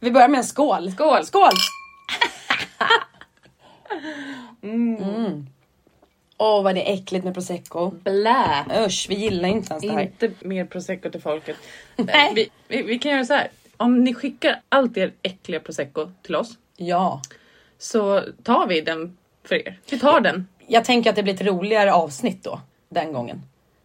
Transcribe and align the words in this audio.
Vi 0.00 0.10
börjar 0.10 0.28
med 0.28 0.38
en 0.38 0.44
skål. 0.44 0.92
Skål! 0.92 1.24
Skål! 1.26 1.52
mm. 4.62 5.46
Åh 6.36 6.62
vad 6.62 6.74
det 6.74 6.90
är 6.90 6.94
äckligt 6.94 7.24
med 7.24 7.34
prosecco. 7.34 7.90
Blä! 7.90 8.64
Usch, 8.86 9.06
vi 9.08 9.14
gillar 9.14 9.48
inte 9.48 9.72
ens 9.72 9.82
det 9.82 9.92
här. 9.92 10.02
Inte 10.02 10.30
mer 10.40 10.64
prosecco 10.64 11.10
till 11.10 11.20
folket. 11.20 11.56
Nej. 11.96 12.32
Vi, 12.34 12.50
vi, 12.68 12.82
vi 12.82 12.98
kan 12.98 13.12
göra 13.12 13.24
så 13.24 13.34
här. 13.34 13.48
Om 13.76 14.04
ni 14.04 14.14
skickar 14.14 14.60
allt 14.68 14.96
er 14.96 15.12
äckliga 15.22 15.60
prosecco 15.60 16.10
till 16.22 16.36
oss 16.36 16.50
Ja. 16.76 17.22
så 17.78 18.22
tar 18.42 18.66
vi 18.66 18.80
den 18.80 19.16
för 19.44 19.54
er. 19.54 19.78
Vi 19.90 19.98
tar 19.98 20.20
den. 20.20 20.48
Jag 20.66 20.84
tänker 20.84 21.10
att 21.10 21.16
det 21.16 21.22
blir 21.22 21.34
ett 21.34 21.40
roligare 21.46 21.92
avsnitt 21.92 22.44
då, 22.44 22.60
den 22.88 23.12
gången. 23.12 23.42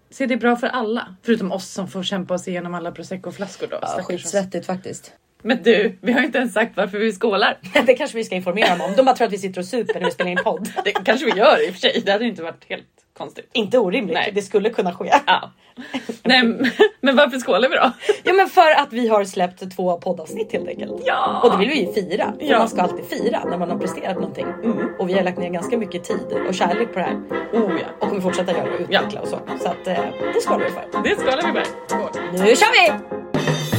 Så 0.09 0.25
det 0.25 0.33
är 0.33 0.37
bra 0.37 0.55
för 0.55 0.67
alla. 0.67 1.15
Förutom 1.23 1.51
oss 1.51 1.69
som 1.69 1.87
får 1.87 2.03
kämpa 2.03 2.33
oss 2.33 2.47
igenom 2.47 2.73
alla 2.73 2.91
proseccoflaskor 2.91 3.67
då. 3.67 3.77
Ja, 3.81 4.03
skitsvettigt 4.03 4.65
faktiskt. 4.65 5.13
Men 5.45 5.63
du, 5.63 5.97
vi 6.01 6.11
har 6.11 6.21
inte 6.21 6.37
ens 6.37 6.53
sagt 6.53 6.71
varför 6.77 6.97
vi 6.97 7.11
skålar. 7.11 7.57
Det 7.85 7.93
kanske 7.93 8.17
vi 8.17 8.23
ska 8.23 8.35
informera 8.35 8.69
dem 8.69 8.81
om. 8.81 8.93
De 8.95 9.05
bara 9.05 9.15
tror 9.15 9.27
att 9.27 9.33
vi 9.33 9.37
sitter 9.37 9.59
och 9.61 9.65
super 9.65 9.93
när 9.99 10.05
vi 10.05 10.11
spelar 10.11 10.31
in 10.31 10.37
podd. 10.43 10.69
Det 10.83 10.91
kanske 10.91 11.25
vi 11.25 11.31
gör 11.31 11.67
i 11.67 11.69
och 11.69 11.73
för 11.73 11.79
sig. 11.79 12.01
Det 12.05 12.11
hade 12.11 12.25
inte 12.25 12.43
varit 12.43 12.65
helt 12.69 12.83
konstigt. 13.17 13.49
Inte 13.53 13.77
orimligt, 13.79 14.13
Nej. 14.13 14.31
det 14.35 14.41
skulle 14.41 14.69
kunna 14.69 14.93
ske. 14.93 15.11
Ja. 15.27 15.51
Nej, 16.23 16.43
men- 17.01 17.15
varför 17.15 17.39
skålar 17.39 17.69
vi 17.69 17.75
då? 17.75 17.91
Ja 18.23 18.33
men 18.33 18.47
för 18.49 18.71
att 18.81 18.93
vi 18.93 19.07
har 19.07 19.23
släppt 19.25 19.75
två 19.75 19.97
poddavsnitt 19.97 20.51
helt 20.51 20.67
enkelt. 20.67 21.01
Ja. 21.05 21.41
Och 21.43 21.51
det 21.51 21.57
vill 21.57 21.69
vi 21.69 21.85
ju 21.85 21.93
fira. 21.93 22.33
För 22.39 22.45
Ja. 22.45 22.57
man 22.59 22.69
ska 22.69 22.81
alltid 22.81 23.05
fira 23.05 23.43
när 23.49 23.57
man 23.57 23.69
har 23.69 23.77
presterat 23.77 24.15
någonting. 24.15 24.45
Och 24.99 25.09
vi 25.09 25.13
har 25.13 25.23
lagt 25.23 25.37
ner 25.37 25.49
ganska 25.49 25.77
mycket 25.77 26.03
tid 26.03 26.37
och 26.47 26.55
kärlek 26.55 26.93
på 26.93 26.99
det 26.99 27.05
här. 27.05 27.15
Oh 27.53 27.71
ja, 27.81 27.87
Och 27.99 28.09
kommer 28.09 28.21
fortsätta 28.21 28.51
göra 28.51 28.63
och 28.73 28.79
utveckla 28.79 29.21
och 29.21 29.27
så. 29.27 29.39
Så 29.59 29.67
att 29.69 29.87
eh, 29.87 29.93
det 30.33 30.41
skålar 30.41 30.65
vi 30.65 30.71
för. 30.71 31.03
det 31.03 31.15
skålar 31.15 31.47
vi 31.47 31.51
med. 31.53 31.65
Skål. 31.87 32.09
Nu 32.33 32.55
kör 32.55 32.71
vi! 32.87 33.74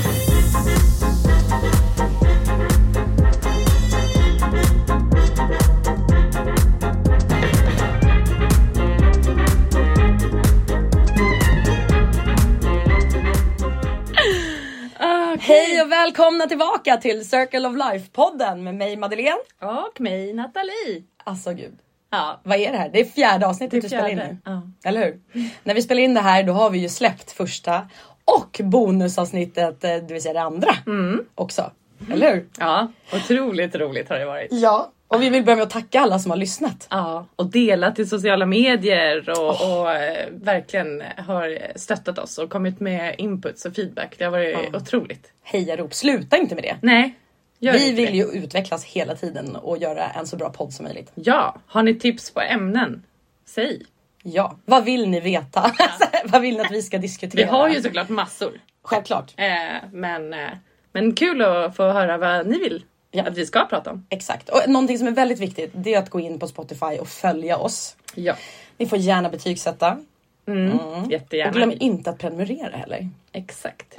Välkomna 16.06 16.46
tillbaka 16.46 16.96
till 16.96 17.28
Circle 17.28 17.68
of 17.68 17.76
Life-podden 17.76 18.62
med 18.62 18.74
mig 18.74 18.96
Madeleine. 18.96 19.38
Och 19.60 20.00
mig 20.00 20.32
Nathalie. 20.32 21.02
Alltså 21.24 21.52
gud, 21.52 21.78
Ja, 22.10 22.40
vad 22.42 22.58
är 22.58 22.72
det 22.72 22.78
här? 22.78 22.88
Det 22.88 23.00
är 23.00 23.04
fjärde 23.04 23.46
avsnittet 23.46 23.70
Det 23.70 23.76
är 23.78 23.82
vi 23.82 23.88
spelar 23.88 24.08
in 24.08 24.16
nu. 24.16 24.36
ja. 24.44 24.62
Eller 24.84 25.04
hur? 25.04 25.20
När 25.64 25.74
vi 25.74 25.82
spelar 25.82 26.02
in 26.02 26.14
det 26.14 26.20
här 26.20 26.42
då 26.42 26.52
har 26.52 26.70
vi 26.70 26.78
ju 26.78 26.88
släppt 26.88 27.32
första 27.32 27.88
och 28.24 28.60
bonusavsnittet, 28.64 29.84
eh, 29.84 29.90
det 29.90 30.12
vill 30.12 30.22
säga 30.22 30.32
det 30.34 30.40
andra 30.40 30.74
också. 31.34 31.70
Eller 32.12 32.34
hur? 32.34 32.48
ja, 32.58 32.92
otroligt 33.14 33.74
roligt 33.74 34.08
har 34.08 34.18
det 34.18 34.26
varit. 34.26 34.48
Ja. 34.52 34.92
Och 35.08 35.22
vi 35.22 35.30
vill 35.30 35.44
börja 35.44 35.56
med 35.56 35.62
att 35.62 35.70
tacka 35.70 36.00
alla 36.00 36.18
som 36.18 36.30
har 36.30 36.38
lyssnat. 36.38 36.86
Ja, 36.90 37.26
och 37.36 37.46
delat 37.46 37.98
i 37.98 38.06
sociala 38.06 38.46
medier 38.46 39.30
och, 39.30 39.48
och 39.48 39.92
eh, 39.92 40.28
verkligen 40.32 41.02
har 41.16 41.58
stöttat 41.78 42.18
oss 42.18 42.38
och 42.38 42.50
kommit 42.50 42.80
med 42.80 43.14
inputs 43.18 43.64
och 43.64 43.74
feedback. 43.74 44.14
Det 44.18 44.24
har 44.24 44.30
varit 44.30 44.74
otroligt. 44.74 45.32
Hejarop, 45.42 45.94
sluta 45.94 46.36
inte 46.36 46.54
med 46.54 46.64
det. 46.64 46.76
Nej, 46.82 47.14
gör 47.58 47.72
Vi 47.72 47.92
vill 47.92 48.06
det. 48.06 48.16
ju 48.16 48.24
utvecklas 48.24 48.84
hela 48.84 49.14
tiden 49.14 49.56
och 49.56 49.78
göra 49.78 50.10
en 50.10 50.26
så 50.26 50.36
bra 50.36 50.50
podd 50.50 50.72
som 50.72 50.84
möjligt. 50.84 51.12
Ja, 51.14 51.56
har 51.66 51.82
ni 51.82 51.94
tips 51.94 52.30
på 52.30 52.40
ämnen? 52.40 53.02
Säg. 53.46 53.82
Ja, 54.22 54.58
vad 54.64 54.84
vill 54.84 55.08
ni 55.08 55.20
veta? 55.20 55.72
vad 56.24 56.42
vill 56.42 56.54
ni 56.54 56.60
att 56.60 56.70
vi 56.70 56.82
ska 56.82 56.98
diskutera? 56.98 57.44
Vi 57.44 57.50
har 57.50 57.68
ju 57.68 57.82
såklart 57.82 58.08
massor. 58.08 58.60
Självklart. 58.82 59.34
Eh, 59.36 59.88
men, 59.92 60.32
eh, 60.32 60.50
men 60.92 61.14
kul 61.14 61.42
att 61.42 61.76
få 61.76 61.82
höra 61.82 62.18
vad 62.18 62.46
ni 62.46 62.58
vill 62.58 62.82
Ja. 63.16 63.24
att 63.30 63.36
vi 63.38 63.46
ska 63.46 63.64
prata 63.64 63.90
om. 63.90 64.06
Exakt. 64.10 64.48
Och 64.48 64.60
någonting 64.68 64.98
som 64.98 65.06
är 65.06 65.12
väldigt 65.12 65.38
viktigt 65.38 65.70
det 65.74 65.94
är 65.94 65.98
att 65.98 66.10
gå 66.10 66.20
in 66.20 66.38
på 66.38 66.46
Spotify 66.48 66.98
och 67.00 67.08
följa 67.08 67.56
oss. 67.58 67.96
Ja, 68.14 68.34
Ni 68.78 68.86
får 68.86 68.98
gärna 68.98 69.28
betygsätta. 69.28 69.98
mm. 70.48 70.78
Och 70.78 71.10
jättegärna. 71.12 71.52
glöm 71.52 71.72
inte 71.80 72.10
att 72.10 72.18
prenumerera 72.18 72.76
heller. 72.76 73.08
Exakt. 73.32 73.98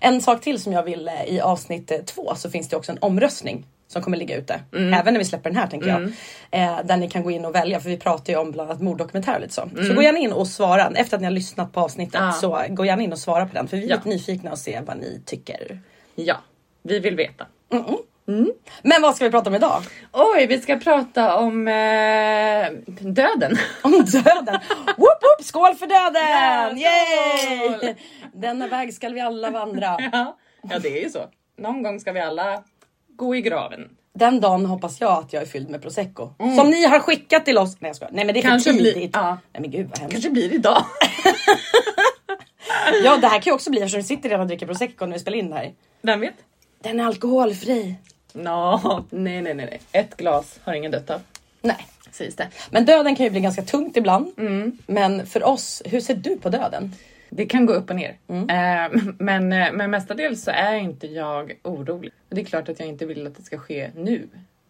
En 0.00 0.20
sak 0.20 0.40
till 0.40 0.62
som 0.62 0.72
jag 0.72 0.82
vill 0.82 1.08
eh, 1.08 1.24
i 1.34 1.40
avsnitt 1.40 1.90
eh, 1.90 1.98
två 1.98 2.34
så 2.36 2.50
finns 2.50 2.68
det 2.68 2.76
också 2.76 2.92
en 2.92 2.98
omröstning 3.00 3.66
som 3.88 4.02
kommer 4.02 4.16
ligga 4.16 4.36
ute. 4.36 4.60
Även 4.72 5.14
när 5.14 5.18
vi 5.18 5.24
släpper 5.24 5.50
den 5.50 5.56
här 5.58 5.66
tänker 5.66 5.88
jag. 5.88 6.02
Eh, 6.50 6.78
där 6.84 6.96
ni 6.96 7.10
kan 7.10 7.22
gå 7.22 7.30
in 7.30 7.44
och 7.44 7.54
välja 7.54 7.80
för 7.80 7.88
vi 7.90 7.96
pratar 7.96 8.32
ju 8.32 8.38
om 8.38 8.50
bland 8.52 8.70
annat 8.70 8.82
morddokumentärer 8.82 9.34
och 9.36 9.40
lite 9.40 9.54
så. 9.54 9.68
Så 9.88 9.94
gå 9.94 10.02
gärna 10.02 10.18
in 10.18 10.32
och 10.32 10.46
svara. 10.46 10.92
Efter 10.94 11.16
att 11.16 11.20
ni 11.20 11.24
har 11.26 11.32
lyssnat 11.32 11.72
på 11.72 11.80
avsnittet 11.80 12.20
Ja. 12.20 12.32
så 12.32 12.64
gå 12.68 12.84
gärna 12.84 13.02
in 13.02 13.12
och 13.12 13.18
svara 13.18 13.46
på 13.46 13.54
den. 13.54 13.68
För 13.68 13.76
vi 13.76 13.84
är 13.84 13.88
Ja. 13.90 13.96
lite 13.96 14.08
nyfikna 14.08 14.50
och 14.52 14.58
se 14.58 14.80
vad 14.86 14.96
ni 14.96 15.20
tycker. 15.24 15.80
Ja, 16.14 16.36
vi 16.82 16.98
vill 16.98 17.16
veta. 17.16 17.46
Men 18.82 19.02
vad 19.02 19.16
ska 19.16 19.24
vi 19.24 19.30
prata 19.30 19.50
om 19.50 19.56
idag? 19.56 19.82
Oj, 20.12 20.46
vi 20.46 20.60
ska 20.60 20.76
prata 20.76 21.36
om 21.36 21.68
eh, 21.68 22.68
döden. 23.02 23.58
Om 23.82 23.92
döden! 23.92 24.58
whoop, 24.96 25.22
whoop, 25.22 25.42
skål 25.44 25.74
för 25.74 25.86
döden! 25.86 26.78
Skål! 26.78 27.84
Yay! 27.88 27.94
Denna 28.32 28.66
väg 28.66 28.94
ska 28.94 29.08
vi 29.08 29.20
alla 29.20 29.50
vandra. 29.50 29.96
ja. 30.12 30.36
ja, 30.70 30.78
det 30.78 30.98
är 30.98 31.02
ju 31.02 31.10
så. 31.10 31.18
Någon 31.58 31.82
gång 31.82 32.00
ska 32.00 32.12
vi 32.12 32.20
alla 32.20 32.62
gå 33.16 33.36
i 33.36 33.40
graven. 33.40 33.88
Den 34.14 34.40
dagen 34.40 34.66
hoppas 34.66 35.00
jag 35.00 35.12
att 35.12 35.32
jag 35.32 35.42
är 35.42 35.46
fylld 35.46 35.70
med 35.70 35.82
prosecco. 35.82 36.30
Som 36.56 36.70
ni 36.70 36.86
har 36.86 36.98
skickat 37.00 37.44
till 37.44 37.58
oss. 37.58 37.76
Nej 37.80 37.88
jag 37.88 37.96
skojar. 37.96 38.12
Nej 38.12 38.24
men 38.24 38.34
det 38.34 38.40
är 38.40 38.42
för 38.42 38.48
Mm. 38.48 38.60
Kanske 38.62 38.72
blir- 38.82 38.92
tidigt. 38.94 39.10
ja. 39.14 39.38
Nej 39.52 39.60
men 39.60 39.70
gud 39.70 39.88
vad 39.88 39.98
hemskt. 39.98 40.12
Kanske 40.12 40.30
blir 40.30 40.54
idag. 40.54 40.84
Ja 43.04 43.16
det 43.16 43.26
här 43.28 43.40
kan 43.40 43.50
ju 43.50 43.54
också 43.54 43.70
bli 43.70 43.80
eftersom 43.80 44.00
vi 44.00 44.04
sitter 44.06 44.28
redan 44.28 44.40
och 44.40 44.46
dricker 44.46 44.66
prosecco 44.66 45.06
när 45.06 45.12
vi 45.12 45.18
spelar 45.18 45.38
in 45.38 45.50
det 45.50 45.56
här. 45.56 45.72
Vem 46.02 46.20
vet? 46.20 46.34
Den 46.82 47.00
är 47.00 47.04
alkoholfri. 47.04 47.94
Nå, 48.38 49.04
nej, 49.10 49.42
nej, 49.42 49.54
nej. 49.54 49.80
Ett 49.92 50.16
glas 50.16 50.60
har 50.62 50.74
ingen 50.74 50.90
dött 50.90 51.10
av. 51.10 51.20
Nej. 51.62 51.86
Sägs 52.10 52.36
det. 52.36 52.48
Men 52.70 52.84
döden 52.84 53.16
kan 53.16 53.24
ju 53.24 53.30
bli 53.30 53.40
ganska 53.40 53.62
tungt 53.62 53.96
ibland. 53.96 54.32
Mm. 54.38 54.78
Men 54.86 55.26
för 55.26 55.44
oss, 55.44 55.82
hur 55.84 56.00
ser 56.00 56.14
du 56.14 56.36
på 56.36 56.48
döden? 56.48 56.94
Det 57.30 57.46
kan 57.46 57.66
gå 57.66 57.72
upp 57.72 57.90
och 57.90 57.96
ner. 57.96 58.16
Eh, 58.28 59.00
men, 59.18 59.52
eh, 59.52 59.72
men 59.72 59.90
mestadels 59.90 60.42
så 60.42 60.50
är 60.50 60.74
inte 60.74 61.06
jag 61.06 61.58
orolig. 61.62 62.12
Det 62.28 62.40
är 62.40 62.44
klart 62.44 62.68
att 62.68 62.80
jag 62.80 62.88
inte 62.88 63.06
vill 63.06 63.26
att 63.26 63.36
det 63.36 63.42
ska 63.42 63.58
ske 63.58 63.90
nu. 63.94 64.28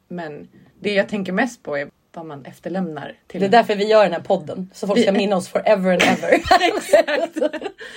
Men 0.09 0.49
det 0.81 0.95
jag 0.95 1.09
tänker 1.09 1.33
mest 1.33 1.63
på 1.63 1.77
är 1.77 1.89
vad 2.19 2.27
man 2.27 2.45
efterlämnar 2.45 3.13
till 3.27 3.41
Det 3.41 3.47
är 3.47 3.51
därför 3.51 3.75
vi 3.75 3.87
gör 3.89 4.03
den 4.05 4.13
här 4.13 4.21
podden. 4.21 4.71
Så 4.75 4.87
folk 4.87 5.01
ska 5.03 5.13
minna 5.13 5.37
oss 5.37 5.49
forever 5.49 5.93
and 5.93 6.03
ever. 6.03 6.31
Exakt. 6.77 7.55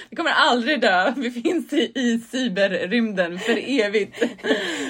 Vi 0.09 0.15
kommer 0.15 0.31
aldrig 0.31 0.81
dö. 0.81 1.13
Vi 1.17 1.31
finns 1.31 1.73
i, 1.73 1.91
i 1.95 2.19
cyberrymden 2.31 3.39
för 3.39 3.81
evigt. 3.81 4.23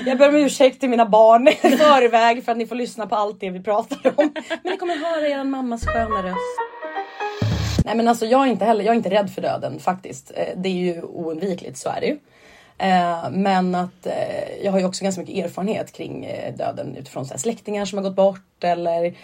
Jag 0.05 0.17
ber 0.17 0.29
om 0.29 0.35
ursäkt 0.35 0.79
till 0.79 0.89
mina 0.89 1.05
barn 1.05 1.47
i 1.47 1.51
förväg 1.55 2.45
för 2.45 2.51
att 2.51 2.57
ni 2.57 2.67
får 2.67 2.75
lyssna 2.75 3.07
på 3.07 3.15
allt 3.15 3.39
det 3.39 3.49
vi 3.49 3.63
pratar 3.63 4.13
om. 4.15 4.31
Men 4.63 4.71
ni 4.71 4.77
kommer 4.77 4.95
höra 4.95 5.27
er 5.27 5.43
mammas 5.43 5.85
sköna 5.85 6.23
röst. 6.23 6.59
Nej 7.85 7.95
men 7.95 8.07
alltså 8.07 8.25
jag 8.25 8.41
är 8.47 8.51
inte 8.51 8.65
heller, 8.65 8.85
jag 8.85 8.91
är 8.91 8.97
inte 8.97 9.09
rädd 9.09 9.29
för 9.29 9.41
döden 9.41 9.79
faktiskt. 9.79 10.31
Eh, 10.35 10.45
Det 10.55 10.69
är 10.69 10.73
ju 10.73 11.01
oundvikligt, 11.01 11.77
så 11.77 11.89
är 11.89 12.01
det 12.01 12.07
ju. 12.07 12.17
Eh, 12.81 13.31
Men 13.31 13.75
att 13.75 14.05
eh, 14.05 14.63
jag 14.63 14.71
har 14.71 14.79
ju 14.79 14.85
också 14.85 15.03
ganska 15.03 15.21
mycket 15.21 15.45
erfarenhet 15.45 15.91
kring 15.91 16.25
eh, 16.25 16.55
döden 16.55 16.95
utifrån 16.95 17.25
så 17.25 17.37
släktingar 17.37 17.85
som 17.85 17.97
har 17.97 18.03
gått 18.03 18.15
bort 18.15 18.63
eller 18.63 19.15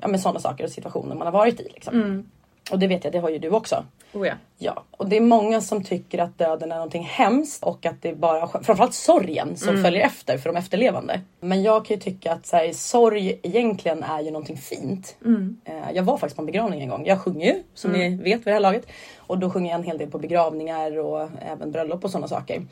ja, 0.00 0.18
sådana 0.18 0.40
saker 0.40 0.64
och 0.64 0.70
situationer 0.70 1.14
man 1.14 1.26
har 1.26 1.32
varit 1.32 1.60
i. 1.60 1.68
Liksom. 1.74 2.30
Och 2.70 2.78
det 2.78 2.86
vet 2.86 3.04
jag, 3.04 3.12
det 3.12 3.18
har 3.18 3.30
ju 3.30 3.38
du 3.38 3.50
också. 3.50 3.84
Oh 4.12 4.26
ja. 4.26 4.34
Ja, 4.58 4.84
och 4.90 5.08
det 5.08 5.16
är 5.16 5.20
många 5.20 5.60
som 5.60 5.84
tycker 5.84 6.18
att 6.18 6.38
döden 6.38 6.72
är 6.72 6.76
någonting 6.76 7.02
hemskt 7.04 7.62
och 7.64 7.86
att 7.86 8.02
det 8.02 8.08
är 8.08 8.14
bara 8.14 8.48
framförallt 8.48 8.94
sorgen 8.94 9.56
som 9.56 9.74
följer 9.82 10.06
efter 10.06 10.38
för 10.38 10.52
de 10.52 10.56
efterlevande. 10.58 11.20
Men 11.40 11.62
jag 11.62 11.84
kan 11.86 11.96
ju 11.96 12.00
tycka 12.02 12.32
att 12.32 12.46
så 12.46 12.56
här, 12.56 12.72
sorg 12.72 13.40
egentligen 13.42 14.02
är 14.02 14.20
ju 14.20 14.30
någonting 14.30 14.56
fint. 14.56 15.16
Eh, 15.64 15.74
Jag 15.94 16.02
var 16.02 16.16
faktiskt 16.16 16.36
på 16.36 16.42
en 16.42 16.46
begravning 16.46 16.80
en 16.82 16.88
gång. 16.88 17.06
Jag 17.06 17.20
sjunger 17.20 17.46
ju 17.54 17.62
som 17.74 17.92
ni 17.92 18.16
vet 18.16 18.38
vid 18.38 18.44
det 18.44 18.52
här 18.52 18.60
laget 18.60 18.86
och 19.18 19.38
då 19.38 19.50
sjunger 19.50 19.70
jag 19.70 19.78
en 19.80 19.86
hel 19.86 19.98
del 19.98 20.10
på 20.10 20.18
begravningar 20.18 20.98
och 20.98 21.28
även 21.40 21.72
bröllop 21.72 22.04
och 22.04 22.10
sådana 22.10 22.28
saker. 22.28 22.62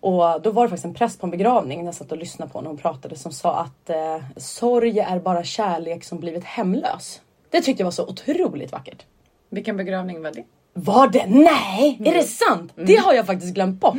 Och 0.00 0.42
då 0.42 0.50
var 0.50 0.62
det 0.62 0.68
faktiskt 0.68 0.84
en 0.84 0.94
präst 0.94 1.20
på 1.20 1.26
en 1.26 1.30
begravning 1.30 1.78
när 1.78 1.84
jag 1.86 1.94
satt 1.94 2.12
och 2.12 2.18
lyssnade 2.18 2.52
på 2.52 2.60
när 2.60 2.68
hon 2.68 2.78
pratade 2.78 3.16
som 3.16 3.32
sa 3.32 3.56
att 3.56 3.90
eh, 3.90 4.18
sorg 4.36 4.98
är 4.98 5.18
bara 5.20 5.44
kärlek 5.44 6.04
som 6.04 6.20
blivit 6.20 6.44
hemlös. 6.44 7.20
Det 7.50 7.60
tyckte 7.60 7.80
jag 7.82 7.86
var 7.86 7.90
så 7.92 8.06
otroligt 8.06 8.72
vackert. 8.72 9.02
Vilken 9.48 9.76
begravning 9.76 10.22
var 10.22 10.30
det? 10.30 10.44
Var 10.84 11.08
det? 11.08 11.26
Nej! 11.26 11.98
Är 12.04 12.14
det 12.14 12.22
sant? 12.22 12.72
Det 12.74 12.96
har 12.96 13.14
jag 13.14 13.26
faktiskt 13.26 13.54
glömt 13.54 13.80
bort. 13.80 13.96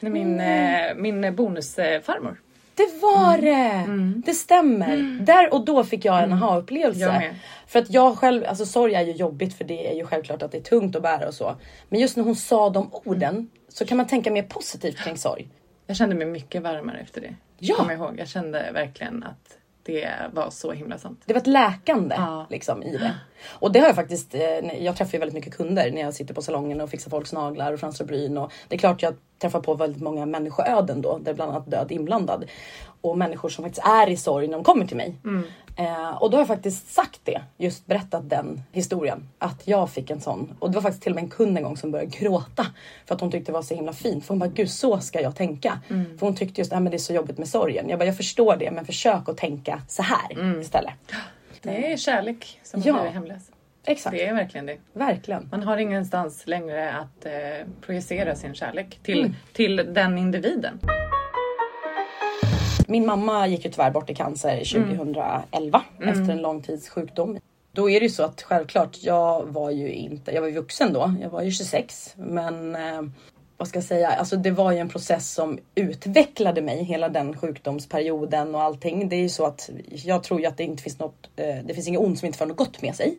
Det 0.00 0.06
är 0.06 0.10
min, 0.10 0.40
eh, 0.40 0.94
min 0.96 1.36
bonusfarmor. 1.36 2.40
Det 2.74 3.00
var 3.02 3.38
det! 3.38 3.84
Det 4.26 4.34
stämmer. 4.34 4.96
Där 5.20 5.54
och 5.54 5.64
då 5.64 5.84
fick 5.84 6.04
jag 6.04 6.22
en 6.22 6.32
aha-upplevelse. 6.32 7.34
För 7.66 7.78
att 7.78 7.90
jag 7.90 8.18
själv, 8.18 8.44
alltså 8.48 8.66
sorg 8.66 8.94
är 8.94 9.02
ju 9.02 9.12
jobbigt 9.12 9.58
för 9.58 9.64
det 9.64 9.90
är 9.90 9.94
ju 9.94 10.06
självklart 10.06 10.42
att 10.42 10.52
det 10.52 10.58
är 10.58 10.62
tungt 10.62 10.96
att 10.96 11.02
bära 11.02 11.28
och 11.28 11.34
så. 11.34 11.56
Men 11.88 12.00
just 12.00 12.16
när 12.16 12.24
hon 12.24 12.36
sa 12.36 12.70
de 12.70 12.90
orden 12.92 13.50
så 13.68 13.84
kan 13.86 13.96
man 13.96 14.06
tänka 14.06 14.30
mer 14.30 14.42
positivt 14.42 14.98
kring 14.98 15.16
sorg. 15.16 15.48
Jag 15.86 15.96
kände 15.96 16.14
mig 16.14 16.26
mycket 16.26 16.62
varmare 16.62 16.98
efter 16.98 17.20
det. 17.20 17.34
Ja. 17.58 17.74
Kommer 17.74 17.92
jag 17.92 18.00
ihåg. 18.00 18.14
Jag 18.18 18.28
kände 18.28 18.70
verkligen 18.74 19.22
att 19.22 19.58
det 19.82 20.10
var 20.32 20.50
så 20.50 20.72
himla 20.72 20.98
sant. 20.98 21.22
Det 21.26 21.32
var 21.32 21.40
ett 21.40 21.46
läkande 21.46 22.14
Ja. 22.18 22.46
liksom 22.50 22.82
i 22.82 22.96
det. 22.96 23.14
Och 23.50 23.72
det 23.72 23.78
har 23.80 23.86
jag 23.86 23.96
faktiskt, 23.96 24.34
eh, 24.34 24.82
jag 24.84 24.96
träffar 24.96 25.12
ju 25.12 25.18
väldigt 25.18 25.34
mycket 25.34 25.54
kunder 25.56 25.90
när 25.90 26.00
jag 26.00 26.14
sitter 26.14 26.34
på 26.34 26.42
salongen 26.42 26.80
och 26.80 26.90
fixar 26.90 27.10
folks 27.10 27.32
naglar 27.32 27.72
och 27.72 27.80
fransar 27.80 28.04
bryn 28.04 28.38
och 28.38 28.52
det 28.68 28.74
är 28.74 28.78
klart 28.78 29.02
jag 29.02 29.14
träffar 29.38 29.60
på 29.60 29.74
väldigt 29.74 30.02
många 30.02 30.26
människoöden 30.26 31.02
då, 31.02 31.18
där 31.18 31.34
bland 31.34 31.50
annat 31.52 31.70
död 31.70 31.92
inblandad. 31.92 32.44
Och 33.00 33.18
människor 33.18 33.48
som 33.48 33.64
faktiskt 33.64 33.86
är 33.86 34.08
i 34.10 34.16
sorg 34.16 34.46
när 34.46 34.54
de 34.54 34.64
kommer 34.64 34.86
till 34.86 34.96
mig. 34.96 35.16
Eh, 35.76 36.22
och 36.22 36.30
då 36.30 36.36
har 36.36 36.40
jag 36.40 36.48
faktiskt 36.48 36.92
sagt 36.94 37.20
det, 37.24 37.42
just 37.56 37.86
berättat 37.86 38.30
den 38.30 38.62
historien. 38.72 39.28
Att 39.38 39.62
jag 39.68 39.90
fick 39.90 40.10
en 40.10 40.20
sån. 40.20 40.56
Och 40.58 40.70
det 40.70 40.74
var 40.74 40.82
faktiskt 40.82 41.02
till 41.02 41.12
och 41.12 41.16
med 41.16 41.24
en 41.24 41.30
kund 41.30 41.56
en 41.58 41.64
gång 41.64 41.76
som 41.76 41.90
började 41.90 42.10
gråta. 42.10 42.66
För 43.06 43.14
att 43.14 43.20
hon 43.20 43.30
tyckte 43.30 43.52
det 43.52 43.54
var 43.54 43.62
så 43.62 43.74
himla 43.74 43.92
fint. 43.92 44.24
För 44.24 44.28
hon 44.34 44.38
bara, 44.38 44.50
gud 44.50 44.70
så 44.70 45.00
ska 45.00 45.20
jag 45.20 45.36
tänka. 45.36 45.80
För 45.88 46.20
hon 46.26 46.34
tyckte 46.36 46.60
just 46.60 46.72
att 46.72 46.84
det 46.90 46.96
är 46.96 46.98
så 46.98 47.12
jobbigt 47.12 47.38
med 47.38 47.48
sorgen. 47.48 47.88
Jag 47.88 47.98
bara, 47.98 48.04
jag 48.04 48.16
förstår 48.16 48.56
det 48.56 48.70
men 48.70 48.84
försök 48.86 49.28
att 49.28 49.36
tänka 49.36 49.82
så 49.88 50.02
här 50.02 50.58
istället. 50.60 50.94
Det 51.62 51.92
är 51.92 51.96
kärlek 51.96 52.60
som 52.62 52.80
Ja. 52.84 52.96
ja. 52.98 53.06
är 53.06 53.10
hemlös. 53.10 53.42
Exakt, 53.86 54.16
Det 54.16 54.26
är 54.26 54.34
verkligen 54.34 54.66
det. 54.66 54.76
verkligen. 54.92 55.48
Man 55.50 55.62
har 55.62 55.76
ingenstans 55.76 56.46
längre 56.46 56.92
att 56.96 57.26
eh, 57.26 57.32
projicera 57.80 58.34
sin 58.36 58.54
kärlek 58.54 58.98
till, 59.02 59.18
Mm. 59.20 59.34
till 59.52 59.76
den 59.76 60.18
individen. 60.18 60.80
Min 62.88 63.06
mamma 63.06 63.46
gick 63.46 63.64
ju 63.64 63.70
tyvärr 63.70 63.90
bort 63.90 64.10
i 64.10 64.14
cancer 64.14 64.56
2011 64.56 65.82
efter 65.98 66.32
en 66.32 66.42
lång 66.42 66.62
tids 66.62 66.88
sjukdom. 66.88 67.38
Då 67.72 67.90
är 67.90 68.00
det 68.00 68.06
ju 68.06 68.12
så 68.12 68.22
att 68.22 68.42
självklart, 68.42 68.98
jag 69.02 69.44
var 69.46 69.70
ju 69.70 69.92
inte, 69.92 70.32
jag 70.32 70.40
var 70.40 70.48
ju 70.48 70.54
vuxen 70.54 70.92
då, 70.92 71.14
jag 71.22 71.30
var 71.30 71.42
ju 71.42 71.50
26. 71.50 72.14
Men 72.16 72.76
eh, 72.76 73.02
vad 73.56 73.68
ska 73.68 73.76
jag 73.76 73.84
säga, 73.84 74.08
alltså 74.10 74.36
det 74.36 74.50
var 74.50 74.72
ju 74.72 74.78
en 74.78 74.88
process 74.88 75.34
som 75.34 75.58
utvecklade 75.74 76.62
mig 76.62 76.84
hela 76.84 77.08
den 77.08 77.36
sjukdomsperioden 77.36 78.54
och 78.54 78.62
allting. 78.62 79.08
Det 79.08 79.16
är 79.16 79.20
ju 79.20 79.28
så 79.28 79.46
att 79.46 79.70
jag 79.88 80.22
tror 80.22 80.40
ju 80.40 80.46
att 80.46 80.56
det 80.56 80.64
inte 80.64 80.82
finns 80.82 80.98
något, 80.98 81.30
eh, 81.36 81.56
det 81.64 81.74
finns 81.74 81.88
inget 81.88 82.00
ont 82.00 82.18
som 82.18 82.26
inte 82.26 82.38
får 82.38 82.46
något 82.46 82.56
gott 82.56 82.82
med 82.82 82.96
sig. 82.96 83.18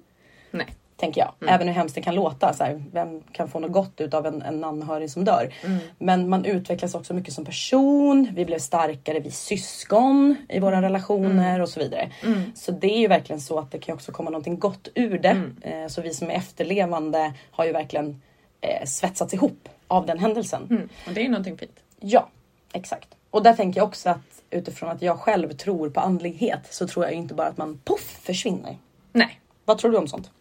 Nej. 0.52 0.68
Tänker 1.04 1.22
jag. 1.22 1.50
Även 1.50 1.68
hur 1.68 1.76
hemskt 1.76 1.96
det 1.96 2.02
kan 2.02 2.16
låta. 2.16 2.54
Så 2.54 2.64
här, 2.64 2.84
vem 2.92 3.22
kan 3.32 3.50
få 3.50 3.60
något 3.60 3.72
gott 3.72 4.02
utav 4.02 4.26
en, 4.26 4.42
en 4.42 4.64
anhörig 4.64 5.12
som 5.12 5.26
dör? 5.26 5.54
Men 5.98 6.30
man 6.30 6.46
utvecklas 6.46 6.96
också 6.96 7.14
mycket 7.14 7.34
som 7.34 7.46
person. 7.46 8.28
Vi 8.36 8.46
blev 8.46 8.60
starkare, 8.60 9.20
vi 9.20 9.32
syskon 9.32 10.36
i 10.50 10.60
våra 10.60 10.82
relationer 10.82 11.60
och 11.60 11.70
så 11.70 11.80
vidare. 11.80 12.12
Så 12.56 12.72
det 12.72 12.88
är 12.96 13.00
ju 13.00 13.08
verkligen 13.08 13.42
så 13.42 13.60
att 13.60 13.72
det 13.72 13.80
kan 13.80 13.96
också 13.96 14.12
komma 14.12 14.30
någonting 14.30 14.60
gott 14.60 14.88
ur 14.96 15.20
det. 15.20 15.52
Eh, 15.62 15.88
så 15.88 16.02
vi 16.02 16.14
som 16.14 16.30
är 16.30 16.34
efterlevande 16.34 17.34
har 17.52 17.66
ju 17.66 17.72
verkligen 17.72 18.22
eh, 18.62 18.86
svetsats 18.86 19.34
ihop 19.34 19.70
av 19.88 20.06
den 20.06 20.20
händelsen. 20.20 20.68
Mm. 20.70 20.90
Och 21.08 21.14
det 21.14 21.22
är 21.22 21.24
ju 21.24 21.30
någonting 21.30 21.58
fint. 21.58 21.80
Ja, 22.00 22.30
exakt. 22.74 23.08
Och 23.30 23.44
där 23.44 23.54
tänker 23.54 23.80
jag 23.80 23.88
också 23.88 24.10
att 24.10 24.42
utifrån 24.50 24.90
att 24.90 25.02
jag 25.02 25.20
själv 25.20 25.54
tror 25.54 25.90
på 25.90 26.00
andlighet 26.00 26.68
så 26.70 26.88
tror 26.88 27.06
jag 27.06 27.14
inte 27.14 27.34
bara 27.34 27.48
att 27.48 27.58
man 27.58 27.80
poff 27.84 28.20
försvinner. 28.22 28.78
Nej. 29.12 29.40
Vad 29.66 29.78
tror 29.78 29.92
du 29.92 29.98
om 29.98 30.08
sånt? 30.08 30.32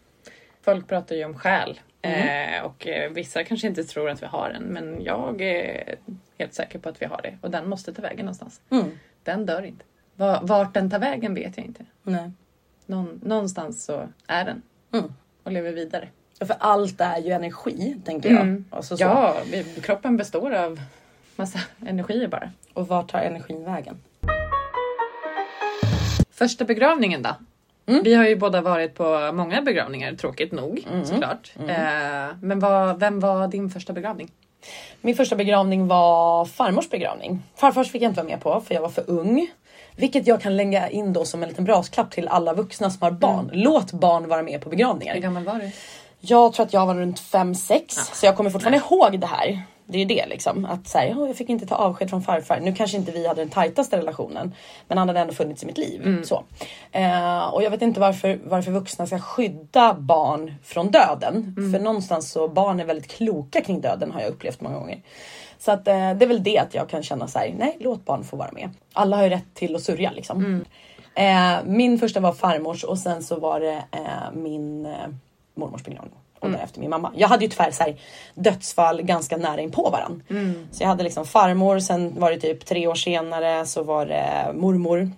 Folk 0.62 0.88
pratar 0.88 1.16
ju 1.16 1.24
om 1.24 1.34
själ. 1.38 1.80
Mm. 2.02 2.54
Eh, 2.58 2.64
och 2.64 2.86
eh, 2.86 3.10
vissa 3.10 3.44
kanske 3.44 3.66
inte 3.66 3.84
tror 3.84 4.10
att 4.10 4.22
vi 4.22 4.26
har 4.26 4.50
en. 4.50 4.62
Men 4.62 5.02
jag 5.02 5.40
är 5.40 5.94
helt 6.38 6.54
säker 6.54 6.78
på 6.78 6.88
att 6.88 7.02
vi 7.02 7.06
har 7.06 7.20
det. 7.22 7.38
Och 7.40 7.50
den 7.50 7.68
måste 7.68 7.92
ta 7.94 8.02
vägen 8.02 8.24
någonstans. 8.26 8.60
Mm. 8.70 8.98
Den 9.22 9.46
dör 9.46 9.62
inte. 9.62 9.84
Va- 10.16 10.40
Vart 10.42 10.74
den 10.74 10.90
tar 10.90 10.98
vägen 10.98 11.34
vet 11.34 11.56
jag 11.56 11.66
inte. 11.66 11.84
Nej. 12.02 12.30
Någon, 12.86 13.20
någonstans 13.24 13.84
så 13.84 14.08
är 14.26 14.44
den. 14.44 14.62
Mm. 14.92 15.12
Och 15.42 15.52
lever 15.52 15.72
vidare. 15.72 16.08
Ja, 16.38 16.46
för 16.46 16.56
allt 16.60 17.00
är 17.00 17.18
ju 17.18 17.30
energi, 17.32 17.96
tänker 18.04 18.30
jag. 18.30 18.64
Alltså 18.70 18.96
så. 18.96 19.02
Ja, 19.04 19.36
vi, 19.50 19.64
kroppen 19.64 20.16
består 20.16 20.54
av 20.54 20.80
massa 21.36 21.58
energier 21.86 22.28
bara. 22.28 22.50
Och 22.72 22.88
vart 22.88 23.10
tar 23.10 23.18
energin 23.20 23.64
vägen? 23.64 24.02
Första 26.30 26.64
begravningen 26.64 27.22
då? 27.22 27.34
Vi 27.86 28.14
har 28.14 28.24
ju 28.24 28.36
båda 28.36 28.60
varit 28.60 28.94
på 28.94 29.30
många 29.34 29.62
begravningar, 29.62 30.12
tråkigt 30.12 30.52
nog 30.52 30.86
såklart. 31.04 31.52
Eh, 31.68 32.36
men 32.40 32.60
vad, 32.60 33.00
vem 33.00 33.20
var 33.20 33.48
din 33.48 33.70
första 33.70 33.92
begravning? 33.92 34.30
Min 35.00 35.14
första 35.14 35.36
begravning 35.36 35.88
var 35.88 36.44
farmors 36.44 36.90
begravning. 36.90 37.42
Farfars 37.56 37.92
fick 37.92 38.02
jag 38.02 38.10
inte 38.10 38.20
vara 38.22 38.30
med 38.30 38.40
på 38.40 38.60
för 38.60 38.74
jag 38.74 38.82
var 38.82 38.88
för 38.88 39.10
ung. 39.10 39.50
Vilket 39.96 40.26
jag 40.26 40.40
kan 40.40 40.56
lägga 40.56 40.88
in 40.88 41.12
då 41.12 41.24
som 41.24 41.42
en 41.42 41.48
liten 41.48 41.64
brasklapp 41.64 42.10
till 42.10 42.28
alla 42.28 42.52
vuxna 42.54 42.90
som 42.90 43.02
har 43.02 43.10
barn. 43.10 43.50
Låt 43.52 43.92
barn 43.92 44.28
vara 44.28 44.42
med 44.42 44.60
på 44.60 44.68
begravningar. 44.70 45.14
Hur 45.14 45.20
gammal 45.20 45.44
var 45.44 45.54
du? 45.58 45.70
Jag 46.20 46.52
tror 46.52 46.66
att 46.66 46.72
jag 46.72 46.86
var 46.86 46.94
runt 46.94 47.20
5-6 47.20 47.80
så 47.88 48.26
jag 48.26 48.36
kommer 48.36 48.50
fortfarande 48.50 48.78
ihåg 48.78 49.20
det 49.20 49.26
här. 49.26 49.62
Det 49.86 49.96
är 49.96 50.00
ju 50.00 50.04
det 50.04 50.26
liksom. 50.26 50.64
Att 50.64 50.88
så 50.88 50.98
här, 50.98 51.14
"Åh, 51.18 51.26
jag 51.26 51.36
fick 51.36 51.48
inte 51.48 51.66
ta 51.66 51.74
avsked 51.74 52.10
från 52.10 52.22
farfar. 52.22 52.60
Nu 52.60 52.74
kanske 52.74 52.96
inte 52.96 53.12
vi 53.12 53.26
hade 53.28 53.40
den 53.40 53.50
tajtaste 53.50 53.96
relationen. 53.98 54.54
Men 54.88 54.98
han 54.98 55.08
hade 55.08 55.20
ändå 55.20 55.32
funnits 55.34 55.62
i 55.62 55.66
mitt 55.66 55.78
liv. 55.78 56.00
Så. 56.24 56.44
Eh, 56.92 57.44
och 57.54 57.62
jag 57.62 57.70
vet 57.70 57.82
inte 57.82 58.00
varför, 58.00 58.40
varför 58.44 58.70
vuxna 58.72 59.06
ska 59.06 59.18
skydda 59.18 59.94
barn 59.94 60.54
från 60.64 60.90
döden. 60.90 61.54
För 61.72 61.80
någonstans 61.80 62.30
så 62.30 62.48
barn 62.48 62.80
är 62.80 62.84
väldigt 62.84 63.10
kloka 63.10 63.60
kring 63.60 63.80
döden 63.80 64.10
har 64.12 64.20
jag 64.20 64.30
upplevt 64.30 64.60
många 64.60 64.78
gånger. 64.78 65.02
Så 65.58 65.72
att, 65.72 65.88
eh, 65.88 65.94
det 65.94 66.24
är 66.24 66.26
väl 66.26 66.42
det 66.42 66.58
att 66.58 66.74
jag 66.74 66.88
kan 66.88 67.02
känna 67.02 67.28
så 67.28 67.38
här, 67.38 67.54
nej 67.58 67.76
låt 67.80 68.04
barn 68.04 68.24
få 68.24 68.36
vara 68.36 68.52
med. 68.52 68.70
Alla 68.92 69.16
har 69.16 69.24
ju 69.24 69.30
rätt 69.30 69.54
till 69.54 69.76
att 69.76 69.82
sörja 69.82 70.10
liksom. 70.10 70.42
Eh, 71.14 71.64
min 71.64 71.98
första 71.98 72.20
var 72.20 72.32
farmors 72.32 72.84
och 72.84 72.98
sen 72.98 73.22
så 73.22 73.40
var 73.40 73.60
det 73.60 73.84
eh, 73.90 74.32
min 74.34 74.86
eh, 74.86 74.92
mormors 75.54 75.84
begravning. 75.84 76.14
Och 76.42 76.50
därefter 76.50 76.80
min 76.80 76.90
mamma. 76.90 77.12
Jag 77.16 77.28
hade 77.28 77.44
ju 77.44 77.50
tyvärr 77.50 77.70
så 77.70 77.82
här, 77.82 77.96
dödsfall 78.34 79.02
ganska 79.02 79.36
nära 79.36 79.60
in 79.60 79.70
på 79.70 79.90
varann. 79.90 80.22
Så 80.70 80.82
jag 80.82 80.88
hade 80.88 81.04
liksom 81.04 81.26
farmor, 81.26 81.78
sen 81.78 82.20
var 82.20 82.30
det 82.30 82.40
typ 82.40 82.66
tre 82.66 82.86
år 82.86 82.94
senare 82.94 83.66
så 83.66 83.82
var 83.82 84.06
det 84.06 84.52
mormor. 84.54 85.10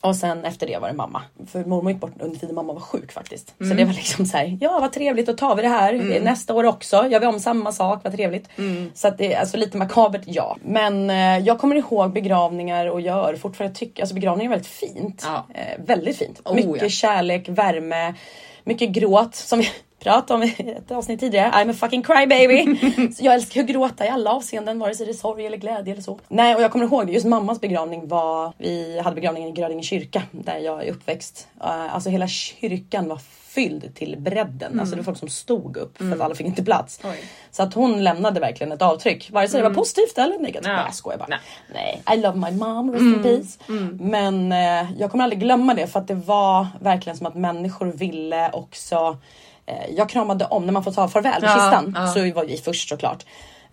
Och 0.00 0.16
sen 0.16 0.44
efter 0.44 0.66
det 0.66 0.78
var 0.78 0.88
det 0.88 0.94
mamma. 0.94 1.22
För 1.52 1.64
mormor 1.64 1.92
gick 1.92 2.00
bort 2.00 2.12
under 2.20 2.38
tiden 2.38 2.54
mamma 2.54 2.72
var 2.72 2.80
sjuk 2.80 3.12
faktiskt. 3.12 3.54
Så 3.58 3.74
det 3.74 3.84
var 3.84 3.92
liksom 3.92 4.26
så 4.26 4.36
här, 4.36 4.58
ja 4.60 4.78
vad 4.80 4.92
trevligt, 4.92 5.26
då 5.26 5.32
tar 5.32 5.56
vi 5.56 5.62
det 5.62 5.68
här 5.68 6.20
nästa 6.20 6.54
år 6.54 6.64
också. 6.64 7.06
Gör 7.08 7.20
vi 7.20 7.26
om 7.26 7.40
samma 7.40 7.72
sak, 7.72 8.00
vad 8.04 8.12
trevligt. 8.12 8.48
Så 8.94 9.08
att 9.08 9.18
det 9.18 9.34
är 9.34 9.40
alltså 9.40 9.56
lite 9.56 9.78
makabert, 9.78 10.22
ja. 10.24 10.56
Men 10.64 11.10
eh, 11.10 11.38
jag 11.38 11.58
kommer 11.58 11.76
ihåg 11.76 12.12
begravningar 12.12 12.86
och 12.86 13.00
gör 13.00 13.36
fortfarande 13.36 13.76
tycker, 13.76 14.02
alltså 14.02 14.14
begravningar 14.14 14.50
är 14.50 14.54
väldigt 14.54 14.72
fint. 14.72 15.26
Ja. 15.26 15.46
Eh, 15.54 15.84
väldigt 15.86 16.16
fint. 16.16 16.40
Oh, 16.44 16.54
mycket 16.54 16.82
ja. 16.82 16.88
kärlek, 16.88 17.48
värme, 17.48 18.14
mycket 18.64 18.88
gråt 18.88 19.34
som 19.34 19.62
pratade 20.04 20.34
om 20.34 20.42
i 20.42 20.74
ett 20.76 20.90
avsnitt 20.90 21.20
tidigare. 21.20 21.50
I'm 21.50 21.70
a 21.70 21.74
fucking 21.74 22.02
crybaby. 22.02 22.78
så 23.16 23.24
jag 23.24 23.34
älskar 23.34 23.60
att 23.60 23.66
gråta 23.66 24.06
i 24.06 24.08
alla 24.08 24.30
avseenden, 24.30 24.78
vare 24.78 24.94
sig 24.94 25.06
det 25.06 25.12
är 25.12 25.14
sorg 25.14 25.46
eller 25.46 25.56
glädje 25.56 25.92
eller 25.92 26.02
så. 26.02 26.18
Nej, 26.28 26.54
och 26.54 26.62
jag 26.62 26.72
kommer 26.72 26.84
ihåg 26.84 27.06
det. 27.06 27.12
Just 27.12 27.26
mammas 27.26 27.60
begravning 27.60 28.08
var, 28.08 28.52
vi 28.58 29.00
hade 29.04 29.14
begravningen 29.14 29.48
i 29.48 29.52
Grödinge 29.52 29.82
kyrka 29.82 30.22
där 30.30 30.58
jag 30.58 30.86
är 30.86 30.90
uppväxt. 30.92 31.48
Eh, 31.64 31.94
Alltså 31.94 32.10
hela 32.10 32.28
kyrkan 32.28 33.08
var 33.08 33.20
fylld 33.54 33.94
till 33.94 34.16
bredden. 34.18 34.80
Alltså 34.80 34.94
det 34.96 35.00
var 35.00 35.04
folk 35.04 35.18
som 35.18 35.28
stod 35.28 35.76
upp 35.76 35.98
för 35.98 36.12
att 36.12 36.20
alla 36.20 36.34
fick 36.34 36.46
inte 36.46 36.64
plats. 36.64 37.00
Oj. 37.04 37.24
Så 37.50 37.62
att 37.62 37.74
hon 37.74 38.04
lämnade 38.04 38.40
verkligen 38.40 38.72
ett 38.72 38.82
avtryck. 38.82 39.30
Vare 39.30 39.48
sig 39.48 39.62
det 39.62 39.68
var 39.68 39.74
positivt 39.74 40.18
eller 40.18 40.38
negativt. 40.38 40.66
Ja. 40.68 40.76
Nej 40.76 40.84
jag 40.86 40.94
skojar 40.94 41.18
bara. 41.18 41.28
Nej. 41.28 41.40
Nej. 42.06 42.16
I 42.18 42.20
love 42.20 42.38
my 42.50 42.50
mom, 42.58 42.92
rest 42.92 43.02
in 43.02 43.22
peace. 43.22 43.58
Men 44.00 44.52
eh, 44.52 44.92
jag 45.00 45.10
kommer 45.10 45.24
aldrig 45.24 45.40
glömma 45.40 45.74
det 45.74 45.86
för 45.86 46.00
att 46.00 46.08
det 46.08 46.14
var 46.14 46.66
verkligen 46.80 47.16
som 47.16 47.26
att 47.26 47.34
människor 47.34 47.86
ville 47.86 48.50
också 48.52 49.16
jag 49.96 50.08
kramade 50.08 50.44
om, 50.44 50.66
när 50.66 50.72
man 50.72 50.84
får 50.84 50.92
ta 50.92 51.08
farväl 51.08 51.40
vid 51.40 51.50
Ja, 51.50 51.54
kistan 51.54 51.92
ja. 51.96 52.06
så 52.06 52.34
var 52.34 52.44
vi 52.44 52.56
först 52.56 52.88
såklart. 52.88 53.24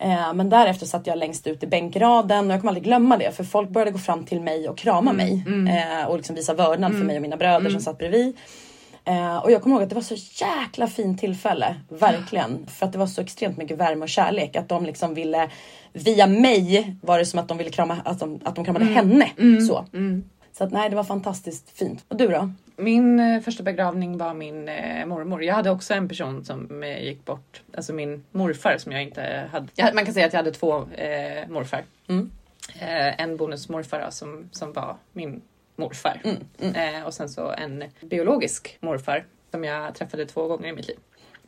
Eh, 0.02 0.34
men 0.34 0.50
därefter 0.50 0.86
satt 0.86 1.08
jag 1.08 1.18
längst 1.18 1.48
ut 1.48 1.64
i 1.64 1.68
bänkraden 1.68 2.46
och 2.46 2.54
jag 2.54 2.62
kommer 2.62 2.70
aldrig 2.72 2.84
glömma 2.84 3.18
det 3.18 3.32
för 3.32 3.44
folk 3.44 3.70
började 3.70 3.92
gå 3.92 3.98
fram 3.98 4.26
till 4.26 4.42
mig 4.42 4.70
och 4.70 4.78
krama 4.78 5.14
mig. 5.14 5.44
Eh, 5.70 6.08
och 6.08 6.18
liksom 6.18 6.36
visa 6.36 6.54
vördnad 6.54 6.92
för 6.92 7.04
mig 7.04 7.16
och 7.16 7.22
mina 7.22 7.38
bröder 7.38 7.70
som 7.70 7.82
satt 7.82 7.98
bredvid. 7.98 8.38
Eh, 9.06 9.38
och 9.38 9.52
jag 9.52 9.62
kommer 9.62 9.76
ihåg 9.76 9.84
att 9.84 9.90
det 9.90 9.96
var 9.96 10.02
så 10.02 10.16
jäkla 10.46 10.88
fint 10.88 11.20
tillfälle, 11.20 11.76
verkligen. 11.90 12.66
För 12.68 12.86
att 12.86 12.92
det 12.92 12.98
var 12.98 13.08
så 13.08 13.22
extremt 13.22 13.58
mycket 13.58 13.78
värme 13.78 14.04
och 14.04 14.10
kärlek. 14.10 14.56
Att 14.56 14.70
de 14.70 14.86
liksom 14.86 15.14
ville, 15.14 15.50
via 15.94 16.28
mig 16.28 16.96
var 17.02 17.20
det 17.20 17.26
som 17.26 17.40
att 17.40 17.48
de 17.48 17.58
ville 17.58 17.70
krama, 17.70 17.98
att 18.06 18.20
de, 18.20 18.40
att 18.44 18.56
de 18.56 18.66
kramade 18.66 18.86
henne. 18.86 19.30
Så. 19.68 19.86
så 20.58 20.64
att 20.64 20.72
nej, 20.72 20.90
det 20.90 20.96
var 20.96 21.04
fantastiskt 21.04 21.78
fint. 21.78 22.06
Och 22.08 22.16
du 22.18 22.28
då? 22.28 22.52
Min 22.82 23.20
eh, 23.20 23.42
första 23.42 23.64
begravning 23.64 24.18
var 24.18 24.34
min 24.34 24.70
eh, 24.70 25.06
mormor. 25.06 25.44
Jag 25.44 25.56
hade 25.56 25.70
också 25.70 25.94
en 25.94 26.08
person 26.08 26.46
som 26.46 26.84
eh, 26.84 27.04
gick 27.04 27.26
bort. 27.26 27.62
Alltså 27.74 27.94
min 27.94 28.24
morfar 28.32 28.78
som 28.78 28.92
jag 28.92 29.04
inte 29.04 29.50
hade. 29.52 29.94
Man 29.94 30.06
kan 30.06 30.14
säga 30.14 30.26
att 30.26 30.34
jag 30.34 30.40
hade 30.40 30.52
två 30.52 30.92
eh, 30.92 31.48
morfar. 31.50 31.84
Mm. 32.08 32.32
Eh, 32.80 33.22
en 33.22 33.38
bonusmorfar 33.38 34.02
då, 34.06 34.12
som, 34.12 34.50
som 34.52 34.74
var 34.74 34.96
min 35.14 35.42
morfar. 35.76 36.22
Mm, 36.24 36.76
Eh, 36.76 37.04
och 37.04 37.14
sen 37.14 37.30
så 37.30 37.52
en 37.52 37.84
biologisk 38.02 38.78
morfar 38.80 39.26
som 39.52 39.64
jag 39.64 39.96
träffade 39.96 40.26
två 40.26 40.48
gånger 40.48 40.68
i 40.70 40.74
mitt 40.74 40.88
liv. 40.88 40.98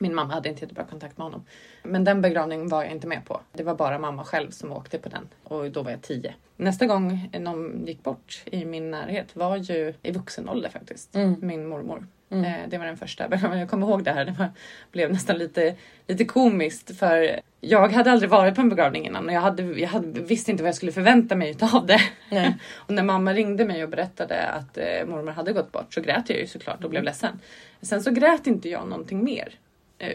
Min 0.04 0.16
mamma 0.16 0.34
hade 0.34 0.50
inte 0.50 0.62
jättebra 0.62 0.84
kontakt 0.84 1.18
med 1.18 1.26
honom. 1.26 1.46
Men 1.84 2.04
den 2.04 2.22
begravningen 2.22 2.68
var 2.68 2.84
jag 2.84 2.92
inte 2.92 3.08
med 3.08 3.26
på. 3.26 3.42
Det 3.54 3.64
var 3.64 3.76
bara 3.76 4.00
mamma 4.00 4.24
själv 4.24 4.52
som 4.52 4.72
åkte 4.72 4.98
på 4.98 5.10
den. 5.10 5.28
Och 5.44 5.72
då 5.72 5.82
var 5.82 5.92
jag 5.92 6.02
tio. 6.02 6.34
Nästa 6.58 6.86
gång 6.86 7.30
någon 7.40 7.86
gick 7.88 8.04
bort 8.04 8.44
i 8.46 8.66
min 8.66 8.92
närhet 8.92 9.36
var 9.36 9.58
ju 9.58 9.94
i 10.02 10.12
vuxen 10.12 10.50
ålder 10.50 10.70
faktiskt. 10.70 11.16
Mm. 11.16 11.36
Min 11.42 11.68
mormor. 11.68 12.08
Eh, 12.30 12.70
det 12.70 12.78
var 12.78 12.86
den 12.86 12.98
första. 12.98 13.28
Jag 13.58 13.70
kommer 13.70 13.88
ihåg 13.88 14.04
det 14.04 14.12
här. 14.12 14.26
Det 14.26 14.32
var, 14.32 14.50
blev 14.92 15.12
nästan 15.12 15.38
lite, 15.38 15.76
lite 16.08 16.26
komiskt. 16.26 16.98
För 16.98 17.40
jag 17.62 17.90
hade 17.90 18.12
aldrig 18.12 18.30
varit 18.30 18.56
på 18.56 18.62
en 18.62 18.70
begravning 18.70 19.06
innan. 19.06 19.26
Och 19.26 19.34
jag, 19.34 19.42
hade, 19.42 19.64
jag 19.64 19.90
hade, 19.90 20.22
visste 20.22 20.52
inte 20.52 20.64
vad 20.64 20.68
jag 20.68 20.76
skulle 20.76 20.92
förvänta 20.92 21.36
mig 21.36 21.52
utav 21.52 21.86
det. 21.86 22.02
Nej. 22.30 22.58
och 22.76 22.94
när 22.94 23.04
mamma 23.04 23.34
ringde 23.34 23.66
mig 23.66 23.84
och 23.84 23.90
berättade 23.90 24.48
att 24.48 24.78
eh, 24.78 25.06
mormor 25.06 25.32
hade 25.32 25.54
gått 25.54 25.72
bort 25.72 25.94
så 25.94 26.02
grät 26.02 26.30
jag 26.30 26.40
ju 26.40 26.48
såklart 26.48 26.84
och 26.84 26.90
blev 26.90 27.04
ledsen. 27.04 27.40
Sen 27.82 28.04
så 28.04 28.12
grät 28.12 28.48
inte 28.48 28.70
jag 28.70 28.88
någonting 28.88 29.24
mer 29.24 29.54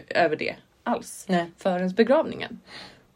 över 0.09 0.35
det 0.35 0.55
alls 0.83 1.25
Nej. 1.29 1.51
förrän 1.57 1.89
begravningen. 1.89 2.59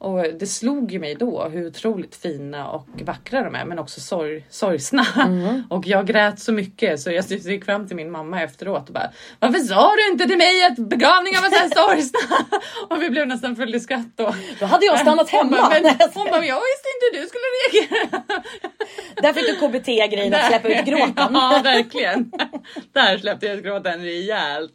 Och 0.04 0.24
det 0.40 0.48
slog 0.48 0.92
ju 0.92 1.00
mig 1.00 1.16
då 1.16 1.44
hur 1.44 1.68
otroligt 1.68 2.16
fina 2.16 2.68
och 2.68 2.88
vackra 3.04 3.44
de 3.44 3.56
är 3.56 3.66
men 3.66 3.80
också 3.80 4.02
sorg, 4.02 4.46
sorgsna. 4.50 5.06
Mm. 5.16 5.64
Och 5.70 5.88
jag 5.88 6.08
grät 6.08 6.40
så 6.40 6.52
mycket 6.52 7.00
så 7.00 7.12
jag 7.12 7.26
gick 7.26 7.66
fram 7.66 7.88
till 7.88 7.96
min 7.96 8.12
mamma 8.12 8.44
efteråt 8.44 8.88
och 8.88 8.94
bara 8.94 9.12
Varför 9.40 9.60
sa 9.60 9.96
du 9.96 10.12
inte 10.12 10.28
till 10.28 10.38
mig 10.38 10.64
att 10.64 10.76
begravningar 10.76 11.42
var 11.42 11.50
så 11.50 11.56
här 11.56 11.70
sorgsna? 11.70 12.46
och 12.90 13.02
vi 13.02 13.10
blev 13.10 13.28
nästan 13.28 13.56
full 13.56 13.76
i 13.76 13.80
skratt 13.80 14.08
då. 14.16 14.36
Då 14.60 14.66
hade 14.66 14.86
jag 14.86 15.00
stannat 15.00 15.30
Hon 15.32 15.40
hemma. 15.40 15.58
bara, 15.58 15.70
men, 15.70 15.96
hon 16.14 16.26
bara, 16.26 16.46
jag 16.46 16.62
visste 16.70 16.88
inte 16.94 17.06
hur 17.12 17.22
du 17.22 17.28
skulle 17.28 17.50
reagera. 17.54 18.24
Där 19.22 19.34
fick 19.34 19.48
du 19.48 19.68
KBT-grejen 19.68 20.34
att 20.34 20.48
släppa 20.48 20.68
ut 20.68 20.86
gråten. 20.86 21.34
Ja, 21.34 21.62
verkligen. 21.64 22.32
Där 22.94 23.18
släppte 23.18 23.46
jag 23.46 23.56
ut 23.56 23.64
gråten 23.64 24.02
rejält. 24.02 24.74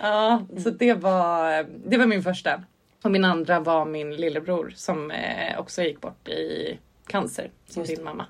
Ja, 0.00 0.42
så 0.62 0.70
det 0.70 0.94
var, 0.94 1.66
det 1.90 1.96
var 1.96 2.06
min 2.06 2.22
första. 2.22 2.60
Och 3.02 3.10
min 3.10 3.24
andra 3.24 3.60
var 3.60 3.84
min 3.84 4.16
lillebror 4.16 4.72
som 4.76 5.10
eh, 5.10 5.58
också 5.58 5.82
gick 5.82 6.00
bort 6.00 6.28
i 6.28 6.78
cancer, 7.06 7.50
som 7.66 7.82
Just 7.82 7.96
din 7.96 8.04
mamma. 8.04 8.26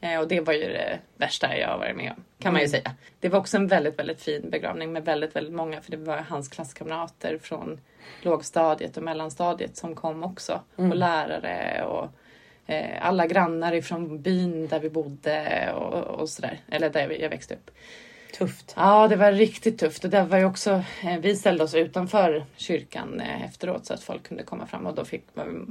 Eh, 0.00 0.20
och 0.20 0.28
det 0.28 0.40
var 0.40 0.52
ju 0.52 0.68
det 0.68 0.98
värsta 1.16 1.56
jag 1.56 1.68
har 1.68 1.78
varit 1.78 1.96
med 1.96 2.12
om, 2.16 2.24
kan 2.38 2.52
man 2.52 2.62
ju 2.62 2.68
säga. 2.68 2.94
Det 3.20 3.28
var 3.28 3.38
också 3.38 3.56
en 3.56 3.66
väldigt, 3.66 3.98
väldigt 3.98 4.20
fin 4.20 4.50
begravning 4.50 4.92
med 4.92 5.04
väldigt, 5.04 5.36
väldigt 5.36 5.54
många, 5.54 5.80
för 5.80 5.90
det 5.90 5.96
var 5.96 6.16
hans 6.16 6.48
klasskamrater 6.48 7.38
från 7.38 7.80
lågstadiet 8.22 8.96
och 8.96 9.02
mellanstadiet 9.02 9.76
som 9.76 9.94
kom 9.94 10.22
också. 10.22 10.60
Och 10.76 10.96
lärare 10.96 11.84
och 11.84 12.08
eh, 12.66 13.06
alla 13.06 13.26
grannar 13.26 13.72
ifrån 13.72 14.22
byn 14.22 14.68
där 14.68 14.80
vi 14.80 14.90
bodde 14.90 15.72
och, 15.72 16.20
och 16.20 16.28
sådär. 16.28 16.60
Eller 16.68 16.90
där 16.90 17.20
jag 17.20 17.30
växte 17.30 17.54
upp. 17.54 17.70
Tufft. 18.32 18.74
Ja, 18.76 19.08
det 19.08 19.16
var 19.16 19.32
riktigt 19.32 19.78
tufft 19.78 20.04
och 20.04 20.10
det 20.10 20.22
var 20.22 20.38
ju 20.38 20.44
också, 20.44 20.70
eh, 21.04 21.18
vi 21.20 21.36
ställde 21.36 21.64
oss 21.64 21.74
utanför 21.74 22.44
kyrkan 22.56 23.20
eh, 23.20 23.44
efteråt 23.44 23.86
så 23.86 23.94
att 23.94 24.02
folk 24.02 24.22
kunde 24.22 24.42
komma 24.42 24.66
fram 24.66 24.86
och 24.86 24.94
då 24.94 25.04
fick 25.04 25.24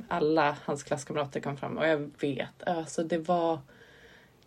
alla 0.08 0.58
hans 0.66 0.84
klasskamrater 0.84 1.40
komma 1.40 1.56
fram 1.56 1.78
och 1.78 1.88
jag 1.88 2.12
vet, 2.20 2.64
alltså 2.66 3.04
det 3.04 3.18
var 3.18 3.60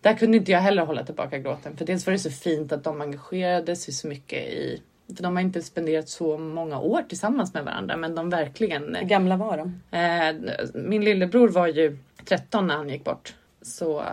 där 0.01 0.13
kunde 0.13 0.37
inte 0.37 0.51
jag 0.51 0.59
heller 0.59 0.85
hålla 0.85 1.03
tillbaka 1.03 1.39
gråten 1.39 1.77
för 1.77 1.85
dels 1.85 2.05
var 2.05 2.13
det 2.13 2.19
så 2.19 2.31
fint 2.31 2.71
att 2.71 2.83
de 2.83 3.01
engagerade 3.01 3.75
sig 3.75 3.93
så 3.93 4.07
mycket 4.07 4.43
i 4.43 4.81
för 5.15 5.23
de 5.23 5.35
har 5.35 5.43
inte 5.43 5.61
spenderat 5.61 6.09
så 6.09 6.37
många 6.37 6.79
år 6.79 7.01
tillsammans 7.01 7.53
med 7.53 7.65
varandra 7.65 7.97
men 7.97 8.15
de 8.15 8.29
verkligen 8.29 8.95
Hur 8.95 9.07
gamla 9.07 9.37
var 9.37 9.57
de? 9.57 9.81
Eh, 9.97 10.35
min 10.73 11.03
lillebror 11.03 11.47
var 11.47 11.67
ju 11.67 11.97
13 12.25 12.67
när 12.67 12.75
han 12.75 12.89
gick 12.89 13.03
bort. 13.03 13.35
Så 13.61 14.03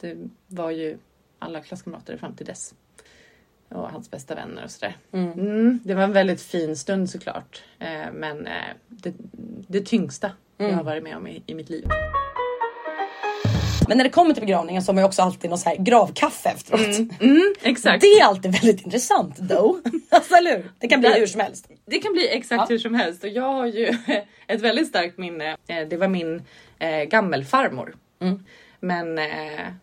det 0.00 0.16
var 0.46 0.70
ju 0.70 0.98
alla 1.38 1.60
klasskamrater 1.60 2.16
fram 2.16 2.34
till 2.34 2.46
dess. 2.46 2.74
Och 3.74 3.90
hans 3.90 4.10
bästa 4.10 4.34
vänner 4.34 4.64
och 4.64 4.70
sådär. 4.70 4.96
Mm, 5.12 5.80
det 5.84 5.94
var 5.94 6.02
en 6.02 6.12
väldigt 6.12 6.42
fin 6.42 6.76
stund 6.76 7.10
såklart. 7.10 7.62
Eh, 7.78 8.12
men 8.12 8.46
eh, 8.46 8.52
det, 8.88 9.12
det 9.68 9.80
tyngsta 9.80 10.30
jag 10.56 10.72
har 10.72 10.84
varit 10.84 11.02
med 11.02 11.16
om 11.16 11.26
i, 11.26 11.42
i 11.46 11.54
mitt 11.54 11.70
liv. 11.70 11.86
Men 13.88 13.96
när 13.98 14.04
det 14.04 14.10
kommer 14.10 14.34
till 14.34 14.42
begravningen 14.42 14.82
så 14.82 14.88
har 14.88 14.94
man 14.94 15.02
ju 15.02 15.06
också 15.06 15.22
alltid 15.22 15.50
någon 15.50 15.58
så 15.58 15.68
här 15.68 15.76
gravkaffe 15.76 16.48
efteråt. 16.48 16.98
Mm, 17.20 17.54
exakt. 17.62 18.00
Det 18.00 18.06
är 18.06 18.24
alltid 18.24 18.52
väldigt 18.52 18.84
intressant 18.86 19.48
though. 19.48 19.76
alltså 20.10 20.34
eller 20.34 20.56
hur? 20.56 20.70
Det 20.78 20.88
kan 20.88 21.00
bli 21.00 21.08
Det- 21.08 21.18
hur 21.20 21.26
som 21.26 21.40
helst. 21.40 21.68
Det 21.86 21.98
kan 21.98 22.12
bli 22.12 22.28
exakt 22.28 22.60
Ja. 22.60 22.66
hur 22.68 22.78
som 22.78 22.94
helst 22.94 23.24
och 23.24 23.30
jag 23.30 23.42
har 23.52 23.66
ju 23.66 23.86
ett 24.46 24.60
väldigt 24.60 24.88
starkt 24.88 25.18
minne. 25.18 25.56
Eh, 25.66 25.88
Det 25.88 25.96
var 25.96 26.08
min 26.08 26.42
eh, 26.78 27.02
gammelfarmor. 27.04 27.96
Mm. 28.20 28.44
Men 28.80 29.18
eh, 29.18 29.24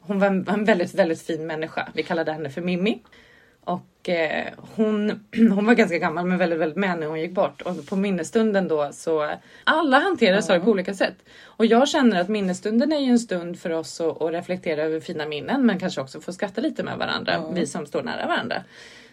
hon 0.01 0.19
var 0.19 0.27
en, 0.27 0.47
en 0.47 0.65
väldigt, 0.65 0.93
väldigt 0.93 1.21
fin 1.21 1.47
människa. 1.47 1.89
Vi 1.93 2.03
kallade 2.03 2.31
henne 2.31 2.49
för 2.49 2.61
Mimmi. 2.61 2.99
Och 3.63 4.09
eh, 4.09 4.47
hon, 4.75 5.09
hon 5.35 5.65
var 5.65 5.73
ganska 5.73 5.97
gammal 5.97 6.25
men 6.25 6.37
väldigt, 6.37 6.59
väldigt 6.59 6.77
med 6.77 6.99
när 6.99 7.07
hon 7.07 7.19
gick 7.19 7.31
bort. 7.31 7.61
Och 7.61 7.85
på 7.85 7.95
minnesstunden 7.95 8.67
då 8.67 8.89
så 8.93 9.31
alla 9.63 9.99
hanterar 9.99 10.41
sorg 10.41 10.59
på 10.59 10.71
olika 10.71 10.93
sätt. 10.93 11.15
Och 11.43 11.65
jag 11.65 11.87
känner 11.87 12.21
att 12.21 12.29
minnesstunden 12.29 12.91
är 12.91 12.99
ju 12.99 13.11
en 13.11 13.19
stund 13.19 13.59
för 13.59 13.69
oss 13.69 14.01
att, 14.01 14.21
att 14.21 14.31
reflektera 14.31 14.83
över 14.83 14.99
fina 14.99 15.25
minnen 15.25 15.65
men 15.65 15.79
kanske 15.79 16.01
också 16.01 16.21
få 16.21 16.33
skratta 16.33 16.61
lite 16.61 16.83
med 16.83 16.97
varandra, 16.97 17.43
vi 17.53 17.67
som 17.67 17.85
står 17.85 18.03
nära 18.03 18.27
varandra. 18.27 18.63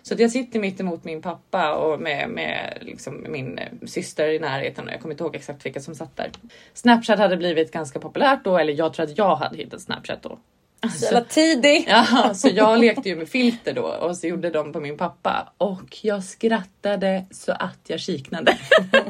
Så 0.03 0.15
att 0.15 0.21
jag 0.21 0.31
sitter 0.31 0.61
mitt 0.61 0.81
emot 0.81 1.05
min 1.05 1.23
pappa 1.23 1.75
och 1.75 2.01
med, 2.01 2.31
med 2.31 2.79
liksom 2.81 3.27
min 3.29 3.59
eh, 3.59 3.69
syster 3.87 4.29
i 4.29 4.39
närheten 4.39 4.85
och 4.85 4.93
jag 4.93 5.01
kommer 5.01 5.15
inte 5.15 5.25
ihåg 5.25 5.37
exakt 5.37 5.67
vilka 5.67 5.81
som 5.81 5.95
satt 5.95 6.17
där. 6.17 6.31
Snapchat 6.75 7.19
hade 7.19 7.37
blivit 7.37 7.73
ganska 7.73 8.01
populärt 8.01 8.45
då, 8.45 8.59
eller 8.59 8.73
jag 8.73 8.95
tror 8.95 9.05
att 9.05 9.19
jag 9.19 9.37
hade 9.37 9.57
hittat 9.57 9.81
Snapchat 9.81 10.23
då. 10.23 10.39
Så 10.87 11.05
jävla 11.05 11.21
tidig. 11.21 11.85
Ja, 11.89 12.35
så 12.35 12.49
jag 12.55 12.79
lekte 12.79 13.09
ju 13.09 13.17
med 13.17 13.29
filter 13.29 13.73
då 13.73 13.83
och 13.83 14.17
så 14.17 14.27
gjorde 14.27 14.51
de 14.51 14.73
på 14.73 14.81
min 14.81 14.97
pappa 14.97 15.53
och 15.59 15.99
jag 16.03 16.25
skrattade 16.25 17.25
så 17.31 17.53
att 17.53 17.81
jag 17.87 18.01
kiknade. 18.01 18.59
det, 18.91 18.99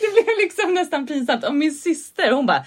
det 0.00 0.12
blev 0.12 0.36
liksom 0.42 0.74
nästan 0.74 1.06
pinsamt 1.06 1.44
och 1.44 1.54
min 1.54 1.74
syster 1.74 2.32
hon 2.32 2.46
bara 2.46 2.64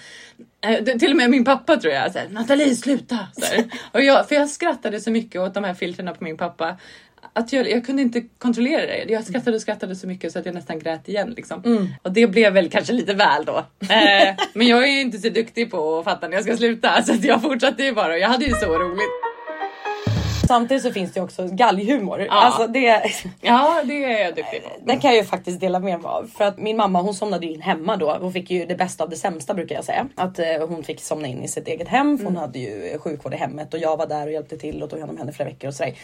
eh, 0.66 0.84
till 0.84 1.10
och 1.10 1.16
med 1.16 1.30
min 1.30 1.44
pappa 1.44 1.76
tror 1.76 1.94
jag 1.94 2.12
såhär 2.12 2.28
Nathalie 2.28 2.76
sluta! 2.76 3.18
Så 3.32 3.44
här. 3.46 3.64
Och 3.92 4.02
jag, 4.02 4.28
för 4.28 4.34
jag 4.34 4.50
skrattade 4.50 5.00
så 5.00 5.10
mycket 5.10 5.40
åt 5.40 5.54
de 5.54 5.64
här 5.64 5.74
filtrerna 5.74 6.14
på 6.14 6.24
min 6.24 6.36
pappa 6.36 6.76
att 7.32 7.52
jag, 7.52 7.70
jag 7.70 7.86
kunde 7.86 8.02
inte 8.02 8.22
kontrollera 8.38 8.86
det. 8.86 9.04
Jag 9.08 9.24
skrattade 9.24 9.56
och 9.56 9.62
skrattade 9.62 9.96
så 9.96 10.06
mycket 10.06 10.32
så 10.32 10.38
att 10.38 10.46
jag 10.46 10.54
nästan 10.54 10.78
grät 10.78 11.08
igen. 11.08 11.34
Liksom. 11.36 11.88
Och 12.02 12.12
det 12.12 12.26
blev 12.26 12.52
väl 12.52 12.70
kanske 12.70 12.92
lite 12.92 13.14
väl 13.14 13.44
då. 13.44 13.56
Eh, 13.80 14.34
men 14.54 14.66
jag 14.66 14.82
är 14.82 14.92
ju 14.92 15.00
inte 15.00 15.18
så 15.18 15.28
duktig 15.28 15.70
på 15.70 15.98
att 15.98 16.04
fatta 16.04 16.28
när 16.28 16.34
jag 16.36 16.44
ska 16.44 16.56
sluta 16.56 17.02
så 17.02 17.12
att 17.12 17.24
jag 17.24 17.42
fortsatte 17.42 17.82
ju 17.82 17.92
bara 17.94 18.12
och 18.12 18.18
jag 18.18 18.28
hade 18.28 18.44
ju 18.44 18.54
så 18.54 18.78
roligt. 18.78 19.10
Samtidigt 20.48 20.82
så 20.82 20.92
finns 20.92 21.12
det 21.12 21.20
också 21.20 21.48
galghumor. 21.52 22.26
Alltså 22.30 22.66
det, 22.66 23.02
Ja, 23.40 23.82
det 23.84 24.04
är 24.04 24.24
jag 24.24 24.34
duktig 24.34 24.62
på. 24.62 24.68
den 24.84 25.00
kan 25.00 25.10
jag 25.10 25.18
ju 25.18 25.24
faktiskt 25.24 25.60
dela 25.60 25.78
med 25.80 26.00
mig 26.00 26.08
av. 26.08 26.30
För 26.36 26.44
att 26.44 26.58
min 26.58 26.76
mamma 26.76 27.02
hon 27.02 27.14
somnade 27.14 27.46
in 27.46 27.60
hemma 27.62 27.96
då. 27.96 28.16
Hon 28.20 28.32
fick 28.32 28.50
ju 28.50 28.66
det 28.66 28.74
bästa 28.74 29.04
av 29.04 29.10
det 29.10 29.16
sämsta 29.16 29.54
brukar 29.54 29.74
jag 29.74 29.84
säga. 29.84 30.08
Att 30.14 30.38
eh, 30.38 30.46
hon 30.68 30.84
fick 30.84 31.00
somna 31.00 31.28
in 31.28 31.42
i 31.42 31.48
sitt 31.48 31.68
eget 31.68 31.88
hem. 31.88 32.18
För 32.18 32.24
hon 32.24 32.36
hade 32.36 32.58
ju 32.58 32.98
sjukvård 32.98 33.34
i 33.34 33.36
hemmet 33.36 33.74
och 33.74 33.80
jag 33.80 33.96
var 33.96 34.06
där 34.06 34.26
och 34.26 34.32
hjälpte 34.32 34.58
till 34.58 34.82
och 34.82 34.90
tog 34.90 34.98
hand 35.00 35.10
om 35.10 35.18
henne 35.18 35.32
flera 35.32 35.48
veckor 35.48 35.68
och 35.68 35.74
sådär. 35.74 35.94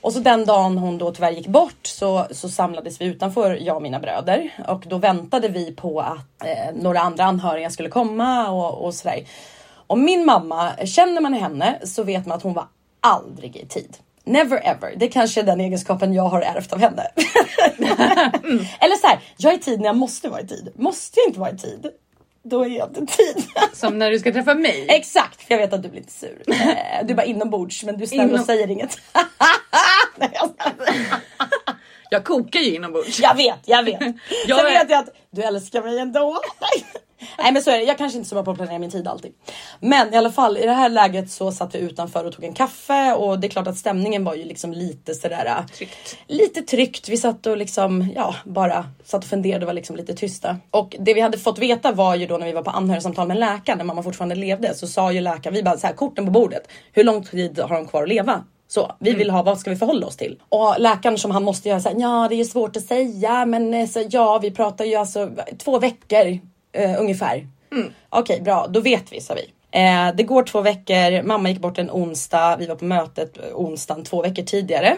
Och 0.00 0.12
så 0.12 0.18
den 0.18 0.44
dagen 0.44 0.78
hon 0.78 0.98
då 0.98 1.10
tyvärr 1.12 1.30
gick 1.30 1.46
bort 1.46 1.86
så, 1.86 2.26
så 2.30 2.48
samlades 2.48 3.00
vi 3.00 3.04
utanför, 3.04 3.58
jag 3.60 3.76
och 3.76 3.82
mina 3.82 3.98
bröder. 4.00 4.50
Och 4.68 4.84
då 4.86 4.98
väntade 4.98 5.48
vi 5.48 5.72
på 5.72 6.00
att 6.00 6.44
eh, 6.44 6.74
några 6.74 7.00
andra 7.00 7.24
anhöriga 7.24 7.70
skulle 7.70 7.88
komma 7.88 8.50
och, 8.50 8.84
och 8.84 8.94
sådär. 8.94 9.24
Och 9.86 9.98
min 9.98 10.24
mamma, 10.26 10.72
känner 10.84 11.20
man 11.20 11.34
henne 11.34 11.78
så 11.84 12.02
vet 12.02 12.26
man 12.26 12.36
att 12.36 12.42
hon 12.42 12.54
var 12.54 12.66
aldrig 13.00 13.56
i 13.56 13.66
tid. 13.66 13.96
Never 14.24 14.56
ever. 14.68 14.94
Det 14.96 15.08
kanske 15.08 15.40
är 15.40 15.44
den 15.44 15.60
egenskapen 15.60 16.12
jag 16.12 16.22
har 16.22 16.40
ärvt 16.42 16.72
av 16.72 16.78
henne. 16.78 17.02
Eller 18.80 18.96
så 19.00 19.06
här, 19.06 19.18
jag 19.36 19.52
är 19.52 19.56
i 19.56 19.60
tid 19.60 19.78
när 19.80 19.86
jag 19.86 19.96
måste 19.96 20.28
vara 20.28 20.40
i 20.40 20.46
tid. 20.46 20.72
Måste 20.76 21.20
jag 21.20 21.28
inte 21.28 21.40
vara 21.40 21.50
i 21.50 21.56
tid, 21.58 21.86
då 22.42 22.64
är 22.64 22.68
jag 22.68 22.88
inte 22.88 23.02
i 23.02 23.06
tid. 23.06 23.44
Som 23.72 23.98
när 23.98 24.10
du 24.10 24.18
ska 24.18 24.32
träffa 24.32 24.54
mig. 24.54 24.86
Exakt, 24.88 25.42
för 25.42 25.54
jag 25.54 25.58
vet 25.58 25.72
att 25.72 25.82
du 25.82 25.88
blir 25.88 26.00
lite 26.00 26.12
sur. 26.12 26.42
Eh, 26.48 27.04
Du 27.04 27.12
är 27.12 27.14
bara 27.16 27.26
inombords 27.26 27.84
men 27.84 27.96
du 27.96 28.02
är 28.02 28.06
snäll 28.08 28.26
och 28.28 28.34
Inom- 28.34 28.44
säger 28.46 28.70
inget. 28.70 28.98
Nej, 30.18 30.30
jag 32.10 32.24
kokar 32.24 32.60
ju 32.60 32.74
inombords. 32.74 33.20
Jag 33.20 33.34
vet, 33.36 33.58
jag 33.64 33.82
vet. 33.82 34.00
Jag 34.46 34.58
Sen 34.58 34.66
är- 34.66 34.70
vet 34.78 34.90
jag 34.90 34.98
att 34.98 35.14
du 35.30 35.42
älskar 35.42 35.82
mig 35.82 35.98
ändå. 35.98 36.40
Nej 37.38 37.52
men 37.52 37.62
så 37.62 37.70
är 37.70 37.78
det, 37.78 37.84
jag 37.84 37.98
kanske 37.98 38.18
inte 38.18 38.26
är 38.26 38.28
så 38.28 38.34
bra 38.34 38.44
på 38.44 38.50
att 38.50 38.56
planera 38.56 38.78
min 38.78 38.90
tid 38.90 39.08
alltid. 39.08 39.32
Men 39.80 40.14
i 40.14 40.16
alla 40.16 40.30
fall 40.32 40.56
i 40.58 40.66
det 40.66 40.72
här 40.72 40.88
läget 40.88 41.30
så 41.30 41.52
satt 41.52 41.74
vi 41.74 41.78
utanför 41.78 42.24
och 42.24 42.32
tog 42.32 42.44
en 42.44 42.52
kaffe 42.52 43.14
och 43.14 43.38
det 43.38 43.46
är 43.46 43.48
klart 43.48 43.66
att 43.66 43.76
stämningen 43.76 44.24
var 44.24 44.34
ju 44.34 44.44
liksom 44.44 44.72
lite 44.72 45.14
sådär 45.14 45.64
Tryckt. 45.76 46.16
Lite 46.26 46.62
tryckt. 46.62 47.08
Vi 47.08 47.16
satt 47.16 47.46
och 47.46 47.56
liksom 47.56 48.12
ja 48.16 48.34
bara 48.44 48.86
satt 49.04 49.24
och 49.24 49.30
funderade 49.30 49.64
och 49.64 49.66
var 49.66 49.74
liksom 49.74 49.96
lite 49.96 50.14
tysta. 50.14 50.56
Och 50.70 50.96
det 51.00 51.14
vi 51.14 51.20
hade 51.20 51.38
fått 51.38 51.58
veta 51.58 51.92
var 51.92 52.14
ju 52.14 52.26
då 52.26 52.36
när 52.38 52.46
vi 52.46 52.52
var 52.52 52.62
på 52.62 52.70
anhörigsamtal 52.70 53.28
med 53.28 53.36
läkaren 53.36 53.78
när 53.78 53.84
mamma 53.84 54.02
fortfarande 54.02 54.34
levde 54.34 54.74
så 54.74 54.86
sa 54.86 55.12
ju 55.12 55.20
läkaren, 55.20 55.54
vi 55.54 55.62
bara 55.62 55.78
så 55.78 55.86
här 55.86 55.94
korten 55.94 56.24
på 56.24 56.30
bordet. 56.30 56.68
Hur 56.92 57.04
lång 57.04 57.24
tid 57.24 57.58
har 57.58 57.74
de 57.74 57.86
kvar 57.88 58.02
att 58.02 58.08
leva? 58.08 58.44
Så 58.68 58.92
vi 58.98 59.12
vill 59.12 59.30
ha, 59.30 59.42
vad 59.42 59.58
ska 59.58 59.70
vi 59.70 59.76
förhålla 59.76 60.06
oss 60.06 60.16
till? 60.16 60.42
Och 60.48 60.74
läkaren 60.78 61.18
som 61.18 61.30
han 61.30 61.44
måste 61.44 61.68
göra 61.68 61.80
så 61.80 61.88
här, 61.88 61.96
ja 62.00 62.26
det 62.30 62.40
är 62.40 62.44
svårt 62.44 62.76
att 62.76 62.86
säga 62.86 63.46
men 63.46 63.74
eh, 63.74 63.88
så, 63.88 64.04
ja 64.10 64.38
vi 64.38 64.50
pratar 64.50 64.84
ju 64.84 64.94
alltså 64.94 65.30
två 65.58 65.78
veckor 65.78 66.38
eh, 66.72 67.00
ungefär. 67.00 67.48
Okej 68.08 68.40
bra, 68.40 68.66
då 68.66 68.80
vet 68.80 69.12
vi 69.12 69.20
sa 69.20 69.34
vi. 69.34 69.50
Eh, 69.70 70.14
det 70.14 70.22
går 70.22 70.42
två 70.42 70.60
veckor, 70.60 71.22
mamma 71.22 71.48
gick 71.48 71.60
bort 71.60 71.78
en 71.78 71.90
onsdag, 71.90 72.56
vi 72.56 72.66
var 72.66 72.74
på 72.74 72.84
mötet 72.84 73.38
onsdagen 73.54 74.04
två 74.04 74.22
veckor 74.22 74.42
tidigare. 74.42 74.96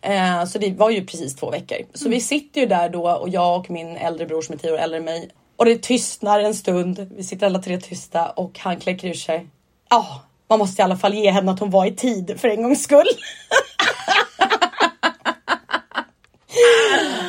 Eh, 0.00 0.44
så 0.44 0.58
det 0.58 0.70
var 0.70 0.90
ju 0.90 1.06
precis 1.06 1.36
två 1.36 1.50
veckor. 1.50 1.78
Så 1.94 2.08
vi 2.08 2.20
sitter 2.20 2.60
ju 2.60 2.66
där 2.66 2.88
då 2.88 3.10
och 3.10 3.28
jag 3.28 3.60
och 3.60 3.70
min 3.70 3.96
äldre 3.96 4.26
bror 4.26 4.42
som 4.42 4.52
är 4.52 4.58
tio 4.58 4.72
år 4.72 4.78
äldre 4.78 4.98
än 4.98 5.04
mig. 5.04 5.30
Och 5.56 5.64
det 5.64 5.82
tystnar 5.82 6.40
en 6.40 6.54
stund, 6.54 7.10
vi 7.16 7.22
sitter 7.22 7.46
alla 7.46 7.58
tre 7.58 7.80
tysta 7.80 8.30
och 8.30 8.58
han 8.58 8.76
kläcker 8.76 9.08
ur 9.08 9.14
sig. 9.14 9.46
Ja, 9.90 10.22
man 10.48 10.58
måste 10.58 10.82
i 10.82 10.84
alla 10.84 10.96
fall 10.96 11.14
ge 11.14 11.30
henne 11.30 11.52
att 11.52 11.60
hon 11.60 11.70
var 11.70 11.86
i 11.86 11.94
tid 11.96 12.40
för 12.40 12.48
en 12.48 12.62
gångs 12.62 12.82
skull. 12.82 13.06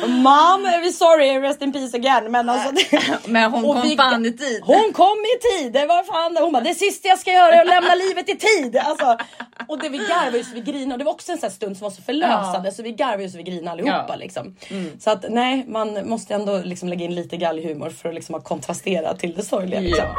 Mom, 0.06 0.62
we're 0.66 0.92
sorry, 0.92 1.38
rest 1.40 1.62
in 1.62 1.72
peace 1.72 1.96
again. 1.96 2.30
Men 2.32 2.48
alltså, 2.48 2.72
Men 3.26 3.50
hon 3.52 3.62
kom 3.62 3.82
vi- 3.82 3.96
fan 3.96 4.26
i 4.26 4.32
tid. 4.32 4.60
hon 4.64 4.92
kom 4.92 5.16
i 5.18 5.38
tid, 5.62 5.72
det 5.72 5.86
var 5.86 6.04
fan 6.04 6.36
Hon 6.44 6.52
bara, 6.52 6.62
det 6.62 6.74
sista 6.74 7.08
jag 7.08 7.18
ska 7.18 7.32
göra 7.32 7.52
är 7.54 7.60
att 7.60 7.66
lämna 7.66 7.94
livet 7.94 8.28
i 8.28 8.36
tid. 8.36 8.76
Alltså, 8.76 9.16
Och 9.68 9.78
det 9.78 9.88
vi 9.88 9.98
garvade 9.98 10.38
ju 10.38 10.44
så 10.44 10.54
vi 10.54 10.60
grinade 10.60 10.92
och 10.92 10.98
det 10.98 11.04
var 11.04 11.12
också 11.12 11.32
en 11.32 11.38
sån 11.38 11.50
stund 11.50 11.76
som 11.76 11.84
var 11.84 11.90
så 11.90 12.02
förlösande 12.02 12.68
Ja. 12.68 12.72
så 12.72 12.82
vi 12.82 12.92
garvade 12.92 13.22
ju 13.22 13.28
så 13.30 13.36
vi 13.36 13.42
grinade 13.42 13.70
allihopa 13.70 14.06
Ja. 14.08 14.16
liksom. 14.16 14.56
Så 15.00 15.10
att 15.10 15.24
nej, 15.28 15.64
man 15.68 16.08
måste 16.08 16.34
ändå 16.34 16.58
liksom 16.64 16.88
lägga 16.88 17.04
in 17.04 17.14
lite 17.14 17.36
galghumor 17.36 17.90
för 17.90 18.08
att 18.08 18.14
liksom 18.14 18.34
ha 18.34 18.42
kontrastera 18.42 19.14
till 19.16 19.34
det 19.34 19.42
sorgliga. 19.42 19.80
Liksom. 19.80 20.04
Ja. 20.04 20.14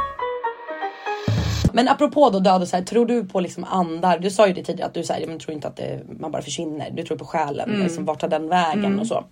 Men 1.78 1.88
apropå 1.88 2.30
då 2.30 2.40
död 2.40 2.62
och 2.62 2.68
så 2.68 2.76
här, 2.78 2.84
tror 2.84 3.06
du 3.06 3.26
på 3.26 3.40
liksom 3.40 3.64
andar? 3.64 4.20
Du 4.20 4.30
sa 4.30 4.48
ju 4.48 4.54
det 4.54 4.64
tidigare 4.64 4.88
att 4.88 4.94
du 4.94 5.04
säger 5.04 5.28
men 5.28 5.40
tror 5.40 5.54
inte 5.54 5.68
att 5.68 5.76
det, 5.76 6.00
man 6.20 6.32
bara 6.32 6.42
försvinner. 6.42 6.90
Du 6.92 7.04
tror 7.04 7.18
på 7.18 7.26
själen, 7.26 7.70
Mm. 7.70 7.84
liksom, 7.84 8.06
vart 8.06 8.20
tar 8.20 8.28
den 8.28 8.50
vägen 8.50 9.00
och 9.00 9.08
så. 9.08 9.26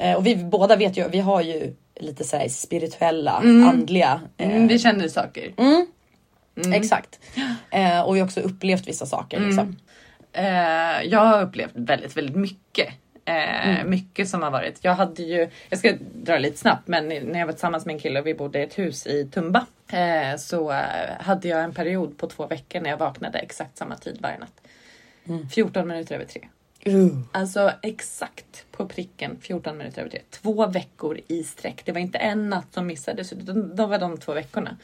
Eh, 0.00 0.16
och 0.16 0.26
vi 0.26 0.36
båda 0.36 0.76
vet 0.76 0.96
ju, 0.98 1.08
vi 1.08 1.20
har 1.20 1.40
ju 1.42 1.74
lite 2.00 2.24
så 2.24 2.36
här 2.36 2.48
spirituella, 2.48 3.32
andliga. 3.68 4.20
Eh, 4.36 4.50
Mm, 4.50 4.68
vi 4.68 4.78
känner 4.78 5.08
saker. 5.08 5.52
Exakt. 6.74 7.20
Eh, 7.70 8.00
och 8.00 8.14
vi 8.16 8.20
har 8.20 8.26
också 8.26 8.40
upplevt 8.40 8.88
vissa 8.88 9.06
saker. 9.06 9.40
Liksom. 9.40 9.76
Eh, 10.32 11.02
jag 11.10 11.20
har 11.20 11.42
upplevt 11.42 11.70
väldigt, 11.74 12.16
väldigt 12.16 12.36
mycket. 12.36 12.88
Eh, 13.26 13.84
Mycket 13.84 14.28
som 14.28 14.42
har 14.42 14.50
varit. 14.50 14.78
Jag 14.84 14.94
hade 14.94 15.22
ju, 15.22 15.48
jag 15.68 15.78
ska 15.78 15.92
dra 16.14 16.38
lite 16.38 16.56
snabbt, 16.58 16.88
men 16.88 17.08
när 17.08 17.38
jag 17.38 17.46
var 17.46 17.52
tillsammans 17.52 17.86
med 17.86 17.92
en 17.92 17.98
kille 18.00 18.20
och 18.20 18.26
vi 18.26 18.34
bodde 18.34 18.58
i 18.58 18.62
ett 18.62 18.78
hus 18.78 19.06
i 19.06 19.24
Tumba 19.24 19.66
eh, 19.92 20.36
så 20.38 20.70
eh, 20.72 20.76
hade 21.20 21.48
jag 21.48 21.64
en 21.64 21.74
period 21.74 22.18
på 22.18 22.26
två 22.26 22.46
veckor 22.46 22.80
när 22.80 22.90
jag 22.90 22.96
vaknade 22.96 23.38
exakt 23.38 23.78
samma 23.78 23.96
tid 23.96 24.18
varje 24.20 24.38
natt. 24.38 24.60
14 25.54 25.88
minuter 25.88 26.14
över 26.14 26.24
tre. 26.24 26.48
Uh. 26.88 27.18
Alltså 27.32 27.72
exakt 27.82 28.66
på 28.72 28.86
pricken 28.86 29.36
14 29.40 29.78
minuter 29.78 30.00
över 30.00 30.10
tre. 30.10 30.20
Två 30.30 30.66
veckor 30.66 31.20
i 31.28 31.42
sträck. 31.42 31.82
Det 31.84 31.92
var 31.92 32.00
inte 32.00 32.18
en 32.18 32.50
natt 32.50 32.66
som 32.74 32.86
missades 32.86 33.32
utan 33.32 33.76
de 33.76 33.90
var 33.90 33.98
de 33.98 34.18
två 34.18 34.34
veckorna. 34.34 34.76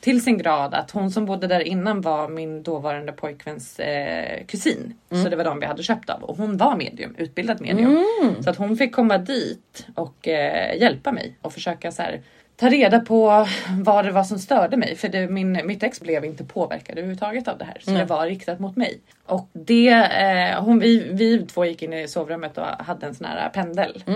Till 0.00 0.22
sin 0.22 0.38
grad 0.38 0.74
att 0.74 0.90
hon 0.90 1.10
som 1.10 1.26
bodde 1.26 1.46
där 1.46 1.60
innan 1.60 2.00
var 2.00 2.28
min 2.28 2.62
dåvarande 2.62 3.12
pojkväns 3.12 3.80
eh, 3.80 4.44
kusin. 4.46 4.94
Så 5.10 5.28
det 5.28 5.36
var 5.36 5.44
de 5.44 5.60
vi 5.60 5.66
hade 5.66 5.82
köpt 5.82 6.10
av 6.10 6.22
och 6.22 6.36
hon 6.36 6.56
var 6.56 6.76
medium, 6.76 7.14
utbildad 7.18 7.60
medium. 7.60 8.04
Så 8.44 8.50
att 8.50 8.56
hon 8.56 8.76
fick 8.76 8.94
komma 8.94 9.18
dit 9.18 9.86
och 9.94 10.28
eh, 10.28 10.80
hjälpa 10.80 11.12
mig 11.12 11.36
och 11.42 11.52
försöka 11.52 11.92
så 11.92 12.02
här 12.02 12.22
ta 12.60 12.68
reda 12.68 13.00
på 13.00 13.46
vad 13.78 14.04
det 14.04 14.10
var 14.10 14.24
som 14.24 14.38
störde 14.38 14.76
mig. 14.76 14.96
För 14.96 15.08
det, 15.08 15.28
min, 15.28 15.60
mitt 15.64 15.82
ex 15.82 16.00
blev 16.00 16.24
inte 16.24 16.44
påverkad 16.44 16.98
överhuvudtaget 16.98 17.48
av 17.48 17.58
det 17.58 17.64
här. 17.64 17.76
Så 17.80 17.90
det 17.90 18.04
var 18.04 18.26
riktat 18.26 18.60
mot 18.60 18.76
mig. 18.76 19.00
Och 19.26 19.48
det, 19.52 19.88
eh, 19.88 20.62
hon, 20.64 20.78
vi, 20.78 21.10
vi 21.12 21.46
två 21.46 21.64
gick 21.64 21.82
in 21.82 21.92
i 21.92 22.08
sovrummet 22.08 22.58
och 22.58 22.64
hade 22.64 23.06
en 23.06 23.14
sån 23.14 23.26
här 23.26 23.48
pendel. 23.48 24.02
Eh, 24.06 24.12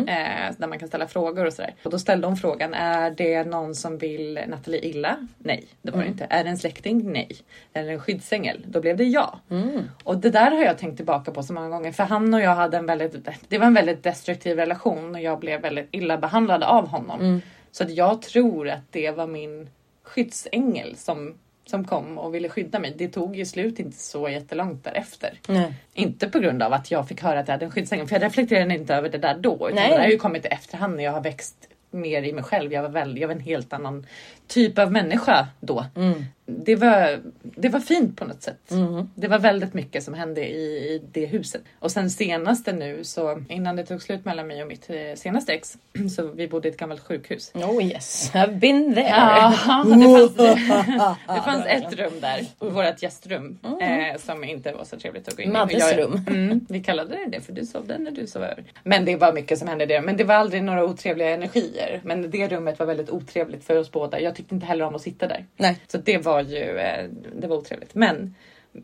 där 0.59 0.67
man 0.67 0.79
kan 0.79 0.89
ställa 0.89 1.07
frågor 1.07 1.47
och 1.47 1.53
sådär. 1.53 1.75
Och 1.83 1.91
då 1.91 1.99
ställde 1.99 2.27
hon 2.27 2.37
frågan, 2.37 2.75
är 2.75 3.11
det 3.11 3.45
någon 3.45 3.75
som 3.75 3.99
vill 3.99 4.41
Nathalie 4.49 4.81
illa? 4.81 5.17
Nej, 5.39 5.65
det 5.83 5.91
var 5.91 6.03
det 6.03 6.09
inte. 6.09 6.27
Är 6.31 6.45
det 6.45 6.51
en 6.51 6.59
släkting? 6.59 7.13
Nej. 7.13 7.37
Är 7.73 7.83
det 7.85 7.93
en 7.93 8.01
skyddsängel? 8.01 8.65
Då 8.67 8.81
blev 8.81 8.97
det 8.97 9.05
ja. 9.05 9.41
Och 10.05 10.19
det 10.19 10.31
där 10.31 10.51
har 10.51 10.65
jag 10.65 10.79
tänkt 10.79 10.97
tillbaka 10.97 11.33
på 11.33 11.43
så 11.43 11.53
många 11.53 11.69
gånger. 11.69 11.93
För 11.93 12.05
han 12.05 12.35
och 12.35 12.41
jag 12.41 12.55
hade 12.55 12.77
en 12.77 12.87
väldigt, 12.87 13.29
det 13.49 13.59
var 13.59 13.67
en 13.67 13.75
väldigt 13.75 14.03
destruktiv 14.03 14.57
relation 14.57 15.15
och 15.15 15.21
jag 15.21 15.39
blev 15.41 15.61
väldigt 15.61 15.89
illa 15.91 16.19
behandlad 16.19 16.63
av 16.63 16.89
honom. 16.89 17.41
Så 17.75 17.85
att 17.85 17.91
jag 17.91 18.23
tror 18.23 18.69
att 18.69 18.93
det 18.93 19.11
var 19.11 19.27
min 19.27 19.69
skyddsängel 20.03 20.97
som, 20.97 21.35
som 21.67 21.85
kom 21.85 22.19
och 22.19 22.35
ville 22.35 22.49
skydda 22.49 22.79
mig. 22.79 22.95
Det 22.97 23.09
tog 23.09 23.37
ju 23.37 23.47
slut 23.47 23.79
inte 23.79 23.97
så 23.97 24.29
jättelångt 24.29 24.85
därefter. 24.85 25.41
Nej. 25.49 25.75
Inte 25.95 26.29
på 26.29 26.39
grund 26.39 26.63
av 26.63 26.73
att 26.73 26.91
jag 26.91 27.09
fick 27.09 27.23
höra 27.23 27.41
att 27.41 27.49
jag 27.49 27.53
hade 27.53 27.65
en 27.65 27.71
skyddsängel, 27.71 28.07
för 28.07 28.15
jag 28.17 28.23
reflekterade 28.23 28.75
inte 28.75 28.95
över 28.95 29.09
det 29.09 29.19
där 29.19 29.39
då. 29.39 29.55
Utan 29.55 29.75
Nej. 29.75 29.91
det 29.91 30.03
har 30.03 30.09
ju 30.09 30.17
kommit 30.17 30.45
i 30.45 30.49
efterhand 30.49 30.97
när 30.97 31.05
jag 31.05 31.13
har 31.13 31.21
växt 31.21 31.69
mer 31.95 32.23
i 32.23 32.33
mig 32.33 32.45
själv. 32.45 32.73
Jag 32.73 32.83
var, 32.83 32.89
väl, 32.89 33.19
jag 33.19 33.29
var 33.29 33.35
en 33.35 33.41
helt 33.41 33.73
annan 33.73 34.07
typ 34.47 34.79
av 34.79 34.93
människa 34.93 35.49
då. 35.61 35.87
Det, 36.47 36.77
var, 36.77 37.21
det 37.43 37.69
var 37.69 37.81
fint 37.81 38.17
på 38.17 38.25
något 38.25 38.43
sätt. 38.43 38.73
Det 39.15 39.29
var 39.29 39.39
väldigt 39.39 39.75
mycket 39.75 40.05
som 40.05 40.15
hände 40.15 40.49
i, 40.49 40.65
i 40.65 41.03
det 41.13 41.27
huset. 41.27 41.63
Och 41.79 41.91
sen 41.91 42.11
senaste 42.11 42.73
nu, 42.73 43.05
så 43.05 43.43
innan 43.49 43.77
det 43.77 43.87
tog 43.87 44.03
slut 44.03 44.25
mellan 44.25 44.47
mig 44.47 44.63
och 44.63 44.69
mitt 44.69 44.91
eh, 44.91 44.97
senaste 45.17 45.53
ex, 45.53 45.77
så 46.17 46.27
vi 46.27 46.49
bodde 46.49 46.69
i 46.69 46.71
ett 46.71 46.77
gammalt 46.77 47.01
sjukhus. 47.01 47.53
Oh 47.55 47.85
yes, 47.85 48.33
I've 48.35 48.59
been 48.59 48.95
there. 48.95 49.09
Ja, 49.09 49.55
det 49.85 49.99
fanns, 49.99 50.35
det 51.27 51.43
fanns 51.45 51.67
ett 51.67 51.99
rum 51.99 52.13
där, 52.21 52.47
vårt 52.59 53.03
gästrum, 53.03 53.59
eh, 53.81 54.21
som 54.21 54.45
inte 54.45 54.73
var 54.73 54.85
så 54.85 54.97
trevligt 54.97 55.29
att 55.29 55.37
gå 55.37 55.43
in 55.43 55.49
i. 55.49 55.53
Maddes 55.53 55.93
rum. 55.93 56.21
Mm, 56.27 56.67
vi 56.69 56.81
kallade 56.83 57.15
det 57.15 57.37
det 57.37 57.41
för 57.41 57.53
du 57.53 57.67
sov 57.67 57.87
där 57.87 57.99
när 57.99 58.11
du 58.11 58.27
sov 58.27 58.43
över. 58.43 58.65
Men 58.83 59.05
det 59.05 59.17
var 59.17 59.33
mycket 59.33 59.59
som 59.59 59.69
hände 59.69 59.87
där. 59.87 60.01
Men 60.01 60.17
det 60.17 60.25
var 60.25 60.35
aldrig 60.35 60.63
några 60.63 60.85
otrevliga 60.85 61.31
energier. 61.31 61.84
Men 62.05 62.31
det 62.31 62.49
rummet 62.49 62.79
var 62.79 62.87
väldigt 62.87 63.11
otrevligt 63.11 63.65
för 63.65 63.77
oss 63.79 63.93
båda. 63.93 64.21
Jag 64.21 64.35
tyckte 64.35 64.55
inte 64.55 64.67
heller 64.67 64.85
om 64.85 64.95
att 64.95 65.03
sitta 65.03 65.27
där. 65.29 65.47
Nej. 65.57 65.79
Så 65.87 65.99
det 65.99 66.19
var 66.19 66.41
ju 66.41 66.79
eh, 66.79 67.09
det 67.37 67.47
var 67.47 67.57
otrevligt. 67.57 67.95
Men 67.95 68.35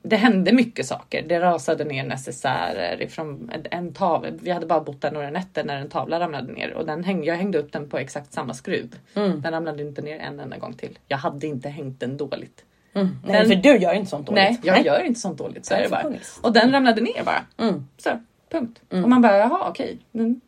det 0.02 0.16
hände 0.16 0.52
mycket 0.52 0.86
saker. 0.86 1.22
Det 1.28 1.40
rasade 1.40 1.84
ner 1.84 2.04
necessärer 2.04 3.02
ifrån 3.02 3.50
en, 3.70 3.92
tavla. 3.94 4.30
Vi 4.42 4.50
hade 4.50 4.66
bara 4.66 4.80
bott 4.80 5.00
där 5.00 5.10
några 5.12 5.30
nätter 5.30 5.64
när 5.64 5.76
en 5.76 5.88
tavla 5.88 6.20
ramlade 6.20 6.52
ner 6.52 6.72
och 6.74 6.86
den 6.86 7.04
häng, 7.04 7.24
jag 7.24 7.34
hängde 7.34 7.58
upp 7.58 7.72
den 7.72 7.88
på 7.88 7.98
exakt 7.98 8.32
samma 8.32 8.54
skruv. 8.54 8.94
Mm. 9.14 9.40
Den 9.40 9.52
ramlade 9.52 9.82
inte 9.82 10.02
ner 10.02 10.18
en 10.18 10.40
enda 10.40 10.56
gång 10.58 10.72
till. 10.74 10.98
Jag 11.08 11.18
hade 11.18 11.46
inte 11.46 11.68
hängt 11.68 12.00
den 12.00 12.16
dåligt. 12.16 12.64
Nej, 12.92 13.06
Den- 13.22 13.46
för 13.48 13.54
du 13.54 13.76
gör 13.76 13.94
inte 13.94 14.10
sånt 14.10 14.26
dåligt. 14.26 14.42
Nej, 14.44 14.58
jag 14.62 14.84
gör 14.86 15.04
inte 15.04 15.20
sånt 15.20 15.38
dåligt. 15.38 15.66
Så 15.66 15.74
är 15.74 15.82
det 15.82 15.88
bara. 15.88 16.12
Och 16.42 16.52
den 16.52 16.72
ramlade 16.72 17.00
ner 17.00 17.24
bara. 17.24 17.68
Mm. 17.68 17.86
Så, 17.98 18.10
punkt. 18.50 18.80
Och 18.88 19.08
man 19.08 19.22
bara, 19.22 19.38
jaha 19.38 19.68
okej. 19.68 19.98
Mm. 20.14 20.40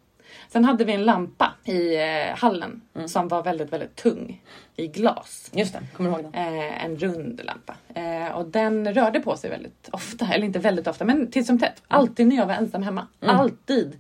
Sen 0.53 0.65
hade 0.65 0.85
vi 0.85 0.93
en 0.93 1.05
lampa 1.05 1.55
i 1.65 1.97
eh, 1.97 2.37
hallen 2.37 2.81
Mm. 2.95 3.09
som 3.09 3.29
var 3.29 3.43
väldigt, 3.43 3.73
väldigt 3.73 3.97
tung 3.97 4.43
i 4.77 4.87
glas. 4.87 5.51
Just 5.55 5.73
det, 5.73 5.81
kommer 5.97 6.11
du 6.11 6.17
ihåg 6.17 6.33
den? 6.33 6.35
Eh, 6.59 6.85
en 6.85 6.97
rund 6.99 7.41
lampa. 7.45 7.75
Eh, 7.95 8.33
och 8.37 8.47
den 8.47 8.95
rörde 8.95 9.21
på 9.21 9.37
sig 9.37 9.51
väldigt 9.51 9.88
ofta, 9.93 10.27
eller 10.33 10.47
inte 10.47 10.59
väldigt 10.59 10.87
ofta, 10.87 11.05
men 11.05 11.31
titt 11.31 11.47
som 11.47 11.59
tätt. 11.59 11.83
Alltid 11.88 12.27
när 12.27 12.37
jag 12.37 12.47
var 12.47 12.55
ensam 12.55 12.83
hemma. 12.83 13.07
Alltid. 13.21 13.99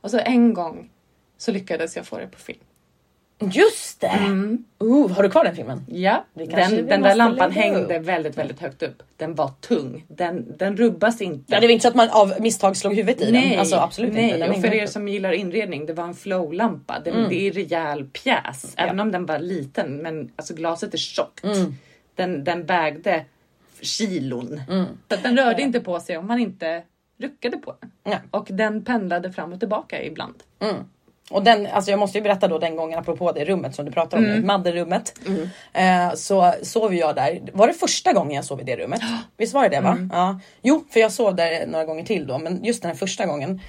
Och 0.00 0.10
så 0.10 0.18
en 0.18 0.54
gång 0.54 0.90
så 1.38 1.52
lyckades 1.52 1.96
jag 1.96 2.06
få 2.06 2.18
det 2.18 2.26
på 2.26 2.38
film. 2.38 2.60
Just 3.40 4.00
det! 4.00 4.20
Uh, 4.82 5.10
har 5.10 5.22
du 5.22 5.30
kvar 5.30 5.44
den 5.44 5.56
filmen? 5.56 5.86
Ja, 5.88 6.24
den, 6.34 6.86
den 6.86 7.02
där 7.02 7.14
lampan 7.14 7.50
hängde 7.50 7.98
upp. 7.98 8.06
väldigt, 8.06 8.38
väldigt 8.38 8.60
högt 8.60 8.82
upp. 8.82 9.02
Den 9.16 9.34
var 9.34 9.50
tung. 9.60 10.04
Den, 10.08 10.56
den 10.58 10.76
rubbas 10.76 11.20
inte. 11.20 11.44
Ja, 11.46 11.60
det 11.60 11.66
var 11.66 11.72
inte 11.72 11.82
så 11.82 11.88
att 11.88 11.94
man 11.94 12.10
av 12.10 12.34
misstag 12.40 12.76
slog 12.76 12.94
huvudet 12.94 13.22
i 13.22 13.32
Nej, 13.32 13.50
den. 13.50 13.58
Alltså 13.58 13.76
absolut 13.76 14.12
nej. 14.12 14.24
inte. 14.24 14.36
Den 14.36 14.50
och 14.50 14.60
för 14.60 14.74
er 14.74 14.86
som 14.86 15.08
gillar 15.08 15.32
inredning, 15.32 15.86
det 15.86 15.92
var 15.92 16.04
en 16.04 16.14
flowlampa. 16.14 17.00
Det, 17.04 17.10
det 17.10 17.34
är 17.34 17.46
en 17.46 17.52
rejäl 17.52 18.04
pjäs. 18.04 18.74
Även 18.76 19.00
om 19.00 19.12
den 19.12 19.26
var 19.26 19.38
liten, 19.38 19.96
men 19.96 20.32
alltså 20.36 20.54
glaset 20.54 20.94
är 20.94 20.98
tjockt. 20.98 21.44
Den, 22.14 22.44
den 22.44 22.66
vägde 22.66 23.24
kilon. 23.80 24.60
Så 25.08 25.14
att 25.14 25.22
den 25.22 25.36
rörde 25.36 25.62
inte 25.62 25.80
på 25.80 26.00
sig 26.00 26.16
om 26.16 26.26
man 26.26 26.38
inte 26.38 26.82
ruckade 27.18 27.56
på 27.56 27.76
den. 27.80 27.90
Nej. 28.04 28.18
Och 28.30 28.46
den 28.50 28.84
pendlade 28.84 29.32
fram 29.32 29.52
och 29.52 29.60
tillbaka 29.60 30.02
ibland. 30.02 30.34
Och 31.30 31.44
den, 31.44 31.66
alltså 31.66 31.90
jag 31.90 32.00
måste 32.00 32.18
ju 32.18 32.24
berätta 32.24 32.48
då 32.48 32.58
den 32.58 32.76
gången 32.76 32.98
apropå 32.98 33.32
det 33.32 33.44
rummet 33.44 33.74
som 33.74 33.84
du 33.84 33.92
pratar 33.92 34.18
om 34.18 34.24
nu, 34.24 34.42
Madderummet. 34.42 35.14
Eh, 35.72 36.14
så 36.14 36.54
sov 36.62 36.94
jag 36.94 37.14
där. 37.14 37.40
Var 37.52 37.66
det 37.66 37.72
första 37.72 38.12
gången 38.12 38.32
jag 38.32 38.44
sov 38.44 38.60
i 38.60 38.64
det 38.64 38.76
rummet? 38.76 39.00
Visst 39.36 39.54
var 39.54 39.62
det 39.62 39.68
det 39.68 39.80
va? 39.80 40.08
Ja. 40.12 40.40
Jo, 40.62 40.84
för 40.90 41.00
jag 41.00 41.12
sov 41.12 41.34
där 41.34 41.66
några 41.66 41.84
gånger 41.84 42.04
till 42.04 42.26
då, 42.26 42.38
men 42.38 42.64
just 42.64 42.82
den 42.82 42.90
här 42.90 42.98
första 42.98 43.26
gången 43.26 43.60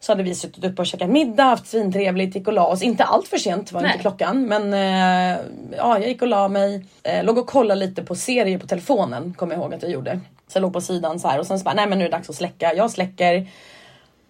så 0.00 0.12
hade 0.12 0.22
vi 0.22 0.34
suttit 0.34 0.64
uppe 0.64 0.82
och 0.82 0.86
käkat 0.86 1.10
middag, 1.10 1.44
haft 1.44 1.66
svintrevligt, 1.66 2.34
gick 2.34 2.46
och 2.46 2.52
la 2.52 2.66
oss. 2.66 2.82
Inte 2.82 3.04
allt 3.04 3.28
för 3.28 3.38
sent 3.38 3.72
var 3.72 3.80
Nej. 3.80 3.90
inte 3.90 4.02
klockan, 4.02 4.46
men 4.46 4.74
eh, 4.74 5.38
ja, 5.76 5.98
jag 5.98 6.08
gick 6.08 6.22
och 6.22 6.28
la 6.28 6.48
mig. 6.48 6.84
Eh, 7.02 7.24
låg 7.24 7.38
och 7.38 7.46
kollade 7.46 7.80
lite 7.80 8.02
på 8.02 8.14
serier 8.14 8.58
på 8.58 8.66
telefonen, 8.66 9.34
kommer 9.34 9.54
jag 9.54 9.62
ihåg 9.62 9.74
att 9.74 9.82
jag 9.82 9.92
gjorde. 9.92 10.20
Så 10.48 10.56
jag 10.56 10.62
låg 10.62 10.72
på 10.72 10.80
sidan 10.80 11.20
så 11.20 11.28
här 11.28 11.38
och 11.38 11.46
sen 11.46 11.58
så 11.58 11.64
bara, 11.64 11.74
nej 11.74 11.86
men 11.86 11.98
nu 11.98 12.04
är 12.04 12.08
det 12.08 12.16
dags 12.16 12.30
att 12.30 12.36
släcka. 12.36 12.74
Jag 12.74 12.90
släcker. 12.90 13.46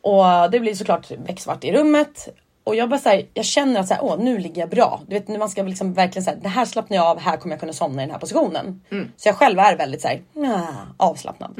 Och 0.01 0.51
det 0.51 0.61
blir 0.61 0.75
såklart 0.75 1.09
becksvart 1.27 1.65
i 1.65 1.73
rummet. 1.73 2.29
Och 2.69 2.75
jag 2.75 2.89
bara 2.89 3.01
säger, 3.01 3.27
jag 3.35 3.45
känner 3.45 3.81
att 3.81 3.89
så 3.89 3.95
här, 3.95 4.05
åh, 4.05 4.19
nu 4.19 4.39
ligger 4.39 4.63
jag 4.63 4.71
bra. 4.71 5.01
Du 5.07 5.15
vet 5.15 5.29
när 5.29 5.39
man 5.39 5.49
ska 5.49 5.63
liksom 5.63 5.93
verkligen 5.95 6.25
säga, 6.25 6.37
det 6.43 6.49
här 6.49 6.65
slappnar 6.65 6.97
jag 6.97 7.07
av, 7.07 7.19
här 7.19 7.37
kommer 7.37 7.55
jag 7.55 7.61
kunna 7.61 7.73
somna 7.73 8.03
i 8.03 8.05
den 8.05 8.11
här 8.13 8.19
positionen. 8.19 8.83
Så 9.17 9.29
jag 9.29 9.37
själv 9.37 9.59
är 9.59 9.77
väldigt 9.77 10.01
så 10.01 10.09
här, 10.09 10.23
avslappnad. 10.97 11.55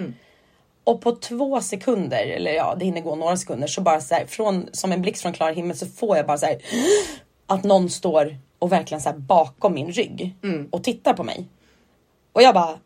Och 0.85 1.01
på 1.01 1.13
två 1.13 1.61
sekunder, 1.61 2.27
eller 2.27 2.53
ja 2.53 2.77
det 2.79 2.85
hinner 2.85 3.01
gå 3.01 3.15
några 3.15 3.37
sekunder, 3.37 3.67
så 3.67 3.81
bara 3.81 4.01
så 4.01 4.15
här, 4.15 4.27
från, 4.27 4.69
som 4.73 4.93
en 4.93 5.03
blixt 5.03 5.23
från 5.23 5.33
klar 5.33 5.53
himmel 5.53 5.77
så 5.77 5.87
får 5.87 6.17
jag 6.17 6.27
bara 6.27 6.39
så 6.39 6.47
här, 6.47 6.57
att 7.47 7.65
någon 7.65 7.91
står 7.91 8.37
och 8.59 8.73
verkligen 8.73 9.01
så 9.01 9.09
här 9.09 9.19
bakom 9.19 9.75
min 9.75 9.93
rygg 9.93 10.37
och 10.71 10.85
tittar 10.85 11.15
på 11.15 11.25
mig. 11.25 11.47
Och 12.33 12.43
jag 12.43 12.55
bara, 12.55 12.79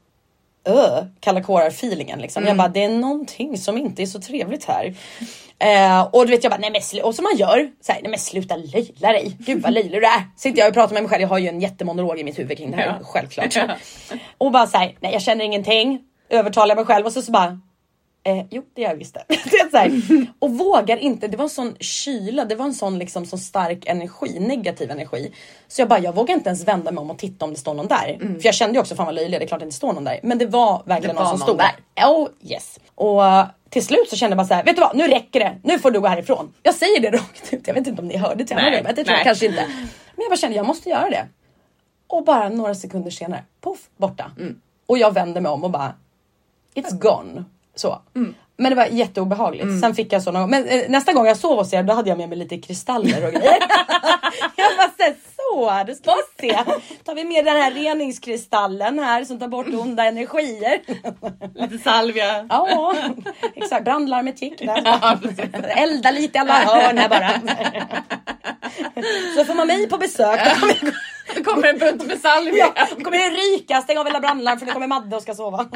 öh, 0.65 1.05
kalla 1.21 1.43
kårar 1.43 1.67
feelingen 1.69 2.19
liksom. 2.19 2.45
Jag 2.47 2.57
bara, 2.57 2.69
det 2.69 2.85
är 2.85 2.89
någonting 2.89 3.59
som 3.59 3.79
inte 3.79 4.03
är 4.03 4.07
så 4.07 4.21
trevligt 4.21 4.65
här. 4.65 4.95
Eh, 5.59 6.03
och 6.13 6.27
du 6.27 6.31
vet 6.31 6.45
jag 6.45 6.51
bara, 6.51 6.61
nej 6.61 6.71
men 6.71 6.81
slu-" 6.83 7.03
och 7.03 7.15
som 7.15 7.23
man 7.23 7.37
gör, 7.37 7.71
så 7.81 7.93
här, 7.93 8.01
nej 8.03 8.11
men 8.11 8.19
sluta 8.19 8.57
löjla 8.57 9.13
dig. 9.13 9.37
Gud 9.39 9.63
vad 9.63 9.73
löjlig 9.73 9.93
du 10.01 10.07
är. 10.07 10.23
Sitter 10.37 10.59
jag 10.59 10.69
och 10.69 10.75
pratar 10.75 10.95
med 10.95 11.03
mig 11.03 11.11
själv, 11.11 11.21
jag 11.23 11.29
har 11.29 11.39
ju 11.39 11.49
en 11.49 11.61
jättemonolog 11.61 12.19
i 12.19 12.25
mitt 12.25 12.39
huvud 12.39 12.59
kring 12.59 12.71
det 12.71 12.77
här, 12.77 12.87
Ja. 13.01 13.05
självklart. 13.07 13.57
Ja. 13.57 13.69
Och 14.39 14.53
bara 14.53 14.67
såhär, 14.67 14.97
nej 15.01 15.13
jag 15.13 15.23
känner 15.23 15.45
ingenting. 15.45 16.01
Övertalar 16.31 16.77
mig 16.77 16.85
själv 16.85 17.07
och 17.07 17.13
så, 17.13 17.23
så 17.23 17.33
bara, 17.33 17.61
Eh, 18.25 18.45
jo, 18.51 18.63
det 18.75 18.83
jag 18.83 18.97
visste. 18.97 19.25
det 19.29 20.27
och 20.39 20.51
vågar 20.51 20.97
inte. 20.97 21.29
Det 21.29 21.37
var 21.37 21.45
en 21.45 21.51
sån 21.51 21.77
kyla, 21.81 22.45
det 22.45 22.55
var 22.55 22.65
en 22.65 22.75
sån 22.75 22.99
liksom 22.99 23.27
så 23.27 23.39
stark 23.39 23.87
energi, 23.87 24.41
negativ 24.41 24.91
energi. 24.91 25.33
Så 25.69 25.81
jag 25.81 25.89
bara, 25.89 25.99
jag 25.99 26.15
vågar 26.15 26.35
inte 26.35 26.49
ens 26.49 26.69
vända 26.69 26.93
mig 26.93 27.03
om 27.03 27.11
och 27.11 27.19
titta 27.19 27.45
om 27.45 27.53
det 27.53 27.59
står 27.59 27.75
någon 27.75 27.87
där. 27.87 28.19
För 28.19 28.47
jag 28.47 28.55
kände 28.55 28.75
ju 28.75 28.81
också, 28.81 28.95
fan 28.95 29.07
vad 29.07 29.15
löjlig, 29.15 29.41
det 29.41 29.45
är 29.45 29.49
klart 29.49 29.61
det 29.61 29.65
inte 29.65 29.77
står 29.77 29.93
någon 29.93 30.05
där. 30.05 30.21
Men 30.23 30.39
det 30.39 30.47
var 30.47 30.83
verkligen 30.87 31.17
Det 31.17 31.23
någon 31.23 31.31
var 31.31 31.39
som 31.39 31.39
någon 31.39 31.47
stod 31.47 31.59
där. 31.59 32.07
Oh 32.07 32.29
yes. 32.51 32.79
Och 32.95 33.25
eh, 33.27 33.47
till 33.71 33.85
slut 33.85 34.09
så 34.11 34.17
kände 34.17 34.33
jag 34.33 34.39
bara 34.39 34.49
så 34.49 34.55
här, 34.55 34.65
vet 34.65 34.77
du 34.77 34.81
vad, 34.81 34.97
nu 34.97 35.09
räcker 35.09 35.41
det. 35.41 35.59
Nu 35.63 35.79
får 35.79 35.91
du 35.91 36.01
gå 36.01 36.07
härifrån. 36.07 36.53
Jag 36.63 36.75
säger 36.75 37.01
det 37.01 37.11
rakt 37.19 37.53
ut. 37.53 37.67
Jag 37.67 37.75
vet 37.75 37.87
inte 37.87 38.03
om 38.03 38.09
ni 38.09 38.17
hörde 38.17 38.45
till 38.45 38.57
det, 38.57 38.83
men 38.85 38.95
det 38.95 39.05
tror 39.05 39.17
jag 39.17 39.25
kanske 39.25 39.47
inte. 39.47 39.67
Men 40.15 40.23
jag 40.25 40.31
bara 40.31 40.37
kände, 40.37 40.57
jag 40.57 40.67
måste 40.67 40.89
göra 40.89 41.11
det. 41.11 41.29
Och 42.07 42.25
bara 42.25 42.49
några 42.49 42.75
sekunder 42.75 43.11
senare, 43.11 43.45
poff, 43.61 43.79
borta. 43.97 44.31
Och 44.87 44.99
jag 44.99 45.15
vände 45.15 45.41
mig 45.41 45.53
om 45.53 45.65
och 45.65 45.71
bara, 45.71 45.95
it's 46.75 46.99
gone. 46.99 47.45
Så. 47.75 48.03
Men 48.57 48.71
det 48.71 48.77
var 48.77 48.87
jätteobehagligt. 48.87 49.81
Sen 49.81 49.95
fick 49.95 50.13
jag 50.13 50.23
så 50.23 50.33
någon, 50.33 50.51
men 50.51 50.69
eh, 50.69 50.83
nästa 50.89 51.13
gång 51.13 51.27
jag 51.27 51.37
sov 51.37 51.59
hos 51.59 51.73
er 51.73 51.83
då 51.83 51.93
hade 51.93 52.09
jag 52.09 52.19
med 52.19 52.29
mig 52.29 52.39
lite 52.39 52.59
kristaller 52.59 53.27
och 53.27 53.33
grejer. 53.33 53.59
jag 54.57 54.77
bara 54.77 54.91
så, 54.97 55.03
här, 55.03 55.15
så 55.37 55.85
då 55.87 55.95
ska 55.95 56.15
vi 56.15 56.49
se. 56.49 56.59
Tar 57.05 57.15
vi 57.15 57.25
med 57.25 57.45
den 57.45 57.57
här 57.57 57.71
reningskristallen 57.71 58.99
här 58.99 59.25
som 59.25 59.39
tar 59.39 59.49
bort 59.49 59.67
onda 59.75 60.05
energier. 60.05 60.81
Lite 61.55 61.79
salvia. 61.79 62.47
ja, 62.49 62.95
exakt. 63.55 63.85
Brandlarmet 63.85 64.43
gick 64.43 64.59
där. 64.59 65.83
Elda 65.83 66.11
lite 66.11 66.39
i 66.39 66.41
alla 66.41 66.53
hörn 66.53 66.99
här 66.99 67.09
bara. 67.09 67.31
så 69.37 69.45
får 69.45 69.55
man 69.55 69.67
mig 69.67 69.89
på 69.89 69.99
besök. 69.99 70.41
Då 71.37 71.45
kommer, 71.45 71.69
en 71.69 71.79
bunt 71.79 72.07
med 72.07 72.19
salvia. 72.19 72.73
ja, 72.77 72.87
då 72.97 73.05
kommer 73.05 73.19
det 73.19 73.37
ryka. 73.37 73.81
Stäng 73.81 73.99
av 73.99 74.07
hela 74.07 74.21
brandlarm 74.21 74.59
för 74.59 74.67
nu 74.67 74.73
kommer 74.73 74.87
Madde 74.87 75.17
och 75.17 75.23
ska 75.23 75.35
sova. 75.35 75.67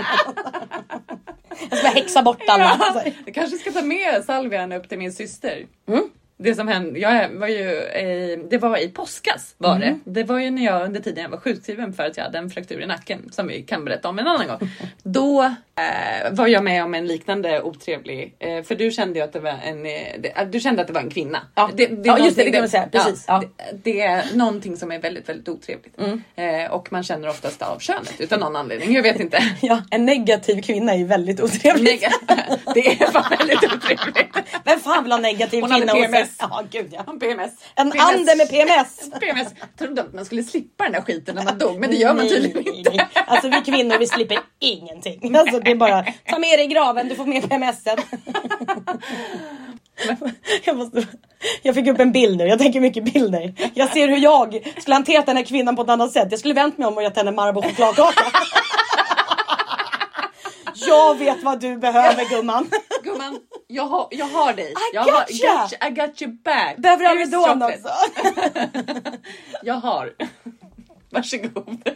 Jag 1.71 1.79
ska 1.79 1.89
häxa 1.89 2.23
bort 2.23 2.43
alla. 2.49 2.77
Ja, 2.81 3.03
jag 3.25 3.35
kanske 3.35 3.57
ska 3.57 3.73
ta 3.73 3.83
med 3.83 4.25
salvian 4.25 4.73
upp 4.73 4.89
till 4.89 4.99
min 4.99 5.13
syster. 5.13 5.67
Mm. 5.89 6.11
Det 6.39 6.55
som 6.55 6.69
hände, 6.69 6.99
jag 6.99 7.29
var 7.29 7.49
ju 7.49 7.71
i, 7.71 8.39
det 8.51 8.59
var 8.59 8.77
i 8.79 8.89
påskas 8.89 9.55
var 9.59 9.77
Mm. 9.77 10.01
det. 10.05 10.11
Det 10.11 10.25
var 10.25 10.39
ju 10.39 10.51
när 10.51 10.65
jag 10.65 10.83
under 10.85 11.01
tiden 11.01 11.23
jag 11.23 11.31
var 11.31 11.39
sjukskriven 11.39 11.93
för 11.93 12.03
att 12.03 12.17
jag 12.17 12.25
hade 12.25 12.39
en 12.39 12.51
fraktur 12.51 12.81
i 12.83 12.87
nacken 12.87 13.29
som 13.33 13.47
vi 13.47 13.63
kan 13.63 13.85
berätta 13.85 14.09
om 14.09 14.19
en 14.19 14.27
annan 14.27 14.47
gång. 14.47 14.71
Då 15.03 15.43
eh, 15.43 16.33
var 16.33 16.47
jag 16.47 16.65
med 16.65 16.85
om 16.85 16.95
en 16.95 17.07
liknande 17.07 17.63
otrevlig, 17.63 18.35
eh, 18.39 18.63
för 18.63 18.75
du 18.75 18.91
kände 18.91 19.19
ju 19.19 19.25
att 19.25 19.33
det 19.33 19.41
var 19.41 19.51
en, 19.65 19.87
eh, 19.87 19.93
det, 20.19 20.39
äh, 20.39 20.47
du 20.49 20.61
kände 20.61 20.81
att 20.83 20.87
det 20.87 20.93
var 20.93 21.01
en 21.01 21.11
kvinna. 21.11 21.39
Ja. 21.55 21.71
är 21.77 22.07
Ja, 22.07 22.19
just 22.19 22.37
det, 22.37 22.45
det 22.45 22.51
kan 22.51 22.61
man 22.61 22.69
säga. 22.69 22.89
Precis. 22.93 23.25
Ja. 23.29 23.43
Det, 23.71 23.77
det 23.83 24.01
är 24.01 24.25
någonting 24.37 24.77
som 24.77 24.93
är 24.93 24.99
väldigt, 24.99 25.29
väldigt 25.29 25.49
otrevligt. 25.49 25.99
Mm. 26.01 26.23
Eh, 26.37 26.71
och 26.71 26.93
man 26.93 27.03
känner 27.03 27.29
oftast 27.29 27.63
av 27.63 27.79
könet 27.79 28.15
utan 28.19 28.41
någon 28.41 28.57
anledning. 28.57 28.93
Jag 28.93 29.03
vet 29.03 29.21
inte. 29.21 29.39
Ja, 29.61 29.83
en 29.91 30.05
negativ 30.07 30.63
kvinna 30.63 30.93
är 30.93 30.99
ju 30.99 31.07
väldigt 31.07 31.41
otrevlig. 31.41 32.01
Neg- 32.01 32.35
det 32.75 32.87
är 32.87 33.11
fan 33.11 33.37
väldigt 33.39 33.73
otrevligt. 33.75 34.27
Vem 34.65 34.81
fan 34.81 35.03
vill 35.03 35.13
ha 35.13 35.19
negativ 35.19 35.61
Hon 35.61 35.71
hade 35.71 35.87
kvinna? 35.87 36.26
PMS. 36.27 36.37
Ja, 36.41 36.63
gud 36.71 36.93
ja. 36.93 37.03
PMS. 37.21 37.53
En 37.75 37.91
PMS. 37.91 38.09
ande 38.09 38.37
med 38.37 38.51
PMS. 38.51 39.11
PMS. 39.21 39.49
Trodde 39.79 40.01
att 40.01 40.15
man 40.15 40.25
skulle 40.25 40.43
slippa 40.43 40.85
den 40.85 40.93
där 40.93 41.01
skiten 41.01 41.35
när 41.35 41.45
man 41.45 41.59
dog, 41.59 41.81
men 41.81 41.91
det 41.91 41.97
gör 41.97 42.15
man 42.15 42.29
tydligen 42.29 42.63
nej, 42.67 42.79
inte. 42.79 42.91
nej. 42.91 43.09
Alltså 43.27 43.49
vi 43.49 43.61
kvinnor 43.61 43.99
vi 43.99 44.07
slipper 44.07 44.39
ingenting. 44.59 45.37
Alltså 45.37 45.61
det 45.61 45.71
är 45.71 45.75
bara 45.75 46.05
ta 46.29 46.39
med 46.39 46.59
dig 46.59 46.65
i 46.65 46.69
graven, 46.69 47.09
du 47.09 47.15
får 47.15 47.27
med 47.27 47.49
PMSen. 47.51 47.99
Jag, 50.65 50.77
måste, 50.77 51.07
jag 51.63 51.75
fick 51.75 51.87
upp 51.87 52.01
en 52.01 52.13
bild 52.13 52.39
nu, 52.39 52.47
jag 52.47 52.59
tänker 52.59 52.81
mycket 52.81 53.05
bilder. 53.05 53.55
Jag 53.75 53.93
ser 53.93 54.09
hur 54.09 54.17
jag 54.17 54.73
skulle 54.79 54.95
hanterat 54.95 55.27
den 55.27 55.37
här 55.37 55.45
kvinnan 55.45 55.77
på 55.77 55.83
ett 55.83 55.89
annat 55.89 56.13
sätt. 56.13 56.29
Jag 56.31 56.41
skulle 56.41 56.55
vänt 56.55 56.79
mig 56.79 56.89
om 56.89 56.97
och 56.97 57.03
gett 57.03 57.17
henne 57.17 57.33
Marabou 57.33 57.63
chokladkaka. 57.63 58.25
Jag 60.87 61.19
vet 61.19 61.43
vad 61.43 61.61
du 61.61 61.77
behöver 61.77 62.31
gumman. 62.31 62.71
Gumman, 63.03 63.39
jag 63.67 63.83
har, 63.85 64.09
jag 64.11 64.27
har 64.27 64.53
dig. 64.53 64.71
I 64.71 64.75
jag 64.95 65.05
got 65.05 65.15
har, 65.15 65.25
ya. 65.31 65.63
got 65.63 65.73
you. 65.73 65.91
I 65.91 65.95
got 65.95 66.23
you 66.23 66.33
back. 66.45 66.77
Behöver 66.77 67.03
du 67.05 67.09
Alvedon 67.11 67.63
också? 67.63 67.89
Jag 69.63 69.75
har. 69.75 70.13
Varsågod. 71.11 71.89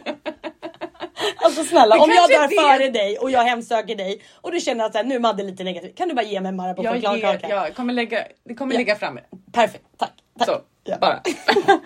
Alltså 1.35 1.63
snälla, 1.63 1.95
om 1.97 2.09
jag 2.09 2.29
dör 2.29 2.43
är 2.43 2.47
det. 2.47 2.55
före 2.79 2.89
dig 2.89 3.17
och 3.17 3.31
jag 3.31 3.43
hemsöker 3.43 3.95
dig 3.95 4.21
och 4.35 4.51
du 4.51 4.59
känner 4.59 4.85
att 4.85 4.91
så 4.91 4.97
här, 4.97 5.05
nu 5.05 5.15
är 5.15 5.19
Madde 5.19 5.43
lite 5.43 5.63
negativ. 5.63 5.93
Kan 5.95 6.07
du 6.07 6.13
bara 6.15 6.25
ge 6.25 6.41
mig 6.41 6.49
en 6.49 6.55
Marabou 6.55 6.83
Jag, 6.83 6.93
chokladkaka? 6.93 7.47
jag 7.49 7.75
kommer 7.75 7.93
lägga, 7.93 8.23
det 8.43 8.53
kommer 8.55 8.73
Ja. 8.73 8.77
ligga 8.79 8.95
framme. 8.95 9.21
Perfekt, 9.53 9.83
tack. 9.97 10.11
tack. 10.39 10.47
Så, 10.47 10.61
Ja. 10.83 10.97
bara. 11.01 11.21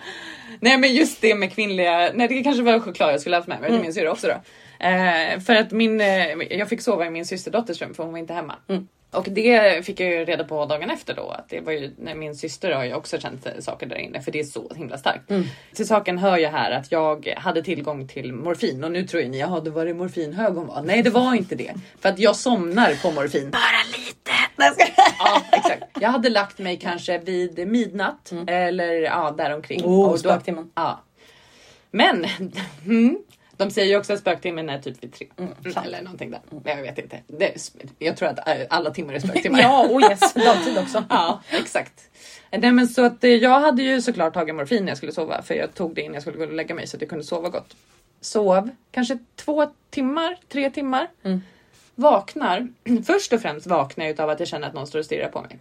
Nej 0.60 0.78
men 0.78 0.94
just 0.94 1.20
det 1.20 1.34
med 1.34 1.52
kvinnliga, 1.52 2.10
nej 2.14 2.28
det 2.28 2.42
kanske 2.42 2.62
var 2.62 2.80
choklad 2.80 3.12
jag 3.12 3.20
skulle 3.20 3.36
haft 3.36 3.48
med 3.48 3.60
mig, 3.60 3.68
Mm. 3.68 3.78
det 3.80 3.84
min 3.84 3.94
syrra 3.94 4.12
också 4.12 4.26
då. 4.26 4.34
Eh, 4.86 5.40
för 5.40 5.54
att 5.56 5.70
min, 5.70 6.00
eh, 6.00 6.26
jag 6.50 6.68
fick 6.68 6.80
sova 6.80 7.06
i 7.06 7.10
min 7.10 7.26
systerdotters 7.26 7.82
rum 7.82 7.94
för 7.94 8.02
hon 8.02 8.12
var 8.12 8.18
inte 8.18 8.32
hemma. 8.34 8.54
Mm. 8.68 8.88
Och 9.16 9.26
det 9.30 9.86
fick 9.86 10.00
jag 10.00 10.10
ju 10.10 10.24
reda 10.24 10.44
på 10.44 10.66
dagen 10.66 10.90
efter 10.90 11.14
då 11.14 11.28
att 11.28 11.48
det 11.48 11.60
var 11.60 11.72
ju 11.72 11.90
när 11.98 12.14
min 12.14 12.34
syster 12.34 12.70
har 12.72 12.84
ju 12.84 12.94
också 12.94 13.18
känt 13.18 13.46
saker 13.58 13.86
där 13.86 13.96
inne 13.96 14.22
för 14.22 14.32
det 14.32 14.40
är 14.40 14.44
så 14.44 14.72
himla 14.74 14.98
starkt. 14.98 15.30
Mm. 15.30 15.44
Till 15.74 15.86
saken 15.86 16.18
hör 16.18 16.38
jag 16.38 16.50
här 16.50 16.70
att 16.70 16.92
jag 16.92 17.34
hade 17.36 17.62
tillgång 17.62 18.08
till 18.08 18.32
morfin 18.32 18.84
och 18.84 18.92
nu 18.92 19.06
tror 19.06 19.22
ju 19.22 19.28
ni 19.28 19.38
jaha 19.38 19.60
det 19.60 19.70
var 19.70 19.86
det 19.86 19.94
morfinhög 19.94 20.54
hon 20.54 20.66
var. 20.66 20.82
Nej 20.82 21.02
det 21.02 21.10
var 21.10 21.34
inte 21.34 21.54
det. 21.54 21.74
För 22.00 22.08
att 22.08 22.18
jag 22.18 22.36
somnar 22.36 23.02
på 23.02 23.10
morfin. 23.10 23.50
Bara 23.50 23.82
lite. 23.98 24.30
Ja, 25.18 25.42
exakt. 25.52 25.82
Jag 26.00 26.08
hade 26.08 26.28
lagt 26.28 26.58
mig 26.58 26.76
kanske 26.76 27.18
vid 27.18 27.68
midnatt 27.68 28.32
eller 28.46 28.92
ja, 28.92 29.34
däromkring. 29.38 29.80
Mm. 29.80 29.90
Oh, 29.90 30.10
Och 30.10 30.20
då-. 30.22 30.64
Ja. 30.74 31.00
Men 31.90 32.26
mm, 32.84 33.18
de 33.56 33.70
säger 33.70 33.88
ju 33.88 33.96
också 33.96 34.12
att 34.12 34.18
spöktimmen 34.18 34.68
är 34.68 34.78
typ 34.78 35.04
vid 35.04 35.12
tre. 35.12 35.26
Mm, 35.36 35.72
sant. 35.72 35.86
eller 35.86 36.02
någonting 36.02 36.30
där. 36.30 36.40
Jag 36.64 36.82
vet 36.82 36.98
inte. 36.98 37.20
Det, 37.26 37.72
jag 37.98 38.16
tror 38.16 38.28
att 38.28 38.48
äh, 38.48 38.54
alla 38.70 38.90
timmar 38.90 39.14
är 39.14 39.18
spöktimmar. 39.20 39.58
Ja, 39.62 39.86
oh 39.90 40.02
yes, 40.02 40.34
dagtid 40.34 40.78
också. 40.78 41.04
Ja, 41.10 41.42
exakt. 41.50 42.10
Nej, 42.50 42.72
men 42.72 42.88
så 42.88 43.04
att 43.04 43.24
eh, 43.24 43.30
jag 43.30 43.60
hade 43.60 43.82
ju 43.82 44.00
såklart 44.02 44.34
tagit 44.34 44.54
morfin 44.54 44.84
när 44.84 44.90
jag 44.90 44.96
skulle 44.96 45.12
sova 45.12 45.42
för 45.42 45.54
jag 45.54 45.74
tog 45.74 45.94
det 45.94 46.00
innan 46.00 46.14
jag 46.14 46.22
skulle 46.22 46.38
gå 46.38 46.44
och 46.44 46.52
lägga 46.52 46.74
mig 46.74 46.86
så 46.86 46.96
att 46.96 47.00
jag 47.00 47.10
kunde 47.10 47.24
sova 47.24 47.48
gott. 47.48 47.76
Sov 48.20 48.70
kanske 48.90 49.18
två 49.36 49.66
timmar, 49.90 50.36
tre 50.48 50.70
timmar. 50.70 51.08
Mm. 51.22 51.42
Vaknar. 51.94 52.68
Först 53.06 53.32
och 53.32 53.40
främst 53.40 53.66
vaknar 53.66 54.04
jag 54.04 54.12
utav 54.12 54.30
att 54.30 54.40
jag 54.40 54.48
känner 54.48 54.68
att 54.68 54.74
någon 54.74 54.86
står 54.86 54.98
och 54.98 55.04
stirrar 55.04 55.28
på 55.28 55.40
mig. 55.40 55.58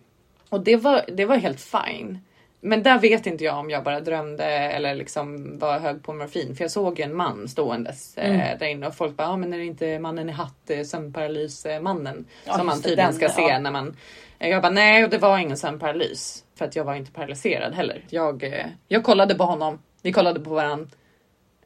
Och 0.49 0.63
det 0.63 0.75
var, 0.75 1.05
det 1.07 1.25
var 1.25 1.35
helt 1.35 1.61
fine. 1.61 2.19
Men 2.65 2.83
där 2.83 2.99
vet 2.99 3.25
inte 3.27 3.43
jag 3.43 3.57
om 3.57 3.69
jag 3.69 3.83
bara 3.83 3.99
drömde 3.99 4.45
eller 4.45 4.95
liksom 4.95 5.57
var 5.59 5.79
hög 5.79 6.03
på 6.03 6.13
morfin. 6.13 6.55
För 6.55 6.63
jag 6.63 6.71
såg 6.71 6.99
en 6.99 7.15
man 7.15 7.47
ståendes 7.47 8.17
Mm. 8.17 8.39
eh, 8.39 8.57
där 8.59 8.65
inne 8.67 8.87
och 8.87 8.95
folk 8.95 9.15
bara, 9.17 9.27
ja 9.27 9.37
men 9.37 9.53
är 9.53 9.57
det 9.57 9.65
inte 9.65 9.99
mannen 9.99 10.29
i 10.29 10.31
hatt, 10.31 10.69
eh, 10.69 10.83
sömnparalys-mannen? 10.83 12.25
Ja, 12.45 12.53
som 12.57 12.67
man 12.67 12.81
tydligen 12.81 13.13
ska 13.13 13.29
se 13.29 13.41
ja. 13.41 13.59
när 13.59 13.71
man... 13.71 13.95
eh, 14.39 14.49
Jag 14.49 14.61
bara, 14.61 14.71
nej 14.71 15.03
och 15.03 15.09
det 15.09 15.17
var 15.17 15.37
ingen 15.37 15.57
sömnparalys. 15.57 16.43
För 16.57 16.65
att 16.65 16.75
jag 16.75 16.83
var 16.83 16.95
inte 16.95 17.11
paralyserad 17.11 17.73
heller. 17.73 18.03
Jag, 18.09 18.43
eh, 18.43 18.65
jag 18.87 19.03
kollade 19.03 19.35
på 19.35 19.43
honom, 19.43 19.79
vi 20.01 20.11
kollade 20.13 20.39
på 20.39 20.49
varandra. 20.49 20.87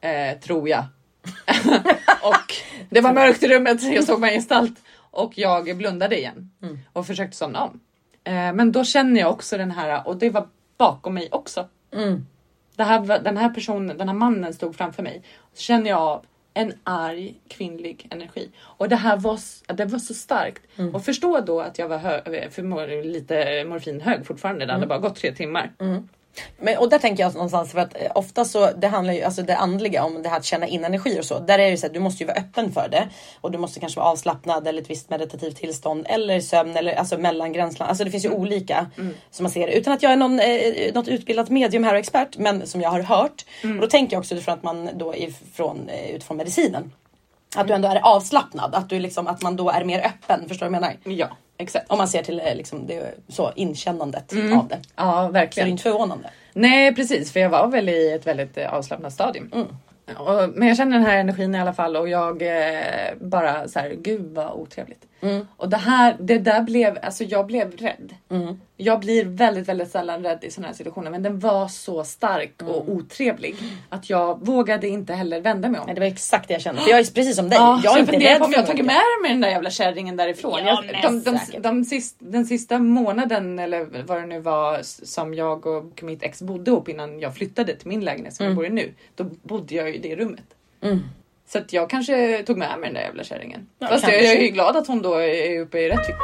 Eh, 0.00 0.38
tror 0.38 0.68
jag. 0.68 0.84
och 2.22 2.54
det 2.90 3.00
var 3.00 3.12
mörkt 3.12 3.42
i 3.42 3.48
rummet, 3.48 3.82
jag 3.82 4.04
såg 4.04 4.20
mig 4.20 4.34
gestalt. 4.34 4.78
Och 5.10 5.32
jag 5.38 5.76
blundade 5.76 6.18
igen 6.18 6.50
Mm. 6.62 6.78
och 6.92 7.06
försökte 7.06 7.36
somna 7.36 7.62
om. 7.64 7.80
Men 8.24 8.72
då 8.72 8.84
känner 8.84 9.20
jag 9.20 9.30
också 9.30 9.58
den 9.58 9.70
här, 9.70 10.08
och 10.08 10.16
det 10.16 10.30
var 10.30 10.46
bakom 10.80 11.14
mig 11.14 11.28
också. 11.32 11.68
Mm. 11.92 12.26
Det 12.76 12.82
här, 12.84 13.18
den 13.18 13.36
här 13.36 13.48
personen, 13.48 13.98
den 13.98 14.08
här 14.08 14.14
mannen 14.16 14.54
stod 14.54 14.76
framför 14.76 15.02
mig. 15.02 15.22
Så 15.54 15.60
känner 15.62 15.90
jag 15.90 16.22
en 16.54 16.72
arg 16.84 17.34
kvinnlig 17.48 18.06
energi. 18.10 18.50
Och 18.62 18.88
det 18.88 18.96
här 18.96 19.16
var, 19.16 19.38
det 19.74 19.84
var 19.84 19.98
så 19.98 20.14
starkt. 20.14 20.62
Mm. 20.78 20.94
Och 20.94 21.04
förstå 21.04 21.40
då 21.40 21.60
att 21.60 21.78
jag 21.78 21.88
var 21.88 21.98
hö- 21.98 22.50
för 22.50 23.02
lite 23.02 23.64
morfinhög 23.64 24.26
fortfarande. 24.26 24.66
Det 24.66 24.72
hade 24.72 24.86
bara 24.86 24.98
gått 24.98 25.16
tre 25.16 25.32
timmar. 25.32 25.72
Men, 26.58 26.78
och 26.78 26.88
där 26.88 26.98
tänker 26.98 27.22
jag 27.22 27.34
någonstans 27.34 27.72
för 27.72 27.78
att 27.78 27.94
eh, 27.94 28.10
ofta 28.14 28.44
så 28.44 28.70
det 28.72 28.86
handlar 28.86 29.14
ju 29.14 29.22
alltså 29.22 29.42
det 29.42 29.56
andliga 29.56 30.04
om 30.04 30.22
det 30.22 30.28
här 30.28 30.36
att 30.36 30.44
känna 30.44 30.66
in 30.66 30.84
energi 30.84 31.20
och 31.20 31.24
så. 31.24 31.38
Där 31.38 31.58
är 31.58 31.70
det 31.70 31.76
så 31.76 31.86
att 31.86 31.94
du 31.94 32.00
måste 32.00 32.22
ju 32.22 32.26
vara 32.26 32.36
öppen 32.36 32.72
för 32.72 32.88
det 32.88 33.08
och 33.40 33.50
du 33.50 33.58
måste 33.58 33.80
kanske 33.80 34.00
vara 34.00 34.10
avslappnad 34.10 34.68
eller 34.68 34.82
ett 34.82 34.90
visst 34.90 35.10
meditativt 35.10 35.56
tillstånd 35.56 36.06
eller 36.08 36.40
sömn 36.40 36.76
eller 36.76 36.94
alltså 36.94 37.18
mellangränslan. 37.18 37.88
Alltså 37.88 38.04
det 38.04 38.10
finns 38.10 38.24
ju 38.24 38.30
olika 38.30 38.90
som 39.30 39.44
man 39.44 39.50
ser 39.50 39.66
det 39.66 39.72
utan 39.72 39.92
att 39.92 40.02
jag 40.02 40.12
är 40.12 40.16
någon 40.16 40.40
eh, 40.40 40.94
något 40.94 41.08
utbildat 41.08 41.50
medium 41.50 41.84
här 41.84 41.92
och 41.92 41.98
expert, 41.98 42.36
men 42.38 42.66
som 42.66 42.80
jag 42.80 42.90
har 42.90 43.00
hört. 43.00 43.44
Och 43.62 43.80
då 43.80 43.86
tänker 43.86 44.16
jag 44.16 44.20
också 44.20 44.34
utifrån 44.34 44.54
att 44.54 44.62
man 44.62 44.90
då 44.94 45.14
ifrån 45.16 45.88
eh, 45.88 46.10
utifrån 46.10 46.36
medicinen. 46.36 46.92
Att 47.56 47.66
du 47.66 47.74
ändå 47.74 47.88
är 47.88 48.00
avslappnad, 48.00 48.74
att, 48.74 48.88
du 48.88 48.98
liksom, 48.98 49.26
att 49.26 49.42
man 49.42 49.56
då 49.56 49.70
är 49.70 49.84
mer 49.84 50.00
öppen. 50.06 50.48
Förstår 50.48 50.66
du 50.66 50.72
vad 50.72 50.82
jag 50.82 50.96
menar? 51.04 51.18
Ja, 51.18 51.28
exakt. 51.60 51.90
Om 51.90 51.98
man 51.98 52.08
ser 52.08 52.22
till 52.22 52.40
eh, 52.40 52.54
liksom, 52.54 52.86
det, 52.86 53.14
så 53.28 53.52
inkännandet 53.56 54.32
av 54.32 54.68
det. 54.68 54.78
Ja, 54.96 55.12
Så 55.26 55.32
det 55.32 55.38
är 55.38 55.42
verkligen. 55.42 55.68
inte 55.68 55.82
förvånande. 55.82 56.30
Nej, 56.52 56.94
precis, 56.94 57.32
för 57.32 57.40
jag 57.40 57.50
var 57.50 57.68
väl 57.68 57.88
i 57.88 58.12
ett 58.12 58.26
väldigt 58.26 58.58
eh, 58.58 58.74
avslappnat 58.74 59.12
stadium. 59.12 59.50
Och, 60.18 60.50
men 60.54 60.68
jag 60.68 60.76
känner 60.76 60.92
den 60.98 61.06
här 61.06 61.16
energin 61.18 61.54
i 61.54 61.60
alla 61.60 61.72
fall 61.72 61.96
och 61.96 62.08
jag 62.08 62.42
eh, 62.42 63.14
bara 63.20 63.68
så 63.68 63.78
här, 63.78 63.90
gud 63.90 64.34
vad 64.34 64.52
otrevligt. 64.52 65.06
Och 65.56 65.68
det 65.68 65.76
här, 65.76 66.16
det 66.20 66.38
där 66.38 66.62
blev, 66.62 66.98
alltså 67.02 67.24
jag 67.24 67.46
blev 67.46 67.76
rädd. 67.76 68.14
Jag 68.76 69.00
blir 69.00 69.24
väldigt, 69.24 69.68
väldigt 69.68 69.90
sällan 69.90 70.22
rädd 70.22 70.38
i 70.42 70.50
sådana 70.50 70.68
här 70.68 70.74
situationer 70.74 71.10
men 71.10 71.22
den 71.22 71.38
var 71.38 71.68
så 71.68 72.04
stark 72.04 72.62
och 72.62 72.88
otrevlig 72.88 73.56
att 73.88 74.10
jag 74.10 74.46
vågade 74.46 74.88
inte 74.88 75.14
heller 75.14 75.40
vända 75.40 75.68
mig 75.68 75.80
om. 75.80 75.86
Nej, 75.86 75.94
det 75.94 76.00
var 76.00 76.08
exakt 76.08 76.48
det 76.48 76.54
jag 76.54 76.62
kände. 76.62 76.82
För 76.82 76.90
jag 76.90 76.98
är 76.98 77.14
precis 77.14 77.36
som 77.36 77.48
dig. 77.48 77.58
Ja, 77.58 77.80
jag 77.84 77.96
är 77.96 78.00
inte 78.00 78.12
rädd 78.12 78.38
på 78.38 78.44
om 78.44 78.52
jag 78.52 78.66
tagit 78.66 78.84
med 78.84 79.02
mig 79.22 79.30
den 79.30 79.40
där 79.40 79.48
jävla 79.48 79.70
kärringen 79.70 80.16
därifrån. 80.16 80.60
Ja, 80.64 80.84
jag, 80.92 81.02
de, 81.02 81.22
de, 81.22 81.38
säkert. 81.38 81.62
de 81.62 81.84
sist, 81.84 82.16
den 82.18 82.46
sista 82.46 82.78
månaden 82.78 83.58
eller 83.58 84.04
vad 84.06 84.20
det 84.20 84.26
nu 84.26 84.40
var 84.40 84.80
som 84.82 85.34
jag 85.34 85.66
och 85.66 86.02
mitt 86.02 86.22
ex 86.22 86.42
bodde 86.42 86.70
ihop 86.70 86.88
innan 86.88 87.20
jag 87.20 87.34
flyttade 87.34 87.76
till 87.76 87.88
min 87.88 88.04
lägenhet 88.04 88.34
som 88.34 88.46
jag 88.46 88.56
bor 88.56 88.66
i 88.66 88.70
nu. 88.70 88.94
Då 89.14 89.24
bodde 89.24 89.74
jag 89.74 89.94
i 89.94 89.98
det 89.98 90.16
rummet. 90.16 90.44
Mm. 90.80 91.00
Så 91.52 91.58
att 91.58 91.72
jag 91.72 91.90
kanske 91.90 92.42
tog 92.42 92.56
med 92.56 92.78
mig 92.78 92.88
den 92.88 92.94
där 92.94 93.00
jävla 93.00 93.24
kärringen. 93.24 93.66
Ja, 93.78 93.86
Fast 93.86 94.02
jag, 94.02 94.12
kanske. 94.12 94.26
jag 94.26 94.36
är 94.36 94.42
ju 94.42 94.48
glad 94.48 94.76
att 94.76 94.86
hon 94.86 95.02
då 95.02 95.14
är 95.14 95.60
uppe 95.60 95.78
i 95.78 95.88
rätt 95.88 96.06
fick. 96.06 96.14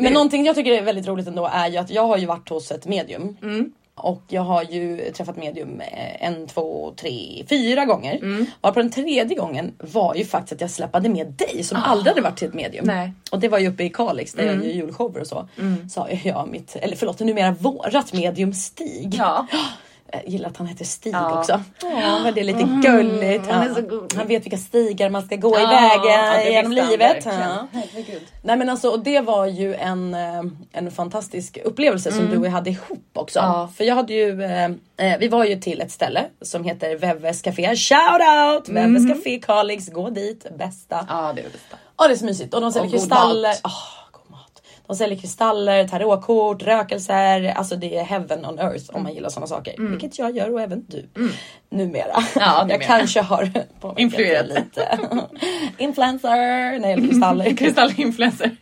Men 0.00 0.12
någonting 0.12 0.46
jag 0.46 0.56
tycker 0.56 0.72
är 0.72 0.82
väldigt 0.82 1.06
roligt 1.06 1.26
ändå 1.26 1.50
är 1.52 1.68
ju 1.68 1.76
att 1.76 1.90
jag 1.90 2.06
har 2.06 2.16
ju 2.16 2.26
varit 2.26 2.48
hos 2.48 2.70
ett 2.70 2.86
medium. 2.86 3.36
Mm. 3.42 3.72
Och 3.94 4.22
jag 4.28 4.42
har 4.42 4.62
ju 4.62 5.12
träffat 5.12 5.36
medium 5.36 5.80
eh, 5.80 6.26
en, 6.26 6.46
två, 6.46 6.94
tre, 6.96 7.44
fyra 7.48 7.84
gånger. 7.84 8.16
Mm. 8.16 8.46
Och 8.60 8.74
på 8.74 8.80
den 8.80 8.90
tredje 8.90 9.36
gången 9.36 9.74
var 9.78 10.14
ju 10.14 10.24
faktiskt 10.24 10.52
att 10.52 10.60
jag 10.60 10.70
släppade 10.70 11.08
med 11.08 11.26
dig 11.26 11.64
som 11.64 11.78
aldrig 11.78 12.10
hade 12.10 12.20
varit 12.20 12.38
till 12.38 12.48
ett 12.48 12.54
medium. 12.54 12.90
Ah. 12.90 12.92
Nej. 12.92 13.04
Mm. 13.04 13.14
Och 13.30 13.40
det 13.40 13.48
var 13.48 13.58
ju 13.58 13.68
uppe 13.68 13.84
i 13.84 13.90
Kalix 13.90 14.32
där 14.32 14.44
jag 14.44 14.54
gör 14.54 14.72
julshower 14.72 15.20
och 15.20 15.26
så. 15.26 15.48
Sa 15.90 16.08
jag 16.24 16.48
mitt, 16.48 16.76
eller 16.76 16.96
förlåt 16.96 17.20
numera 17.20 17.50
vårat 17.50 18.12
medium 18.12 18.52
Stig. 18.52 19.14
Ja. 19.18 19.46
Jag 20.12 20.28
gillar 20.28 20.48
att 20.48 20.56
han 20.56 20.66
heter 20.66 20.84
Stig 20.84 21.14
Ja. 21.14 21.26
Mm. 21.26 21.38
också. 21.38 21.60
Ja, 21.82 22.18
men 22.22 22.34
det 22.34 22.40
är 22.40 22.44
lite 22.44 22.62
gulligt. 22.82 23.46
han 23.46 23.62
är 23.62 23.66
Han, 23.66 23.74
så 23.74 23.80
gullig. 23.82 24.14
han 24.16 24.26
vet 24.26 24.44
vilka 24.44 24.56
stigar 24.58 25.10
man 25.10 25.22
ska 25.22 25.36
gå 25.36 25.56
Ja, 25.58 25.96
iväg 26.02 26.52
genom 26.52 26.72
livet. 26.72 27.24
Ja. 27.24 27.66
Nej 28.42 28.56
men 28.56 28.68
alltså 28.68 28.88
och 28.90 29.00
det 29.00 29.20
var 29.20 29.46
ju 29.46 29.74
en, 29.74 30.14
eh, 30.14 30.42
en 30.72 30.90
fantastisk 30.90 31.58
upplevelse 31.64 32.12
som 32.12 32.30
du 32.30 32.38
och 32.38 32.46
jag 32.46 32.50
hade 32.50 32.70
ihop 32.70 33.10
också. 33.12 33.38
Mm. 33.38 33.50
Ja. 33.52 33.68
För 33.76 33.84
jag 33.84 33.94
hade 33.94 34.12
ju, 34.14 34.42
eh, 34.42 34.64
eh, 34.96 35.18
vi 35.20 35.28
var 35.28 35.44
ju 35.44 35.56
till 35.60 35.80
ett 35.80 35.90
ställe 35.92 36.24
som 36.42 36.64
heter 36.64 36.96
Vevves 36.96 37.42
Café. 37.42 37.76
Shout 37.76 38.00
out! 38.20 38.68
Vevves 38.68 39.08
Café 39.08 39.38
Kalix, 39.38 39.88
gå 39.88 40.10
dit, 40.10 40.46
bästa. 40.58 40.94
Mm. 40.98 41.06
Ja, 41.08 41.32
det 41.32 41.40
är 41.40 41.44
det 41.44 41.52
bästa. 41.52 41.76
Ja 41.98 42.08
det 42.08 42.14
är 42.14 42.16
så 42.16 42.24
mysigt 42.24 42.54
och 42.54 42.60
de 42.60 42.72
säljer 42.72 42.90
kristaller. 42.90 43.48
mat. 43.48 43.72
De 44.86 44.96
säljer 44.96 45.18
kristaller, 45.18 45.88
tarotkort, 45.88 46.62
rökelser. 46.62 47.52
Alltså 47.56 47.76
det 47.76 47.96
är 47.96 48.04
heaven 48.04 48.44
on 48.46 48.58
earth 48.58 48.84
om 48.96 49.02
man 49.02 49.14
gillar 49.14 49.28
sådana 49.28 49.46
saker. 49.46 49.74
Vilket 49.90 50.18
jag 50.18 50.36
gör 50.36 50.52
och 50.54 50.60
även 50.60 50.84
du. 50.88 51.08
Numera. 51.70 52.02
Mm. 52.04 52.24
Ja, 52.34 52.58
jag 52.58 52.66
numera. 52.66 52.78
kanske 52.78 53.20
har 53.20 53.50
Influerat. 53.96 54.46
lite. 54.48 54.98
Influencer 55.78 56.28
när 56.78 56.80
det 56.80 56.88
gäller 56.88 57.08
kristaller. 57.08 57.44
Kristallinfluencer. 57.56 58.56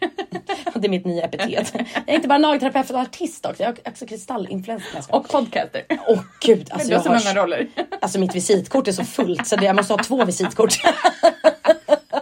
Det 0.74 0.86
är 0.86 0.90
mitt 0.90 1.04
nya 1.06 1.24
epitet. 1.24 1.72
Jag 1.74 1.84
är 2.06 2.14
inte 2.14 2.28
bara 2.28 2.38
nagelterapeut 2.38 2.90
och 2.90 2.98
artist 3.00 3.46
också. 3.46 3.62
Jag 3.62 3.78
är 3.84 3.90
också 3.90 4.06
kristallinfluencer. 4.06 4.88
Nej, 4.94 5.02
jag. 5.08 5.20
Och 5.20 5.28
podcaster. 5.28 5.82
Åh 6.08 6.20
gud, 6.40 6.68
alltså, 6.70 6.88
du 6.88 6.94
har 6.94 7.04
jag 7.10 7.20
så 7.22 7.28
många 7.30 7.42
roller. 7.44 7.68
alltså 8.00 8.18
mitt 8.20 8.34
visitkort 8.34 8.88
är 8.88 8.92
så 8.92 9.04
fullt 9.04 9.46
så 9.46 9.56
jag 9.62 9.76
måste 9.76 9.92
ha 9.92 10.02
två 10.02 10.24
visitkort. 10.24 10.74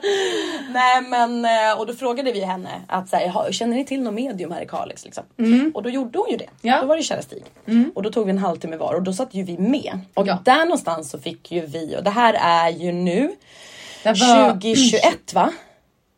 Nej 0.72 1.02
men 1.08 1.44
eh, 1.44 1.78
och 1.78 1.86
då 1.86 1.94
frågade 1.94 2.32
vi 2.32 2.40
henne 2.40 2.68
att 2.88 3.08
så 3.08 3.16
här, 3.16 3.28
"Ha- 3.28 3.52
känner 3.52 3.76
ni 3.76 3.84
till 3.84 4.02
någon 4.02 4.14
medium 4.14 4.52
här 4.52 4.62
i 4.62 4.66
Kalix 4.66 5.04
liksom? 5.04 5.24
Och 5.74 5.82
då 5.82 5.90
gjorde 5.90 6.18
hon 6.18 6.30
ju 6.30 6.36
det. 6.36 6.48
Ja. 6.62 6.80
Då 6.80 6.86
var 6.86 6.96
det 6.96 7.02
kära 7.02 7.22
Stig. 7.22 7.42
Och 7.94 8.02
då 8.02 8.10
tog 8.10 8.24
vi 8.26 8.30
en 8.30 8.38
halvtimme 8.38 8.76
var 8.76 8.94
och 8.94 9.02
då 9.02 9.12
satt 9.12 9.34
ju 9.34 9.42
vi 9.42 9.58
med. 9.58 10.00
Och 10.14 10.26
Ja. 10.26 10.38
där 10.44 10.64
någonstans 10.64 11.10
så 11.10 11.18
fick 11.18 11.52
ju 11.52 11.66
vi 11.66 11.96
och 11.98 12.04
det 12.04 12.10
här 12.10 12.34
är 12.40 12.70
ju 12.70 12.92
nu 12.92 13.32
var- 14.04 14.14
2021 14.52 15.34
va? 15.34 15.52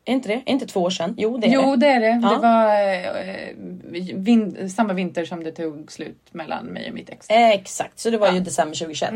Är 0.06 0.12
inte 0.12 0.28
det? 0.28 0.34
Är 0.34 0.50
inte 0.52 0.66
två 0.66 0.80
år 0.82 0.90
sedan? 0.90 1.14
Jo 1.18 1.38
det 1.38 1.46
är 1.46 1.52
Jo, 1.52 1.76
det. 1.76 1.86
det 1.86 1.86
är 1.92 2.00
det. 2.00 2.20
Ja. 2.22 2.30
Det 2.30 2.38
var 2.38 2.74
eh, 2.74 4.14
vin- 4.14 4.70
samma 4.70 4.92
vinter 4.92 5.24
som 5.24 5.44
det 5.44 5.52
tog 5.52 5.92
slut 5.92 6.28
mellan 6.32 6.64
mig 6.66 6.88
och 6.88 6.94
mitt 6.94 7.10
ex. 7.10 7.30
Eh, 7.30 7.50
Exakt, 7.50 7.98
så 7.98 8.10
det 8.10 8.18
var 8.18 8.32
ju 8.32 8.40
december 8.40 8.76
2021. 8.76 9.12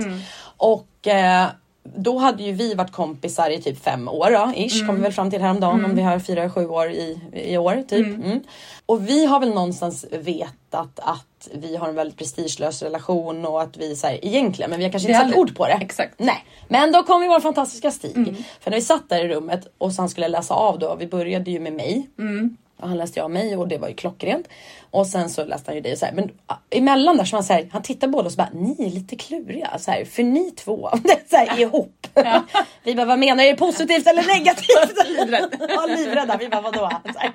Och 0.57 1.07
eh, 1.09 1.47
då 1.83 2.19
hade 2.19 2.43
ju 2.43 2.53
vi 2.53 2.75
varit 2.75 2.93
kompisar 2.93 3.51
i 3.51 3.63
typ 3.63 3.85
fem 3.85 4.09
år 4.09 4.31
då, 4.31 4.53
ish, 4.57 4.87
kom 4.87 4.97
vi 4.97 5.03
väl 5.03 5.13
fram 5.13 5.31
till 5.31 5.41
häromdagen 5.41 5.85
om 5.85 5.95
vi 5.95 6.03
har 6.03 6.19
firar 6.19 6.49
sju 6.49 6.67
år 6.67 6.91
i, 6.91 7.21
i 7.33 7.59
år 7.59 7.85
typ. 7.89 8.07
Mm. 8.07 8.41
Och 8.87 9.09
vi 9.09 9.27
har 9.27 9.41
väl 9.41 9.49
någonstans 9.49 10.07
vetat 10.11 11.01
att 11.01 11.49
vi 11.55 11.77
har 11.77 11.89
en 11.89 11.95
väldigt 11.95 12.19
prestigelös 12.19 12.83
relation 12.83 13.47
och 13.47 13.63
att 13.63 13.77
vi 13.77 13.97
så 13.97 14.07
här, 14.07 14.25
egentligen, 14.25 14.71
men 14.71 14.79
vi 14.79 14.85
har 14.85 14.93
kanske 14.93 15.09
inte 15.09 15.25
satt 15.25 15.37
ord 15.37 15.57
på 15.57 15.67
det. 15.67 15.73
Exakt. 15.73 16.15
Nej, 16.17 16.45
men 16.69 16.93
då 16.93 17.03
kom 17.03 17.23
ju 17.23 17.29
vår 17.29 17.41
fantastiska 17.41 17.91
Stig. 17.91 18.47
För 18.61 18.71
när 18.71 18.79
vi 18.79 18.83
satt 18.83 19.09
där 19.09 19.25
i 19.25 19.29
rummet 19.29 19.67
och 19.79 19.93
så 19.93 20.03
han 20.03 20.09
skulle 20.09 20.29
läsa 20.29 20.55
av 20.55 20.79
då, 20.79 20.97
vi 20.99 21.07
började 21.07 21.51
ju 21.51 21.61
med 21.61 21.73
mig. 21.73 22.11
Och 22.81 22.89
han 22.89 22.97
läste 22.97 23.19
jag 23.19 23.25
av 23.25 23.31
mig 23.31 23.57
och 23.57 23.69
det 23.69 23.79
var 23.79 23.89
ju 23.89 23.95
klockrent. 23.95 24.49
Och 24.91 25.07
sen 25.07 25.31
så 25.31 25.45
läste 25.45 25.71
han 25.71 25.75
ju 25.75 25.81
dig 25.81 25.97
så 25.97 26.07
här. 26.07 26.13
Men 26.13 26.31
ah, 26.47 26.55
emellan 26.71 27.17
där 27.17 27.25
så 27.25 27.37
var 27.37 27.39
han 27.39 27.45
så 27.45 27.53
här, 27.53 27.69
han 27.73 27.83
tittar 27.83 28.09
båda 28.09 28.27
och 28.27 28.33
så 28.33 28.37
bara, 28.37 28.51
ni 28.53 28.87
är 28.87 28.91
lite 28.91 29.17
kluriga 29.17 29.79
så 29.79 29.91
här, 29.91 30.05
för 30.05 30.23
ni 30.23 30.51
två 30.51 30.91
så 31.31 31.37
här, 31.37 31.61
ihop. 31.61 32.07
Vi 32.83 32.95
bara, 32.95 33.07
vad 33.07 33.19
menar 33.19 33.43
du? 33.43 33.49
Är 33.49 33.53
det 33.53 33.59
positivt 33.59 34.07
eller 34.07 34.23
negativt? 34.23 35.09
Livrädd. 35.19 35.57
ja, 35.69 35.87
livrädda. 35.87 36.37
Vi 36.37 36.49
bara, 36.49 36.61
vadå? 36.61 36.91
Så 37.13 37.19
här. 37.19 37.33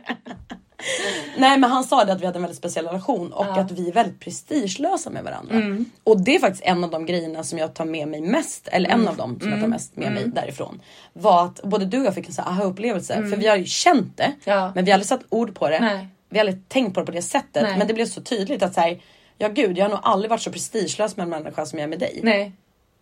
Nej 1.38 1.58
men 1.58 1.70
han 1.70 1.84
sa 1.84 2.06
det 2.06 2.14
att 2.14 2.22
vi 2.22 2.26
hade 2.26 2.38
en 2.38 2.42
väldigt 2.42 2.58
speciell 2.58 2.86
relation 2.86 3.34
och 3.34 3.58
att 3.58 3.72
vi 3.72 3.88
är 3.90 3.94
väldigt 3.94 4.20
prestigelösa 4.20 5.10
med 5.10 5.24
varandra. 5.24 5.86
Och 6.04 6.22
det 6.22 6.36
är 6.36 6.40
faktiskt 6.40 6.64
en 6.64 6.84
av 6.84 6.90
de 6.90 7.06
grejerna 7.06 7.44
som 7.44 7.60
jag 7.60 7.74
tar 7.74 7.86
med 7.86 8.08
mig 8.08 8.22
mest, 8.22 8.68
eller 8.72 8.90
en 8.90 9.08
av 9.08 9.18
dem 9.18 9.40
som 9.40 9.52
jag 9.52 9.60
tar 9.62 9.68
mest 9.68 9.96
med 9.96 10.12
mig 10.14 10.24
därifrån. 10.28 10.82
Var 11.14 11.46
att 11.46 11.62
både 11.64 11.86
du 11.86 12.00
och 12.00 12.06
jag 12.06 12.16
fick 12.16 12.28
en 12.28 12.34
sån 12.34 12.46
här 12.46 12.52
aha-upplevelse. 12.52 13.14
För 13.14 13.38
vi 13.38 13.48
har 13.48 13.56
ju 13.56 13.66
känt 13.66 14.18
det 14.18 14.32
Ja. 14.44 14.72
men 14.76 14.86
vi 14.86 14.92
har 14.92 14.96
aldrig 14.96 15.08
satt 15.08 15.22
ord 15.30 15.56
på 15.56 15.70
det. 15.70 15.80
Nej. 15.80 16.08
Vi 16.30 16.40
har 16.40 16.46
aldrig 16.48 16.70
tänkt 16.70 16.94
på 16.94 17.00
det 17.00 17.06
på 17.06 17.12
det 17.12 17.22
sättet. 17.22 17.64
Nej. 17.64 17.78
Men 17.78 17.88
det 17.88 17.94
blev 17.94 18.06
så 18.06 18.22
tydligt 18.22 18.64
att 18.64 18.74
säga 18.74 18.98
Ja 19.38 19.48
gud 19.48 19.78
jag 19.78 19.86
har 19.86 19.90
nog 19.90 20.00
aldrig 20.04 20.30
varit 20.30 20.42
så 20.42 20.52
prestigelös 20.52 21.18
med 21.18 21.24
en 21.24 21.30
människa 21.30 21.66
som 21.66 21.80
jag 21.80 21.84
är 21.84 21.90
med 21.90 22.00
dig. 22.00 22.20
Nej. 22.24 22.52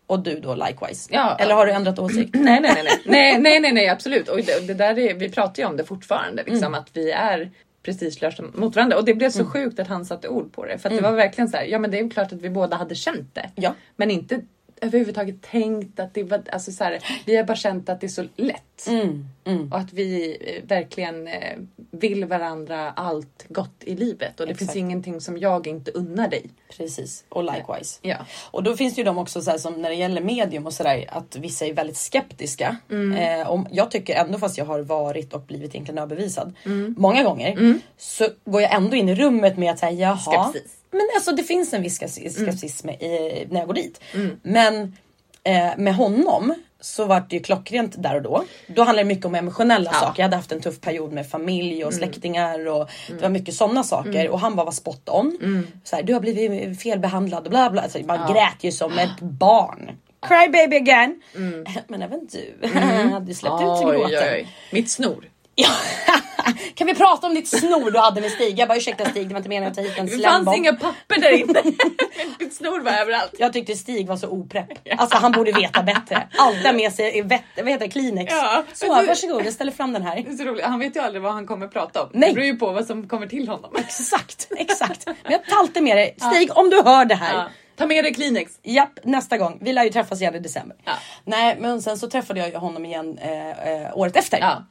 Och 0.07 0.19
du 0.19 0.39
då 0.39 0.55
likewise. 0.55 1.09
Ja. 1.13 1.35
Eller 1.39 1.55
har 1.55 1.65
du 1.65 1.71
ändrat 1.71 1.99
åsikt? 1.99 2.29
Nej, 2.33 2.61
nej, 2.61 2.71
nej, 2.75 2.83
nej, 2.83 2.99
nej, 3.05 3.39
nej, 3.39 3.59
nej, 3.59 3.71
nej 3.73 3.89
absolut. 3.89 4.27
Och 4.29 4.37
det, 4.37 4.67
det 4.67 4.73
där 4.73 4.99
är, 4.99 5.13
vi 5.13 5.29
pratar 5.29 5.63
ju 5.63 5.69
om 5.69 5.77
det 5.77 5.83
fortfarande, 5.83 6.43
liksom, 6.43 6.57
Mm. 6.67 6.73
att 6.73 6.87
vi 6.93 7.11
är 7.11 7.51
prestigelösa 7.83 8.43
mot 8.53 8.75
varandra. 8.75 8.97
Och 8.97 9.05
det 9.05 9.13
blev 9.13 9.29
så 9.29 9.45
sjukt 9.45 9.79
att 9.79 9.87
han 9.87 10.05
satte 10.05 10.27
ord 10.27 10.53
på 10.53 10.65
det. 10.65 10.77
För 10.77 10.89
att 10.89 10.95
det 10.95 11.01
var 11.01 11.11
verkligen 11.11 11.49
så 11.49 11.57
här, 11.57 11.65
ja 11.65 11.79
men 11.79 11.91
det 11.91 11.99
är 11.99 12.09
klart 12.09 12.33
att 12.33 12.41
vi 12.41 12.49
båda 12.49 12.77
hade 12.77 12.95
känt 12.95 13.35
det. 13.35 13.41
Mm. 13.41 13.51
Ja. 13.55 13.73
Men 13.95 14.11
inte 14.11 14.41
överhuvudtaget 14.81 15.41
tänkt 15.41 15.99
att 15.99 16.13
det 16.13 16.23
var, 16.23 16.43
alltså 16.51 16.71
så 16.71 16.83
här, 16.83 16.99
vi 17.25 17.35
har 17.35 17.43
bara 17.43 17.55
känt 17.55 17.89
att 17.89 18.01
det 18.01 18.07
är 18.07 18.09
så 18.09 18.25
lätt. 18.35 18.87
Mm, 18.87 19.25
mm. 19.45 19.71
Och 19.71 19.77
att 19.77 19.93
vi 19.93 20.37
eh, 20.41 20.67
verkligen 20.67 21.27
eh, 21.27 21.57
vill 21.91 22.25
varandra 22.25 22.91
allt 22.91 23.45
gott 23.49 23.83
i 23.83 23.95
livet. 23.95 24.39
Och 24.39 24.45
det 24.45 24.51
Exakt. 24.51 24.71
finns 24.71 24.75
ingenting 24.75 25.21
som 25.21 25.37
jag 25.37 25.67
inte 25.67 25.91
unnar 25.91 26.27
dig. 26.27 26.45
Precis, 26.77 27.23
och 27.29 27.43
likewise. 27.43 27.99
Ja. 28.01 28.17
Och 28.51 28.63
då 28.63 28.75
finns 28.75 28.95
det 28.95 29.01
ju 29.01 29.05
de 29.05 29.17
också 29.17 29.41
så 29.41 29.51
här, 29.51 29.57
som 29.57 29.73
när 29.73 29.89
det 29.89 29.95
gäller 29.95 30.21
medium 30.21 30.65
och 30.65 30.73
sådär 30.73 31.05
att 31.09 31.35
vissa 31.35 31.65
är 31.65 31.73
väldigt 31.73 31.97
skeptiska. 31.97 32.77
Eh, 33.17 33.49
och 33.49 33.67
jag 33.71 33.91
tycker 33.91 34.15
ändå 34.15 34.39
fast 34.39 34.57
jag 34.57 34.65
har 34.65 34.79
varit 34.79 35.33
och 35.33 35.41
blivit 35.41 35.75
egentligen 35.75 35.97
överbevisad 35.97 36.53
många 36.97 37.23
gånger 37.23 37.79
så 37.97 38.27
går 38.45 38.61
jag 38.61 38.73
ändå 38.73 38.95
in 38.95 39.09
i 39.09 39.15
rummet 39.15 39.57
med 39.57 39.71
att 39.71 39.79
säga 39.79 39.91
jaha. 39.91 40.51
Skepsis. 40.51 40.80
Men 40.91 41.07
alltså 41.15 41.31
det 41.31 41.43
finns 41.43 41.73
en 41.73 41.81
viss 41.81 41.99
skepsis 41.99 42.83
med, 42.83 43.01
i, 43.01 43.47
när 43.49 43.59
jag 43.59 43.67
går 43.67 43.73
dit. 43.73 44.01
Men 44.43 44.95
eh, 45.43 45.69
med 45.77 45.95
honom 45.95 46.53
så 46.79 47.05
var 47.05 47.23
det 47.29 47.35
ju 47.35 47.41
klockrent 47.43 48.03
där 48.03 48.15
och 48.15 48.21
då. 48.21 48.43
Då 48.67 48.83
handlade 48.83 48.99
det 49.03 49.07
mycket 49.07 49.25
om 49.25 49.35
emotionella 49.35 49.89
Ja. 49.93 49.99
saker. 49.99 50.19
Jag 50.21 50.25
hade 50.25 50.35
haft 50.35 50.51
en 50.51 50.61
tuff 50.61 50.81
period 50.81 51.11
med 51.11 51.29
familj 51.29 51.85
och 51.85 51.93
släktingar 51.93 52.67
och 52.67 52.89
det 53.07 53.21
var 53.21 53.29
mycket 53.29 53.53
sådana 53.55 53.83
saker. 53.83 54.29
Och 54.29 54.39
han 54.39 54.55
bara 54.55 54.65
var 54.65 54.71
spot 54.71 55.09
on. 55.09 55.37
Så 55.83 55.95
här, 55.95 56.03
du 56.03 56.13
har 56.13 56.19
blivit 56.19 56.81
felbehandlad 56.81 57.43
och 57.45 57.49
bla 57.49 57.69
bla. 57.69 57.81
Alltså, 57.81 57.99
man 58.05 58.33
grät 58.33 58.57
ju 58.63 58.71
som 58.71 58.97
ett 58.99 59.19
barn. 59.19 59.91
Cry 60.27 60.47
baby 60.51 60.75
again. 60.75 61.21
Men 61.87 62.01
även 62.01 62.27
du 62.31 62.67
hade 63.11 63.27
ju 63.27 63.33
släppt 63.33 63.61
ut 63.61 63.81
gråten. 63.81 64.45
Mitt 64.71 64.91
snor. 64.91 65.25
Ja. 66.45 66.53
kan 66.75 66.87
vi 66.87 66.95
prata 66.95 67.27
om 67.27 67.33
ditt 67.33 67.47
snor 67.47 67.91
du 67.91 67.99
hade 67.99 68.21
med 68.21 68.31
Stig? 68.31 68.59
Jag 68.59 68.67
bara 68.67 68.77
ursäkta 68.77 69.05
Stig, 69.09 69.27
det 69.27 69.33
var 69.33 69.39
inte 69.39 69.49
meningen 69.49 69.71
att 69.71 69.75
ta 69.77 69.81
hit 69.81 69.97
en 69.97 70.05
Det 70.05 70.11
fanns 70.11 70.21
slembomb. 70.23 70.57
inga 70.57 70.73
papper 70.73 71.21
där 71.21 71.31
inne. 71.31 71.61
Mitt 72.39 72.53
snor 72.55 72.81
var 72.81 72.91
överallt. 72.91 73.35
Jag 73.39 73.53
tyckte 73.53 73.75
Stig 73.75 74.07
var 74.07 74.17
så 74.17 74.27
oprepp. 74.27 74.67
Alltså 74.97 75.17
han 75.17 75.31
borde 75.31 75.51
veta 75.51 75.83
bättre. 75.83 76.27
Alltid 76.37 76.75
med 76.75 76.93
sig 76.93 77.21
vett, 77.21 77.41
vad 77.57 77.67
heter 77.69 77.85
det, 77.85 77.91
Kleenex. 77.91 78.33
Ja, 78.33 78.63
så 78.73 78.85
du- 79.01 79.07
varsågod, 79.07 79.45
jag 79.45 79.53
ställer 79.53 79.71
fram 79.71 79.93
den 79.93 80.01
här. 80.01 80.15
Det 80.15 80.29
är 80.31 80.35
så 80.37 80.43
roligt. 80.43 80.65
Han 80.65 80.79
vet 80.79 80.95
ju 80.95 80.99
aldrig 80.99 81.21
vad 81.21 81.33
han 81.33 81.47
kommer 81.47 81.67
prata 81.67 82.01
om. 82.03 82.09
Nej. 82.13 82.29
Det 82.29 82.35
beror 82.35 82.45
ju 82.47 82.55
på 82.55 82.71
vad 82.71 82.85
som 82.85 83.07
kommer 83.07 83.27
till 83.27 83.47
honom. 83.47 83.71
Exakt, 83.77 84.47
exakt. 84.57 85.05
Men 85.05 85.31
jag 85.31 85.45
tar 85.45 85.57
alltid 85.59 85.83
med 85.83 85.97
dig. 85.97 86.15
Stig, 86.33 86.57
om 86.57 86.69
du 86.69 86.81
hör 86.83 87.05
det 87.05 87.15
här. 87.15 87.33
Ja. 87.35 87.47
Ta 87.75 87.85
med 87.85 88.03
dig 88.03 88.13
Kleenex. 88.13 88.51
Japp, 88.63 88.99
nästa 89.03 89.37
gång. 89.37 89.57
Vi 89.61 89.73
lär 89.73 89.83
ju 89.83 89.89
träffas 89.89 90.21
igen 90.21 90.35
i 90.35 90.39
december. 90.39 90.77
Ja. 90.85 90.91
Nej, 91.25 91.57
men 91.59 91.81
sen 91.81 91.97
så 91.97 92.09
träffade 92.09 92.47
jag 92.49 92.59
honom 92.59 92.85
igen 92.85 93.17
eh, 93.21 93.49
eh, 93.49 93.97
året 93.97 94.15
efter. 94.15 94.39
Ja. 94.39 94.63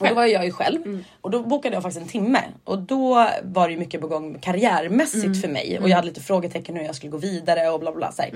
Och 0.00 0.08
då 0.08 0.14
var 0.14 0.24
jag 0.24 0.44
ju 0.44 0.50
själv 0.52 1.04
och 1.20 1.30
då 1.30 1.42
bokade 1.42 1.76
jag 1.76 1.82
faktiskt 1.82 2.02
en 2.02 2.08
timme 2.08 2.42
och 2.64 2.78
då 2.78 3.28
var 3.42 3.68
det 3.68 3.72
ju 3.72 3.78
mycket 3.78 4.00
på 4.00 4.06
gång 4.06 4.38
karriärmässigt 4.38 5.40
för 5.40 5.48
mig 5.48 5.78
och 5.82 5.88
jag 5.88 5.96
hade 5.96 6.08
lite 6.08 6.20
frågetecken 6.20 6.76
hur 6.76 6.82
jag 6.82 6.94
skulle 6.94 7.10
gå 7.10 7.18
vidare 7.18 7.70
och 7.70 7.80
bla 7.80 7.90
bla 7.90 7.98
bla. 7.98 8.12
Så 8.12 8.22
här. 8.22 8.30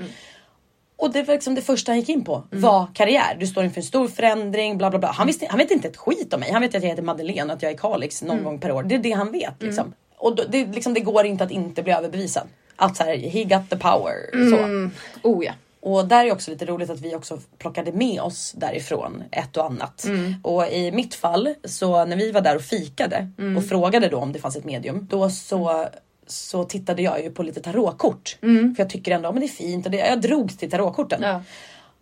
Och 0.97 1.11
det 1.11 1.23
var 1.23 1.33
liksom 1.33 1.55
det 1.55 1.61
första 1.61 1.91
han 1.91 1.99
gick 1.99 2.09
in 2.09 2.23
på 2.23 2.43
var 2.49 2.87
karriär. 2.93 3.37
Du 3.39 3.47
står 3.47 3.63
inför 3.63 3.81
en 3.81 3.85
stor 3.85 4.07
förändring, 4.07 4.77
bla 4.77 4.89
bla 4.89 4.99
bla. 4.99 5.11
Han, 5.11 5.27
visste, 5.27 5.47
han 5.49 5.57
vet 5.57 5.71
inte 5.71 5.87
ett 5.87 5.97
skit 5.97 6.33
om 6.33 6.39
mig. 6.39 6.51
Han 6.51 6.61
vet 6.61 6.75
att 6.75 6.83
jag 6.83 6.89
heter 6.89 7.03
Madeleine 7.03 7.45
och 7.45 7.51
att 7.57 7.61
jag 7.61 7.71
är 7.71 7.77
Kalix 7.77 8.21
någon 8.21 8.43
gång 8.43 8.59
per 8.59 8.71
år. 8.71 8.83
Det 8.83 8.95
är 8.95 8.99
det 8.99 9.11
han 9.11 9.31
vet 9.31 9.61
liksom. 9.63 9.93
Och 10.17 10.35
då, 10.35 10.43
det, 10.49 10.65
liksom, 10.65 10.93
det 10.93 10.99
går 10.99 11.25
inte 11.25 11.43
att 11.43 11.51
inte 11.51 11.83
bli 11.83 11.93
överbevisad. 11.93 12.47
Att 12.75 12.97
så 12.97 13.03
här, 13.03 13.17
he 13.17 13.43
got 13.43 13.69
the 13.69 13.77
power. 13.77 14.15
Så. 14.49 14.89
Oh 15.29 15.45
ja. 15.45 15.53
Och 15.81 16.07
där 16.07 16.25
är 16.25 16.31
också 16.31 16.51
lite 16.51 16.65
roligt 16.65 16.89
att 16.89 17.01
vi 17.01 17.15
också 17.15 17.39
plockade 17.57 17.91
med 17.91 18.21
oss 18.21 18.53
därifrån 18.57 19.23
ett 19.31 19.57
och 19.57 19.65
annat. 19.65 20.05
Och 20.43 20.67
i 20.67 20.91
mitt 20.91 21.15
fall 21.15 21.55
så 21.63 22.05
när 22.05 22.15
vi 22.15 22.31
var 22.31 22.41
där 22.41 22.55
och 22.55 22.61
fikade 22.61 23.31
och 23.57 23.65
frågade 23.65 24.07
då 24.07 24.17
om 24.17 24.31
det 24.33 24.39
fanns 24.39 24.55
ett 24.55 24.65
medium. 24.65 25.07
Då 25.09 25.29
så 25.29 25.87
så 26.27 26.63
tittade 26.63 27.01
jag 27.01 27.23
ju 27.23 27.31
på 27.31 27.43
lite 27.43 27.61
tarotkort. 27.61 28.37
För 28.75 28.75
jag 28.77 28.89
tycker 28.89 29.11
ändå 29.11 29.29
att 29.29 29.35
det 29.35 29.45
är 29.45 29.47
fint 29.47 29.85
och 29.85 29.91
det, 29.91 29.97
jag 29.97 30.21
drogs 30.21 30.57
till 30.57 30.71
tarotkorten. 30.71 31.21
Ja. 31.21 31.43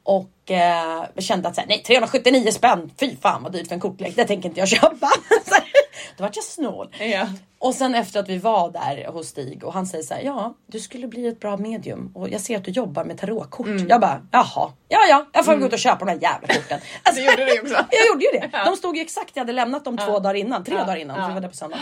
Och 0.03 0.29
eh, 0.51 1.05
kände 1.17 1.47
att 1.47 1.55
så 1.55 1.61
här, 1.61 1.67
nej 1.67 1.83
379 1.83 2.51
spänn, 2.51 2.91
fy 2.99 3.15
fan 3.21 3.43
vad 3.43 3.51
dyrt 3.51 3.67
för 3.67 3.75
en 3.75 3.81
kortlek, 3.81 4.15
det 4.15 4.25
tänker 4.25 4.49
inte 4.49 4.59
jag 4.59 4.69
köpa. 4.69 5.09
Då 6.17 6.23
vart 6.23 6.35
jag 6.35 6.45
snål. 6.45 6.95
Ja. 6.99 7.27
Och 7.59 7.75
sen 7.75 7.95
efter 7.95 8.19
att 8.19 8.29
vi 8.29 8.37
var 8.37 8.71
där 8.71 9.07
hos 9.11 9.27
Stig 9.27 9.63
och 9.63 9.73
han 9.73 9.87
säger 9.87 10.03
så 10.03 10.13
här, 10.13 10.21
ja 10.21 10.53
du 10.67 10.79
skulle 10.79 11.07
bli 11.07 11.27
ett 11.27 11.39
bra 11.39 11.57
medium 11.57 12.11
och 12.15 12.29
jag 12.29 12.41
ser 12.41 12.57
att 12.57 12.65
du 12.65 12.71
jobbar 12.71 13.03
med 13.05 13.17
tarotkort. 13.17 13.67
Jag 13.89 14.01
bara, 14.01 14.21
jaha, 14.31 14.71
ja 14.87 14.99
ja, 15.09 15.25
jag 15.33 15.45
får 15.45 15.55
gå 15.55 15.65
ut 15.65 15.73
och 15.73 15.79
köpa 15.79 16.05
de 16.05 16.11
här 16.11 16.19
jävla 16.21 16.47
korten. 16.47 16.79
Alltså, 17.03 17.21
Du 17.21 17.25
gjorde 17.31 17.45
det 17.45 17.61
också. 17.61 17.73
jag 17.91 18.07
gjorde 18.07 18.25
ju 18.25 18.31
det. 18.39 18.49
Ja. 18.53 18.65
De 18.65 18.75
stod 18.75 18.95
ju 18.95 19.01
exakt, 19.01 19.31
jag 19.33 19.41
hade 19.41 19.53
lämnat 19.53 19.85
dem 19.85 19.97
två 19.97 20.19
dagar 20.19 20.33
innan, 20.33 20.63
tre 20.63 20.75
Ja. 20.75 20.81
dagar 20.83 20.95
innan, 20.95 21.17
Ja. 21.17 21.21
för 21.23 21.29
vi 21.29 21.33
var 21.33 21.41
där 21.41 21.49
på 21.49 21.55
söndag. 21.55 21.77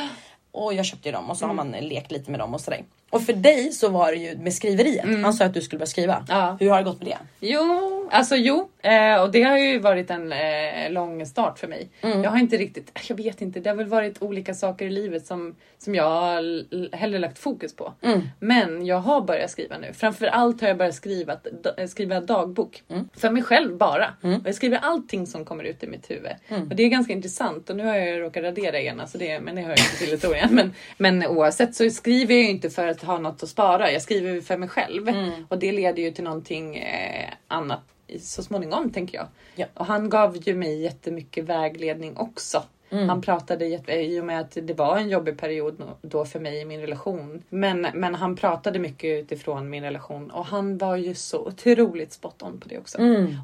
Och 0.51 0.73
jag 0.73 0.85
köpte 0.85 1.07
ju 1.09 1.13
dem 1.13 1.29
och 1.29 1.37
så 1.37 1.45
har 1.45 1.53
man 1.53 1.71
lekt 1.71 2.11
lite 2.11 2.31
med 2.31 2.39
dem 2.39 2.53
och 2.53 2.61
sådär. 2.61 2.83
Och 3.09 3.23
för 3.23 3.33
dig 3.33 3.71
så 3.71 3.89
var 3.89 4.11
det 4.11 4.17
ju 4.17 4.37
med 4.37 4.53
skriveriet. 4.53 5.05
Han 5.23 5.33
sa 5.33 5.45
att 5.45 5.53
du 5.53 5.61
skulle 5.61 5.79
börja 5.79 5.87
skriva. 5.87 6.25
Ja. 6.29 6.57
Hur 6.59 6.69
har 6.69 6.77
det 6.77 6.83
gått 6.83 6.99
med 7.01 7.07
det? 7.07 7.47
Jo, 7.47 8.09
alltså 8.11 8.35
jo. 8.35 8.69
Eh, 8.81 9.21
och 9.21 9.31
det 9.31 9.43
har 9.43 9.57
ju 9.57 9.79
varit 9.79 10.09
en 10.09 10.31
eh, 10.31 10.89
lång 10.91 11.25
start 11.25 11.59
för 11.59 11.67
mig. 11.67 11.89
Jag 12.23 12.29
har 12.31 12.39
inte 12.39 12.57
riktigt, 12.57 12.99
jag 13.09 13.15
vet 13.17 13.41
inte, 13.41 13.59
det 13.59 13.69
har 13.69 13.75
väl 13.77 13.87
varit 13.87 14.21
olika 14.21 14.53
saker 14.53 14.85
i 14.85 14.89
livet 14.89 15.25
som, 15.25 15.55
som 15.77 15.95
jag 15.95 16.43
hellre 16.91 17.19
lagt 17.19 17.39
fokus 17.39 17.75
på. 17.75 17.93
Men 18.39 18.85
jag 18.85 18.97
har 18.99 19.21
börjat 19.21 19.51
skriva 19.51 19.77
nu. 19.77 19.93
Framförallt 19.93 20.61
har 20.61 20.67
jag 20.67 20.77
börjat 20.77 20.95
skriva, 20.95 21.35
d- 21.35 21.87
skriva 21.87 22.19
dagbok. 22.21 22.83
För 23.17 23.29
mig 23.29 23.43
själv 23.43 23.77
bara. 23.77 24.13
Och 24.21 24.47
jag 24.47 24.55
skriver 24.55 24.77
allting 24.77 25.27
som 25.27 25.45
kommer 25.45 25.63
ut 25.63 25.83
i 25.83 25.87
mitt 25.87 26.11
huvud. 26.11 26.31
Och 26.69 26.75
det 26.75 26.83
är 26.83 26.87
ganska 26.87 27.13
intressant. 27.13 27.69
Och 27.69 27.75
nu 27.75 27.85
har 27.85 27.95
jag 27.95 28.21
råkat 28.21 28.43
radera 28.43 28.79
igen, 28.79 28.99
alltså 28.99 29.17
det, 29.17 29.39
men 29.39 29.55
det 29.55 29.61
hör 29.61 29.71
inte 29.71 29.97
till 29.99 30.07
historien. 30.11 30.49
Men, 30.57 30.73
men 30.97 31.25
oavsett 31.27 31.75
så 31.75 31.89
skriver 31.89 32.33
jag 32.35 32.43
ju 32.43 32.49
inte 32.49 32.69
för 32.69 32.87
att 32.87 32.96
ha 33.03 33.17
något 33.17 33.43
att 33.43 33.49
spara. 33.49 33.91
Jag 33.91 34.01
skriver 34.01 34.33
ju 34.33 34.41
för 34.41 34.57
mig 34.57 34.69
själv. 34.69 35.07
Och 35.49 35.59
det 35.59 35.71
leder 35.71 36.03
ju 36.03 36.11
till 36.11 36.23
någonting 36.23 36.77
eh, 36.77 37.29
annat 37.47 37.81
så 38.19 38.43
småningom 38.43 38.91
tänker 38.91 39.17
jag. 39.17 39.27
Ja. 39.55 39.65
Och 39.73 39.85
han 39.85 40.09
gav 40.09 40.37
ju 40.37 40.55
mig 40.55 40.81
jättemycket 40.81 41.45
vägledning 41.45 42.17
också. 42.17 42.63
Han 42.89 43.21
pratade 43.21 43.65
i 43.87 44.19
och 44.21 44.25
med 44.25 44.39
att 44.39 44.57
det 44.61 44.73
var 44.73 44.97
en 44.97 45.09
jobbig 45.09 45.37
period 45.37 45.83
då 46.01 46.25
för 46.25 46.39
mig 46.39 46.61
i 46.61 46.65
min 46.65 46.81
relation. 46.81 47.43
Men, 47.49 47.87
men 47.93 48.15
han 48.15 48.35
pratade 48.35 48.79
mycket 48.79 49.23
utifrån 49.23 49.69
min 49.69 49.83
relation 49.83 50.31
och 50.31 50.45
han 50.45 50.77
var 50.77 50.95
ju 50.95 51.15
så 51.15 51.39
otroligt 51.39 52.13
spot 52.13 52.43
on 52.43 52.59
på 52.59 52.69
det 52.69 52.77
också. 52.77 52.97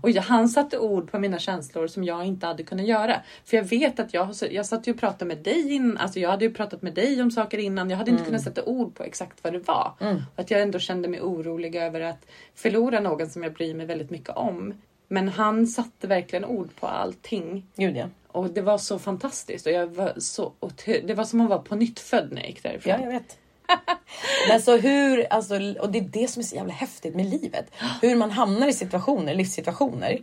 Och 0.03 0.09
jag, 0.09 0.21
han 0.21 0.49
satte 0.49 0.77
ord 0.77 1.11
på 1.11 1.19
mina 1.19 1.39
känslor 1.39 1.87
som 1.87 2.03
jag 2.03 2.25
inte 2.25 2.47
hade 2.47 2.63
kunnat 2.63 2.85
göra. 2.85 3.15
För 3.45 3.57
jag 3.57 3.63
vet 3.63 3.99
att 3.99 4.13
jag, 4.13 4.29
jag 4.51 4.65
satt 4.65 4.87
ju 4.87 4.91
och 4.93 4.99
pratade 4.99 5.25
med 5.25 5.37
dig 5.37 5.73
innan, 5.73 5.97
alltså 5.97 6.19
jag 6.19 6.29
hade 6.29 6.45
ju 6.45 6.53
pratat 6.53 6.81
med 6.81 6.93
dig 6.93 7.21
om 7.21 7.31
saker 7.31 7.57
innan. 7.57 7.89
Jag 7.89 7.97
hade 7.97 8.11
inte 8.11 8.23
kunnat 8.25 8.41
sätta 8.43 8.63
ord 8.63 8.95
på 8.95 9.03
exakt 9.03 9.43
vad 9.43 9.53
det 9.53 9.67
var. 9.67 9.93
Och 10.35 10.39
att 10.39 10.51
jag 10.51 10.61
ändå 10.61 10.79
kände 10.79 11.07
mig 11.07 11.21
orolig 11.21 11.75
över 11.75 12.01
att 12.01 12.25
förlora 12.55 12.99
någon 12.99 13.29
som 13.29 13.43
jag 13.43 13.53
bryr 13.53 13.73
mig 13.75 13.85
väldigt 13.85 14.09
mycket 14.09 14.29
om. 14.29 14.73
Men 15.07 15.29
han 15.29 15.67
satte 15.67 16.07
verkligen 16.07 16.45
ord 16.45 16.69
på 16.79 16.87
allting. 16.87 17.65
Gud 17.75 17.97
ja. 17.97 18.05
Och 18.33 18.49
det 18.49 18.61
var 18.61 18.77
så 18.77 18.99
fantastiskt. 18.99 19.65
Och 19.65 19.71
jag 19.71 19.87
var 19.87 20.13
så, 20.17 20.53
det 20.85 21.13
var 21.13 21.23
som 21.23 21.41
att 21.41 21.49
vara 21.49 21.59
på 21.59 21.75
nytt 21.75 21.99
född 21.99 22.31
när 22.31 22.41
jag 22.41 22.49
gick 22.49 22.63
därifrån. 22.63 22.93
Ja, 22.93 22.99
jag 23.01 23.11
vet. 23.11 23.37
Men 24.49 24.61
så 24.61 24.77
hur, 24.77 25.25
alltså, 25.29 25.55
och 25.79 25.91
det 25.91 25.99
är 25.99 26.09
det 26.21 26.27
som 26.27 26.39
är 26.39 26.43
så 26.43 26.55
jävla 26.55 26.73
häftigt 26.73 27.15
med 27.15 27.25
livet. 27.25 27.65
Hur 28.01 28.15
man 28.15 28.31
hamnar 28.31 28.67
i 28.67 28.73
situationer, 28.73 29.35
livssituationer. 29.35 30.19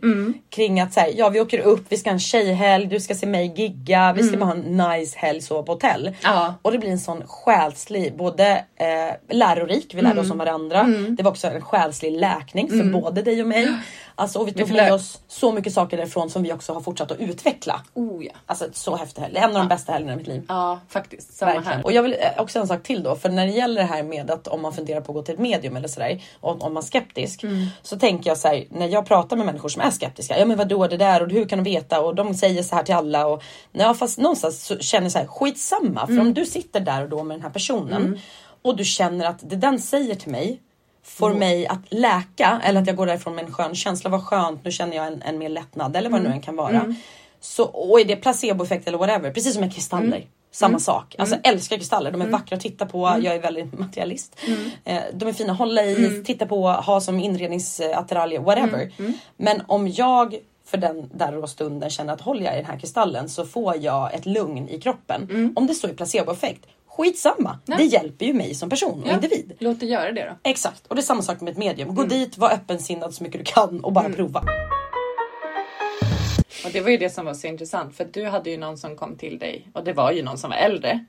Kring 0.49 0.79
att 0.79 0.93
så 0.93 0.99
här, 0.99 1.11
ja 1.15 1.29
vi 1.29 1.39
åker 1.39 1.59
upp, 1.59 1.85
vi 1.89 1.97
ska 1.97 2.09
ha 2.09 2.13
en 2.13 2.19
tjejhelg, 2.19 2.85
du 2.85 2.99
ska 2.99 3.15
se 3.15 3.25
mig 3.25 3.53
gigga, 3.55 4.13
vi 4.13 4.23
ska 4.23 4.37
bara 4.37 4.45
ha 4.45 4.53
en 4.53 4.77
nice 4.77 5.17
helg 5.19 5.41
så 5.41 5.63
på 5.63 5.71
hotell. 5.71 6.15
Ja. 6.23 6.55
Och 6.61 6.71
det 6.71 6.77
blir 6.77 6.89
en 6.89 6.99
sån 6.99 7.23
själslig, 7.27 8.17
både 8.17 8.65
eh, 8.75 9.35
lärorik, 9.35 9.93
vi 9.93 10.01
lärde 10.01 10.21
oss 10.21 10.31
om 10.31 10.37
varandra. 10.37 10.83
Det 11.09 11.23
var 11.23 11.31
också 11.31 11.47
en 11.47 11.61
själslig 11.61 12.11
läkning 12.11 12.69
för 12.69 12.83
både 12.83 13.21
dig 13.21 13.41
och 13.41 13.47
mig. 13.47 13.67
Alltså, 14.15 14.39
och 14.39 14.47
vi 14.47 14.51
tog 14.53 14.69
med 14.71 14.93
oss 14.93 15.19
så 15.27 15.51
mycket 15.51 15.73
saker 15.73 15.97
därifrån 15.97 16.29
som 16.29 16.43
vi 16.43 16.53
också 16.53 16.73
har 16.73 16.81
fortsatt 16.81 17.11
att 17.11 17.19
utveckla. 17.19 17.81
Oh 17.93 18.25
ja. 18.25 18.31
Alltså 18.45 18.65
så 18.73 18.95
häftig 18.95 19.21
helg, 19.21 19.37
en 19.37 19.43
av 19.49 19.53
de 19.53 19.67
bästa 19.67 19.91
helgerna 19.91 20.13
i 20.13 20.15
mitt 20.15 20.27
liv. 20.27 20.45
Ja, 20.47 20.79
faktiskt. 20.89 21.33
Samma 21.33 21.51
Verkligen. 21.53 21.77
här. 21.77 21.85
Och 21.85 21.91
jag 21.91 22.03
vill 22.03 22.13
eh, 22.19 22.41
också 22.41 22.59
en 22.59 22.67
sak 22.67 22.83
till 22.83 23.03
då. 23.03 23.15
För 23.15 23.29
när 23.29 23.45
det 23.45 23.51
gäller 23.51 23.81
det 23.81 23.87
här 23.87 24.03
med 24.03 24.31
att 24.31 24.47
om 24.47 24.61
man 24.61 24.73
funderar 24.73 25.01
på 25.01 25.11
att 25.11 25.15
gå 25.15 25.21
till 25.21 25.33
ett 25.33 25.39
medium 25.39 25.75
eller 25.75 25.87
sådär. 25.87 26.23
Och 26.39 26.63
om 26.63 26.73
man 26.73 26.83
är 26.83 26.87
skeptisk. 26.87 27.43
Mm. 27.43 27.67
Så 27.81 27.99
tänker 27.99 28.29
jag 28.29 28.37
så 28.37 28.47
här, 28.47 28.65
när 28.69 28.87
jag 28.87 29.05
pratar 29.05 29.35
med 29.37 29.45
människor 29.45 29.69
som 29.69 29.81
är 29.81 29.91
skeptiska. 29.91 30.39
Ja 30.39 30.45
men 30.45 30.57
vadå 30.57 30.87
det 30.87 30.97
där 30.97 31.23
och 31.23 31.29
hur 31.31 31.45
kan 31.45 31.63
de 31.63 31.69
veta? 31.71 32.01
Och 32.01 32.15
de 32.15 32.33
säger 32.33 32.63
så 32.63 32.75
här 32.75 32.83
till 32.83 32.95
alla. 32.95 33.27
Och, 33.27 33.43
ja, 33.71 33.93
fast 33.93 34.17
någonstans 34.17 34.65
så 34.65 34.77
känner 34.79 35.05
jag 35.05 35.11
så 35.11 35.19
här, 35.19 35.27
skitsamma. 35.27 36.05
För 36.05 36.13
Mm. 36.13 36.27
om 36.27 36.33
du 36.33 36.45
sitter 36.45 36.79
där 36.79 37.03
och 37.03 37.09
då 37.09 37.23
med 37.23 37.37
den 37.37 37.41
här 37.43 37.49
personen. 37.49 38.19
Och 38.61 38.75
du 38.75 38.83
känner 38.85 39.25
att 39.25 39.49
det 39.49 39.55
den 39.55 39.79
säger 39.79 40.15
till 40.15 40.31
mig. 40.31 40.61
Får 41.03 41.27
Mm. 41.27 41.39
mig 41.39 41.67
att 41.67 41.79
läka 41.89 42.61
eller 42.63 42.81
att 42.81 42.87
jag 42.87 42.95
går 42.95 43.05
därifrån 43.05 43.35
med 43.35 43.45
en 43.45 43.53
skön 43.53 43.75
känsla. 43.75 44.09
Vad 44.09 44.23
skönt, 44.23 44.65
nu 44.65 44.71
känner 44.71 44.95
jag 44.97 45.07
en, 45.07 45.21
en 45.21 45.37
mer 45.37 45.49
lättnad 45.49 45.95
eller 45.95 46.09
vad 46.09 46.19
Mm. 46.19 46.23
det 46.23 46.29
nu 46.29 46.35
än 46.35 46.41
kan 46.41 46.55
vara. 46.55 46.95
Så, 47.39 47.63
och 47.63 47.99
är 47.99 48.05
det 48.05 48.15
placeboeffekt 48.15 48.87
eller 48.87 48.97
whatever, 48.97 49.31
precis 49.31 49.53
som 49.53 49.61
med 49.61 49.73
kristaller. 49.73 50.25
Samma 50.53 50.79
sak. 50.79 51.15
Alltså 51.17 51.35
älskar 51.43 51.77
kristaller, 51.77 52.11
de 52.11 52.21
är 52.21 52.27
vackra 52.27 52.55
att 52.55 52.61
titta 52.61 52.85
på. 52.85 52.99
Jag 53.21 53.35
är 53.35 53.41
väldigt 53.41 53.79
materialist. 53.79 54.39
Eh, 54.85 55.01
de 55.13 55.27
är 55.29 55.33
fina 55.33 55.51
att 55.53 55.59
hålla 55.59 55.83
i, 55.85 56.23
titta 56.25 56.45
på, 56.45 56.67
ha 56.71 57.01
som 57.01 57.19
inredningsattiraljer, 57.19 58.39
whatever. 58.39 58.91
Men 59.37 59.61
om 59.67 59.87
jag 59.87 60.35
för 60.65 60.77
den 60.77 61.09
där 61.13 61.35
och 61.37 61.49
stunden 61.49 61.89
känner 61.89 62.13
att 62.13 62.21
håller 62.21 62.43
jag 62.45 62.53
i 62.53 62.57
den 62.57 62.65
här 62.65 62.79
kristallen 62.79 63.29
så 63.29 63.45
får 63.45 63.77
jag 63.77 64.13
ett 64.13 64.25
lugn 64.25 64.69
i 64.69 64.81
kroppen. 64.81 65.53
Om 65.55 65.67
det 65.67 65.73
så 65.73 65.87
är 65.87 65.93
placeboeffekt, 65.93 66.65
skitsamma. 66.97 67.59
Det 67.65 67.83
hjälper 67.83 68.25
ju 68.25 68.33
mig 68.33 68.55
som 68.55 68.69
person 68.69 69.03
och 69.03 69.09
Ja, 69.09 69.13
individ. 69.13 69.53
Låt 69.59 69.79
det 69.79 69.85
göra 69.85 70.11
det 70.11 70.25
då. 70.25 70.49
Exakt, 70.49 70.87
och 70.87 70.95
det 70.95 71.01
är 71.01 71.03
samma 71.03 71.21
sak 71.21 71.41
med 71.41 71.51
ett 71.51 71.57
medium. 71.57 71.95
Gå 71.95 72.03
dit, 72.03 72.37
var 72.37 72.51
öppensinnad 72.51 73.13
så 73.13 73.23
mycket 73.23 73.45
du 73.45 73.51
kan 73.53 73.79
och 73.79 73.93
bara 73.93 74.09
prova. 74.09 74.43
Och 76.65 76.71
det 76.73 76.81
var 76.81 76.89
ju 76.89 76.97
det 76.97 77.09
som 77.09 77.25
var 77.25 77.33
så 77.33 77.47
intressant 77.47 77.95
för 77.95 78.07
du 78.11 78.25
hade 78.25 78.49
ju 78.49 78.57
någon 78.57 78.77
som 78.77 78.95
kom 78.95 79.15
till 79.17 79.39
dig 79.39 79.67
och 79.73 79.83
det 79.83 79.93
var 79.93 80.11
ju 80.11 80.23
någon 80.23 80.37
som 80.37 80.49
var 80.49 80.57
äldre. 80.57 81.05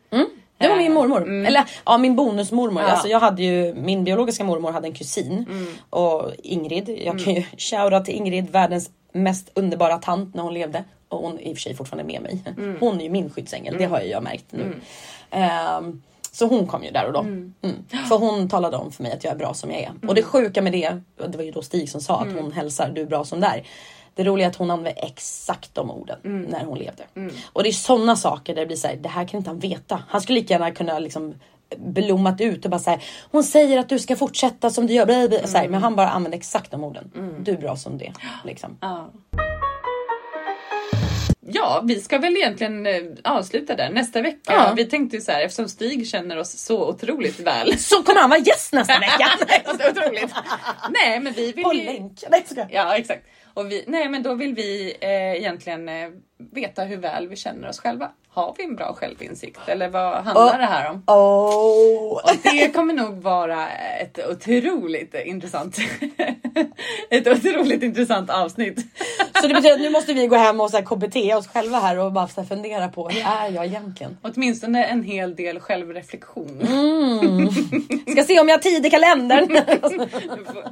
Det 0.58 0.68
var 0.68 0.76
min 0.76 0.92
mormor. 0.92 1.46
Eller 1.46 1.64
ja, 1.84 1.98
min 1.98 2.16
bonusmormor. 2.16 2.82
Ja. 2.82 2.88
Alltså, 2.88 3.08
jag 3.08 3.20
hade 3.20 3.42
ju, 3.42 3.74
min 3.74 4.04
biologiska 4.04 4.44
mormor 4.44 4.72
hade 4.72 4.86
en 4.88 4.94
kusin. 4.94 5.46
Och 5.90 6.30
Ingrid. 6.42 6.88
Jag 7.04 7.24
kan 7.24 7.34
ju 7.34 7.42
shouta 7.58 8.00
till 8.00 8.14
Ingrid, 8.14 8.50
världens 8.50 8.90
mest 9.12 9.50
underbara 9.54 9.98
tant 9.98 10.34
när 10.34 10.42
hon 10.42 10.54
levde. 10.54 10.84
Och 11.08 11.18
hon 11.18 11.38
är 11.38 11.42
i 11.42 11.52
och 11.52 11.56
för 11.56 11.62
sig 11.62 11.74
fortfarande 11.74 12.12
med 12.12 12.22
mig. 12.22 12.42
Hon 12.80 13.00
är 13.00 13.04
ju 13.04 13.10
min 13.10 13.30
skyddsängel, 13.30 13.76
det 13.78 13.84
har 13.84 14.00
ju 14.00 14.06
jag 14.06 14.22
märkt 14.22 14.44
nu. 14.50 14.80
Ehm, 15.30 16.02
så 16.32 16.46
hon 16.46 16.66
kom 16.66 16.84
ju 16.84 16.90
där 16.90 17.06
och 17.06 17.12
då. 17.12 17.20
Mm. 17.20 17.54
För 18.08 18.18
hon 18.18 18.48
talade 18.48 18.76
om 18.76 18.92
för 18.92 19.02
mig 19.02 19.12
att 19.12 19.24
jag 19.24 19.32
är 19.32 19.38
bra 19.38 19.54
som 19.54 19.70
jag 19.70 19.80
är. 19.80 19.92
Och 20.08 20.14
det 20.14 20.22
sjuka 20.22 20.62
med 20.62 20.72
det, 20.72 21.00
det 21.28 21.36
var 21.36 21.44
ju 21.44 21.50
då 21.50 21.62
Stig 21.62 21.90
som 21.90 22.00
sa 22.00 22.20
att 22.20 22.32
hon 22.32 22.52
hälsar 22.52 22.90
du 22.94 23.00
är 23.00 23.06
bra 23.06 23.24
som 23.24 23.40
där. 23.40 23.66
Det 24.14 24.24
roliga 24.24 24.46
är 24.46 24.50
att 24.50 24.56
hon 24.56 24.70
använde 24.70 25.00
exakt 25.00 25.74
de 25.74 25.90
orden 25.90 26.46
när 26.50 26.64
hon 26.64 26.78
levde. 26.78 27.02
Och 27.52 27.62
det 27.62 27.68
är 27.68 27.72
sådana 27.72 28.16
saker 28.16 28.54
där 28.54 28.62
det 28.62 28.66
blir 28.66 28.76
såhär, 28.76 28.96
det 28.96 29.08
här 29.08 29.28
kan 29.28 29.38
inte 29.38 29.50
han 29.50 29.58
veta. 29.58 30.02
Han 30.08 30.20
skulle 30.20 30.40
lika 30.40 30.54
gärna 30.54 30.70
kunna 30.70 30.98
liksom 30.98 31.34
blommat 31.78 32.40
ut 32.40 32.64
och 32.64 32.70
bara 32.70 32.80
säga 32.80 32.98
hon 33.30 33.44
säger 33.44 33.78
att 33.78 33.88
du 33.88 33.98
ska 33.98 34.16
fortsätta 34.16 34.70
som 34.70 34.86
du 34.86 34.92
gör. 34.94 35.06
Bla, 35.06 35.28
bla. 35.28 35.46
Så 35.46 35.58
här, 35.58 35.68
men 35.68 35.82
han 35.82 35.96
bara 35.96 36.08
använde 36.10 36.36
exakt 36.36 36.70
de 36.70 36.84
orden. 36.84 37.10
Du 37.44 37.52
är 37.52 37.56
bra 37.56 37.76
som 37.76 37.98
det. 37.98 38.12
Liksom. 38.44 38.78
Ja. 38.80 39.10
Ja, 41.46 41.82
vi 41.84 42.00
ska 42.00 42.18
väl 42.18 42.36
egentligen 42.36 42.86
eh, 42.86 43.02
avsluta 43.24 43.74
där. 43.74 43.90
Nästa 43.90 44.20
vecka, 44.22 44.52
Ja. 44.52 44.72
vi 44.76 44.84
tänkte 44.84 45.16
ju 45.16 45.22
så 45.22 45.32
här 45.32 45.42
eftersom 45.44 45.68
Stig 45.68 46.08
känner 46.08 46.38
oss 46.38 46.58
så 46.58 46.88
otroligt 46.88 47.40
väl. 47.40 47.78
Så 47.78 48.02
kommer 48.02 48.20
han 48.20 48.30
vara 48.30 48.40
gäst 48.40 48.72
nästa 48.72 48.98
vecka. 48.98 49.30
så 49.66 49.90
otroligt. 49.90 50.34
Nej, 50.90 51.20
men 51.20 51.32
vi 51.32 51.52
vill 51.52 51.64
På 51.64 51.74
ju... 51.74 51.84
länk. 51.84 52.24
Nej, 52.30 52.44
skojar. 52.46 52.68
Ja, 52.72 52.96
exakt. 52.96 53.26
Och 53.54 53.70
vi, 53.70 53.84
nej, 53.86 54.08
men 54.08 54.22
då 54.22 54.34
vill 54.34 54.54
vi 54.54 54.96
eh, 55.00 55.10
egentligen 55.10 55.88
eh, 55.88 56.08
veta 56.52 56.82
hur 56.84 56.96
väl 56.96 57.28
vi 57.28 57.36
känner 57.36 57.68
oss 57.68 57.78
själva. 57.80 58.10
Har 58.34 58.54
vi 58.58 58.64
en 58.64 58.76
bra 58.76 58.94
självinsikt 58.94 59.60
eller 59.66 59.88
vad 59.88 60.14
handlar 60.24 60.54
Oh. 60.54 60.58
det 60.58 60.64
här 60.66 60.90
om? 60.90 61.02
Oh. 61.06 62.12
Och 62.12 62.30
det 62.42 62.74
kommer 62.74 62.94
nog 62.94 63.22
vara 63.22 63.68
ett 63.68 64.18
otroligt 64.30 65.14
intressant, 65.24 65.78
ett 67.10 67.26
otroligt 67.26 67.82
intressant 67.82 68.30
avsnitt. 68.30 68.86
Så 69.40 69.46
det 69.48 69.54
betyder 69.54 69.74
att 69.74 69.80
nu 69.80 69.90
måste 69.90 70.12
vi 70.12 70.26
gå 70.26 70.36
hem 70.36 70.60
och 70.60 70.70
så 70.70 70.76
här 70.76 70.84
KBT 70.84 71.34
oss 71.38 71.46
själva 71.48 71.78
här 71.78 71.98
och 71.98 72.12
bara 72.12 72.28
så 72.28 72.44
fundera 72.44 72.88
på 72.88 73.08
hur 73.08 73.20
är 73.26 73.50
jag 73.50 73.66
egentligen? 73.66 74.18
Åtminstone 74.22 74.84
en 74.84 75.02
hel 75.02 75.36
del 75.36 75.60
självreflektion. 75.60 76.60
Ska 78.12 78.24
se 78.24 78.40
om 78.40 78.48
jag 78.48 78.56
har 78.56 78.62
tid 78.62 78.86
i 78.86 78.90
kalendern. 78.90 79.48
Du, 80.36 80.44
får, 80.44 80.64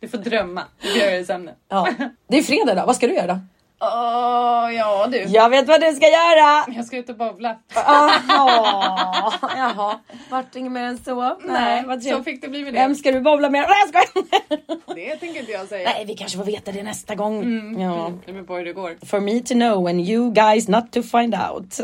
du 0.00 0.08
får 0.08 0.18
drömma, 0.18 0.62
du 0.82 0.98
gör 0.98 1.10
det 1.12 1.24
sämre. 1.24 1.54
ja. 1.68 1.88
Det 2.28 2.38
är 2.38 2.42
fredag 2.42 2.72
idag, 2.72 2.86
vad 2.86 2.96
ska 2.96 3.06
du 3.06 3.14
göra 3.14 3.26
då? 3.26 3.38
Åh, 3.80 4.70
ja 4.74 5.06
du. 5.06 5.18
Jag 5.18 5.50
vet 5.50 5.68
vad 5.68 5.80
du 5.80 5.92
ska 5.94 6.06
göra! 6.06 6.64
Jag 6.76 6.84
ska 6.84 6.96
ut 6.96 7.08
och 7.08 7.16
bowla. 7.16 7.56
Jaha, 7.74 9.32
jaha. 9.56 10.00
Vart 10.30 10.56
inget 10.56 10.72
mer 10.72 10.82
än 10.82 10.98
så? 10.98 11.36
Nej, 11.44 11.84
vad 11.86 12.02
så 12.02 12.22
fick 12.22 12.42
det 12.42 12.48
bli 12.48 12.64
med 12.64 12.74
det. 12.74 12.78
Vem 12.80 12.94
ska 12.94 13.12
du 13.12 13.20
bowla 13.20 13.50
med? 13.50 13.66
Nej 13.68 13.76
jag 13.78 13.88
skojar! 13.88 14.94
Det 14.94 15.16
tänker 15.16 15.40
inte 15.40 15.52
jag 15.52 15.68
säga. 15.68 15.90
Nej 15.94 16.04
vi 16.04 16.14
kanske 16.14 16.38
får 16.38 16.44
veta 16.44 16.72
det 16.72 16.82
nästa 16.82 17.14
gång. 17.14 17.44
Ja. 17.80 18.12
Det 18.26 18.32
beror 18.32 18.44
på 18.44 18.56
hur 18.56 18.64
det 18.64 18.72
går. 18.72 18.96
For 19.06 19.20
me 19.20 19.40
to 19.40 19.54
know 19.54 19.86
and 19.88 20.00
you 20.00 20.30
guys 20.32 20.68
not 20.68 20.92
to 20.92 21.02
find 21.02 21.34
out. 21.34 21.80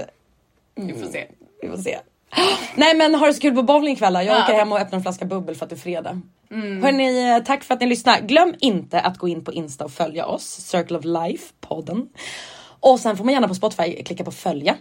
Vi 0.75 0.93
får 0.93 1.07
se. 1.07 1.27
Vi 1.63 1.69
får 1.69 1.77
se. 1.77 1.99
Nej 2.75 2.95
men 2.97 3.15
ha 3.15 3.27
det 3.27 3.35
så 3.35 3.41
kul 3.41 3.55
på 3.55 3.63
bowling 3.63 3.97
då. 3.97 4.23
Jag 4.23 4.37
Ja. 4.39 4.45
åker 4.45 4.53
hem 4.55 4.73
och 4.73 4.79
öppnar 4.81 4.97
en 4.97 5.03
flaska 5.03 5.25
bubbel 5.25 5.55
för 5.55 5.65
att 5.67 5.71
det 5.71 5.77
är 5.77 5.81
fredag. 5.81 6.21
Hörni, 6.83 7.31
eh, 7.37 7.39
tack 7.45 7.65
för 7.65 7.75
att 7.75 7.81
ni 7.81 7.87
lyssnar. 7.87 8.21
Glöm 8.21 8.55
inte 8.61 9.01
att 9.01 9.19
gå 9.19 9.29
in 9.29 9.45
på 9.45 9.53
Insta 9.53 9.85
och 9.85 9.91
följa 9.93 10.27
oss, 10.27 10.45
Circle 10.45 10.99
of 10.99 11.05
Life 11.05 11.53
podden. 11.61 12.09
Och 12.81 13.01
sen 13.01 13.17
får 13.17 13.25
man 13.25 13.35
gärna 13.35 13.49
på 13.49 13.55
Spotify 13.55 14.03
klicka 14.03 14.25
på 14.25 14.31
följa. 14.31 14.77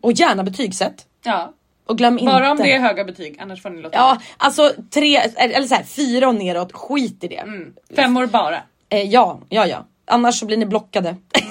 Och 0.00 0.12
gärna 0.12 0.42
betygsätt. 0.42 1.06
Ja, 1.24 1.52
Och 1.86 1.98
glöm 1.98 2.18
inte... 2.18 2.32
bara 2.32 2.50
om 2.50 2.56
det 2.56 2.72
är 2.72 2.80
höga 2.80 3.04
betyg, 3.04 3.38
annars 3.40 3.62
får 3.62 3.70
ni 3.70 3.82
låta 3.82 3.96
Ja, 3.98 4.18
alltså 4.36 4.72
tre, 4.90 5.16
eller 5.36 5.66
så 5.66 5.74
här, 5.74 5.84
fyra 5.84 6.28
och 6.28 6.34
neråt, 6.34 6.72
skit 6.72 7.24
i 7.24 7.28
det. 7.28 7.42
bli. 7.46 7.74
Femmor 7.96 8.26
bara. 8.26 8.62
Eh, 8.88 9.02
ja, 9.02 9.40
ja, 9.48 9.66
ja. 9.66 9.86
Annars 10.06 10.40
så 10.40 10.46
blir 10.46 10.56
ni 10.56 10.66
blockade. 10.66 11.16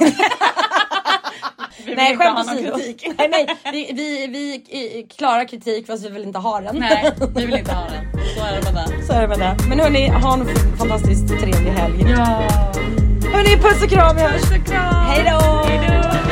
Nej, 2.00 2.12
inte 2.14 2.26
ha 2.28 2.44
någon 2.44 2.58
kritik. 2.58 3.08
Nej, 3.18 3.30
nej, 3.30 3.48
vi, 3.72 3.92
vi, 3.94 4.28
vi 4.28 4.56
eh, 5.00 5.16
klarar 5.18 5.46
kritik 5.48 5.88
fast 5.88 6.06
vi 6.06 6.10
vill 6.10 6.24
inte 6.24 6.40
ha 6.40 6.62
den. 6.62 6.76
Nej, 6.76 7.12
vi 7.36 7.46
vill 7.46 7.56
inte 7.56 7.72
ha 7.74 7.86
den. 7.90 8.24
Så 8.36 8.46
är 8.46 8.56
det 8.56 8.74
bara. 8.74 9.06
Så 9.08 9.14
är 9.14 9.22
det 9.22 9.28
med 9.28 9.40
det. 9.40 9.56
Men 9.70 9.80
hörni, 9.80 10.08
ha 10.08 10.34
en 10.34 10.48
fantastiskt 10.78 11.28
trevlig 11.28 11.72
helg. 11.72 12.06
Ja. 12.18 12.26
Hörni, 13.34 13.58
puss 13.58 13.84
och 13.84 13.90
kram, 13.90 14.16
vi 14.16 14.22
hörs. 14.22 14.42
Puss 14.42 14.52
och 14.60 14.66
kram. 14.66 15.06
Hej 15.06 15.32
då! 15.32 16.29